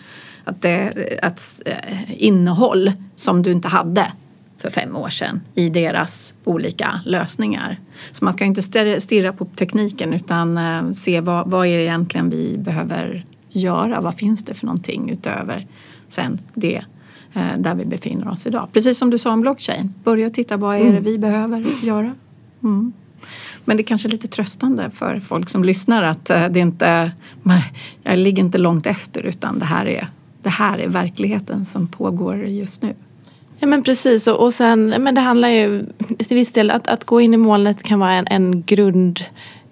att 0.45 0.63
det, 0.63 0.93
att, 1.23 1.63
eh, 1.67 2.23
innehåll 2.23 2.93
som 3.17 3.43
du 3.43 3.53
inte 3.53 3.69
hade 3.69 4.13
för 4.59 4.71
fem 4.71 4.97
år 4.97 5.09
sedan 5.09 5.41
i 5.55 5.69
deras 5.69 6.35
olika 6.45 7.01
lösningar. 7.05 7.81
Så 8.13 8.25
man 8.25 8.35
ska 8.35 8.45
inte 8.45 8.63
stirra- 9.01 9.33
på 9.33 9.45
tekniken 9.45 10.13
utan 10.13 10.59
eh, 10.59 10.93
se 10.93 11.21
vad, 11.21 11.51
vad 11.51 11.67
är 11.67 11.79
det 11.79 11.85
egentligen 11.85 12.31
vi 12.31 12.59
behöver 12.59 13.25
göra? 13.49 14.01
Vad 14.01 14.15
finns 14.15 14.45
det 14.45 14.55
för 14.55 14.67
någonting 14.67 15.11
utöver 15.11 15.67
sen 16.09 16.39
det 16.55 16.85
där 17.59 17.75
vi 17.75 17.85
befinner 17.85 18.29
oss 18.29 18.47
idag? 18.47 18.69
Precis 18.73 18.99
som 18.99 19.11
du 19.11 19.19
sa 19.19 19.33
om 19.33 19.41
blockchain. 19.41 19.95
Börja 20.05 20.31
titta 20.31 20.57
vad 20.57 20.77
är 20.77 20.93
det 20.93 21.01
vi 21.01 21.19
behöver 21.19 21.65
göra? 21.83 22.15
Mm. 22.63 22.93
Men 23.65 23.77
det 23.77 23.83
är 23.83 23.85
kanske 23.85 24.09
är 24.09 24.11
lite 24.11 24.29
tröstande 24.29 24.91
för 24.91 25.21
folk 25.21 25.51
som 25.51 25.65
lyssnar 25.65 26.03
att 26.03 26.31
eh, 26.31 26.49
det 26.49 26.61
inte, 26.61 27.13
nej, 27.43 27.73
jag 28.03 28.19
ligger 28.19 28.43
inte 28.43 28.59
långt 28.59 28.87
efter 28.87 29.23
utan 29.23 29.59
det 29.59 29.65
här 29.65 29.87
är, 29.87 30.09
det 30.43 30.49
här 30.49 30.79
är 30.79 30.89
verkligheten 30.89 31.65
som 31.65 31.87
pågår 31.87 32.37
just 32.37 32.83
nu. 32.83 32.95
Ja 33.59 33.67
men 33.67 33.83
precis 33.83 34.27
och, 34.27 34.45
och 34.45 34.55
sen, 34.55 34.89
men 34.89 35.15
det 35.15 35.21
handlar 35.21 35.49
ju 35.49 35.87
till 36.19 36.37
viss 36.37 36.53
del 36.53 36.71
att, 36.71 36.89
att 36.89 37.05
gå 37.05 37.21
in 37.21 37.35
i 37.35 37.37
molnet 37.37 37.83
kan 37.83 37.99
vara 37.99 38.13
en, 38.13 38.27
en 38.27 38.63
grund 38.63 39.25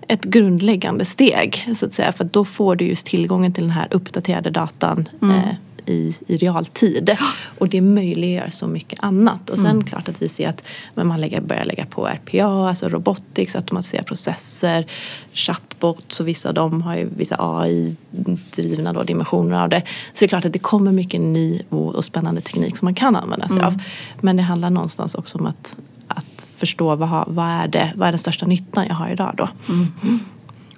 ett 0.09 0.25
grundläggande 0.25 1.05
steg 1.05 1.69
så 1.75 1.87
att 1.87 1.93
säga 1.93 2.13
för 2.13 2.25
att 2.25 2.33
då 2.33 2.45
får 2.45 2.77
du 2.77 2.85
just 2.85 3.07
tillgången 3.07 3.53
till 3.53 3.63
den 3.63 3.71
här 3.71 3.89
uppdaterade 3.91 4.51
datan 4.51 5.09
eh, 5.23 5.55
i, 5.87 6.17
i 6.27 6.37
realtid. 6.37 7.17
Och 7.59 7.69
det 7.69 7.81
möjliggör 7.81 8.51
så 8.51 8.67
mycket 8.67 8.99
annat. 9.03 9.51
Och 9.51 9.59
sen 9.59 9.71
mm. 9.71 9.85
klart 9.85 10.09
att 10.09 10.23
vi 10.23 10.29
ser 10.29 10.49
att 10.49 10.65
men 10.95 11.07
man 11.07 11.21
lägger, 11.21 11.41
börjar 11.41 11.65
lägga 11.65 11.87
på 11.87 12.07
RPA, 12.07 12.69
alltså 12.69 12.89
robotics, 12.89 13.57
automatisera 13.57 14.03
processer, 14.03 14.87
chatbots 15.33 16.21
och 16.21 16.29
vissa 16.29 16.49
av 16.49 16.55
dem 16.55 16.83
har 16.83 16.97
ju 16.97 17.09
vissa 17.17 17.37
AI-drivna 17.39 19.05
dimensioner 19.05 19.63
av 19.63 19.69
det. 19.69 19.83
Så 20.13 20.21
det 20.21 20.27
är 20.27 20.29
klart 20.29 20.45
att 20.45 20.53
det 20.53 20.59
kommer 20.59 20.93
mycket 20.93 21.21
ny 21.21 21.63
och, 21.69 21.95
och 21.95 22.05
spännande 22.05 22.41
teknik 22.41 22.77
som 22.77 22.87
man 22.87 22.95
kan 22.95 23.17
använda 23.17 23.49
sig 23.49 23.59
mm. 23.59 23.67
av. 23.67 23.83
Men 24.21 24.37
det 24.37 24.43
handlar 24.43 24.71
någonstans 24.71 25.15
också 25.15 25.39
om 25.39 25.47
att, 25.47 25.77
att 26.09 26.47
förstå 26.57 26.97
vad, 26.97 27.25
vad, 27.29 27.47
är 27.47 27.69
det, 27.69 27.93
vad 27.97 28.09
är 28.09 28.13
den 28.13 28.19
största 28.19 28.47
nyttan 28.47 28.87
jag 28.87 28.95
har 28.95 29.09
idag 29.09 29.35
då. 29.37 29.49
Mm. 29.69 30.21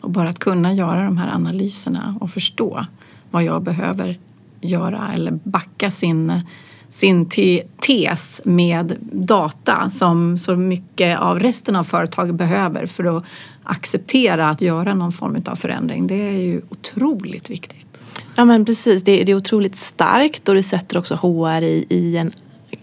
Och 0.01 0.11
bara 0.11 0.29
att 0.29 0.39
kunna 0.39 0.75
göra 0.75 1.05
de 1.05 1.17
här 1.17 1.35
analyserna 1.35 2.17
och 2.21 2.31
förstå 2.31 2.87
vad 3.31 3.45
jag 3.45 3.63
behöver 3.63 4.19
göra 4.61 5.11
eller 5.15 5.31
backa 5.31 5.91
sin, 5.91 6.41
sin 6.89 7.29
te 7.29 7.63
tes 7.87 8.41
med 8.45 8.97
data 9.13 9.91
som 9.91 10.39
så 10.39 10.57
mycket 10.57 11.19
av 11.19 11.41
resten 11.41 11.77
av 11.77 11.85
företaget 11.85 12.35
behöver 12.35 12.87
för 12.87 13.17
att 13.17 13.25
acceptera 13.63 14.49
att 14.49 14.61
göra 14.61 14.95
någon 14.95 15.13
form 15.13 15.43
av 15.47 15.57
förändring. 15.57 16.07
Det 16.07 16.29
är 16.29 16.41
ju 16.41 16.61
otroligt 16.69 17.51
viktigt. 17.51 18.01
Ja 18.35 18.45
men 18.45 18.65
precis, 18.65 19.03
det 19.03 19.21
är, 19.21 19.25
det 19.25 19.33
är 19.33 19.37
otroligt 19.37 19.77
starkt 19.77 20.49
och 20.49 20.55
det 20.55 20.63
sätter 20.63 20.99
också 20.99 21.15
HR 21.15 21.63
i, 21.63 21.87
i 21.89 22.17
en 22.17 22.33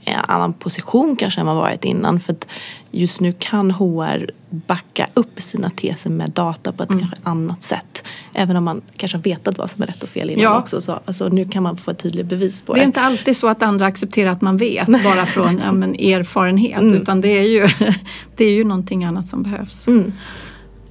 en 0.06 0.20
annan 0.28 0.54
position 0.54 1.16
kanske 1.16 1.40
än 1.40 1.46
man 1.46 1.56
varit 1.56 1.86
innan. 1.86 2.20
För 2.20 2.34
att 2.34 2.48
just 2.94 3.22
nu 3.22 3.34
kan 3.40 3.72
HR 3.72 4.30
backa 4.50 5.08
upp 5.14 5.42
sina 5.42 5.70
teser 5.70 6.10
med 6.10 6.32
data 6.32 6.72
på 6.72 6.84
ett 6.84 6.90
mm. 6.90 7.00
kanske 7.00 7.18
annat 7.24 7.64
sätt. 7.64 8.04
Även 8.34 8.56
om 8.56 8.64
man 8.64 8.82
kanske 8.98 9.18
har 9.18 9.24
vetat 9.24 9.58
vad 9.58 9.72
som 9.72 9.84
är 9.84 9.88
rätt 9.88 10.04
och 10.04 10.10
fel 10.10 10.30
innan 10.30 10.44
ja. 10.44 10.60
också. 10.60 10.82
Så 10.82 11.00
alltså, 11.06 11.30
nu 11.30 11.46
kan 11.46 11.64
man 11.64 11.78
få 11.78 11.92
ett 11.92 12.00
tydligt 12.00 12.26
bevis 12.26 12.62
på 12.62 12.74
det. 12.74 12.80
Det 12.80 12.84
är 12.84 12.86
inte 12.86 13.02
alltid 13.02 13.38
så 13.38 13.48
att 13.48 13.64
andra 13.64 13.86
accepterar 13.86 14.32
att 14.32 14.42
man 14.42 14.58
vet 14.58 14.88
bara 15.04 15.26
från 15.26 15.58
ja, 15.58 15.72
men, 15.72 15.96
erfarenhet. 15.96 16.82
Mm. 16.82 16.94
Utan 16.94 17.22
det 17.22 17.28
är, 17.28 17.44
ju, 17.44 17.68
det 18.36 18.46
är 18.46 18.52
ju 18.52 18.64
någonting 18.64 19.04
annat 19.04 19.28
som 19.28 19.44
behövs. 19.44 19.88
Mm. 19.88 20.14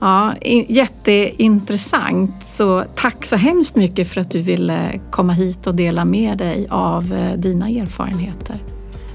Ja, 0.01 0.35
jätteintressant. 0.69 2.47
Så 2.47 2.85
tack 2.95 3.25
så 3.25 3.37
hemskt 3.37 3.77
mycket 3.77 4.09
för 4.09 4.21
att 4.21 4.31
du 4.31 4.39
ville 4.39 5.01
komma 5.11 5.33
hit 5.33 5.67
och 5.67 5.75
dela 5.75 6.05
med 6.05 6.39
dig 6.39 6.67
av 6.71 7.13
eh, 7.13 7.39
dina 7.39 7.69
erfarenheter. 7.69 8.72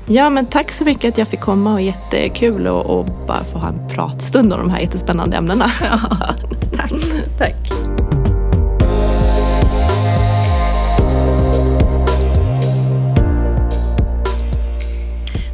Ja, 0.10 0.30
men 0.30 0.46
tack 0.46 0.72
så 0.72 0.84
mycket 0.86 1.14
att 1.14 1.18
jag 1.18 1.28
fick 1.28 1.40
komma 1.40 1.74
och 1.74 1.82
jättekul 1.82 2.68
och, 2.68 3.00
och 3.00 3.06
bara 3.28 3.44
få 3.44 3.58
ha 3.58 3.68
en 3.68 3.88
pratstund 3.88 4.54
om 4.54 4.60
de 4.60 4.70
här 4.70 4.80
jättespännande 4.80 5.38
ämnena. 5.38 5.72
Ja, 5.82 6.00
tack. 6.78 6.92
tack. 7.38 7.56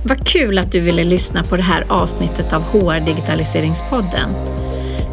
Vad 0.04 0.28
kul 0.28 0.58
att 0.58 0.72
du 0.72 0.80
ville 0.80 1.04
lyssna 1.04 1.44
på 1.44 1.56
det 1.56 1.64
här 1.64 1.86
avsnittet 1.90 2.54
av 2.54 2.62
HR 2.62 3.06
Digitaliseringspodden. 3.06 4.30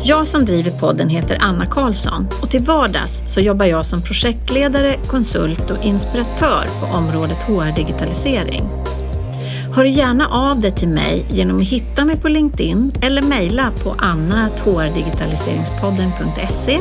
Jag 0.02 0.26
som 0.26 0.44
driver 0.44 0.70
podden 0.70 1.08
heter 1.08 1.38
Anna 1.40 1.66
Karlsson 1.66 2.28
och 2.42 2.50
till 2.50 2.62
vardags 2.62 3.22
så 3.26 3.40
jobbar 3.40 3.66
jag 3.66 3.86
som 3.86 4.02
projektledare, 4.02 4.96
konsult 5.06 5.70
och 5.70 5.84
inspiratör 5.84 6.66
på 6.80 6.86
området 6.86 7.36
HR 7.36 7.76
Digitalisering. 7.76 8.68
Hör 9.72 9.84
gärna 9.84 10.28
av 10.28 10.60
dig 10.60 10.70
till 10.70 10.88
mig 10.88 11.24
genom 11.28 11.56
att 11.56 11.68
hitta 11.68 12.04
mig 12.04 12.16
på 12.16 12.28
LinkedIn 12.28 12.92
eller 13.02 13.22
mejla 13.22 13.72
på 13.84 13.94
anna.hrdigitaliseringspodden.se. 13.98 16.80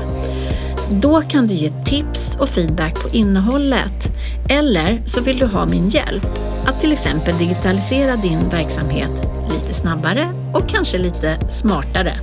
Då 0.91 1.21
kan 1.21 1.47
du 1.47 1.53
ge 1.53 1.71
tips 1.85 2.37
och 2.39 2.49
feedback 2.49 3.03
på 3.03 3.09
innehållet. 3.09 4.11
Eller 4.49 5.01
så 5.05 5.21
vill 5.21 5.39
du 5.39 5.45
ha 5.45 5.65
min 5.65 5.89
hjälp 5.89 6.27
att 6.65 6.81
till 6.81 6.93
exempel 6.93 7.37
digitalisera 7.37 8.15
din 8.15 8.49
verksamhet 8.49 9.11
lite 9.53 9.73
snabbare 9.73 10.27
och 10.53 10.69
kanske 10.69 10.97
lite 10.97 11.49
smartare. 11.49 12.13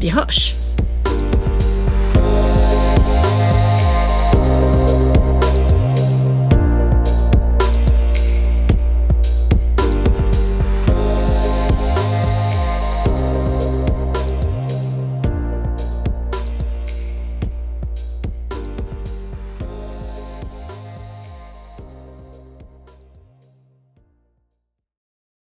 Vi 0.00 0.08
hörs! 0.08 0.67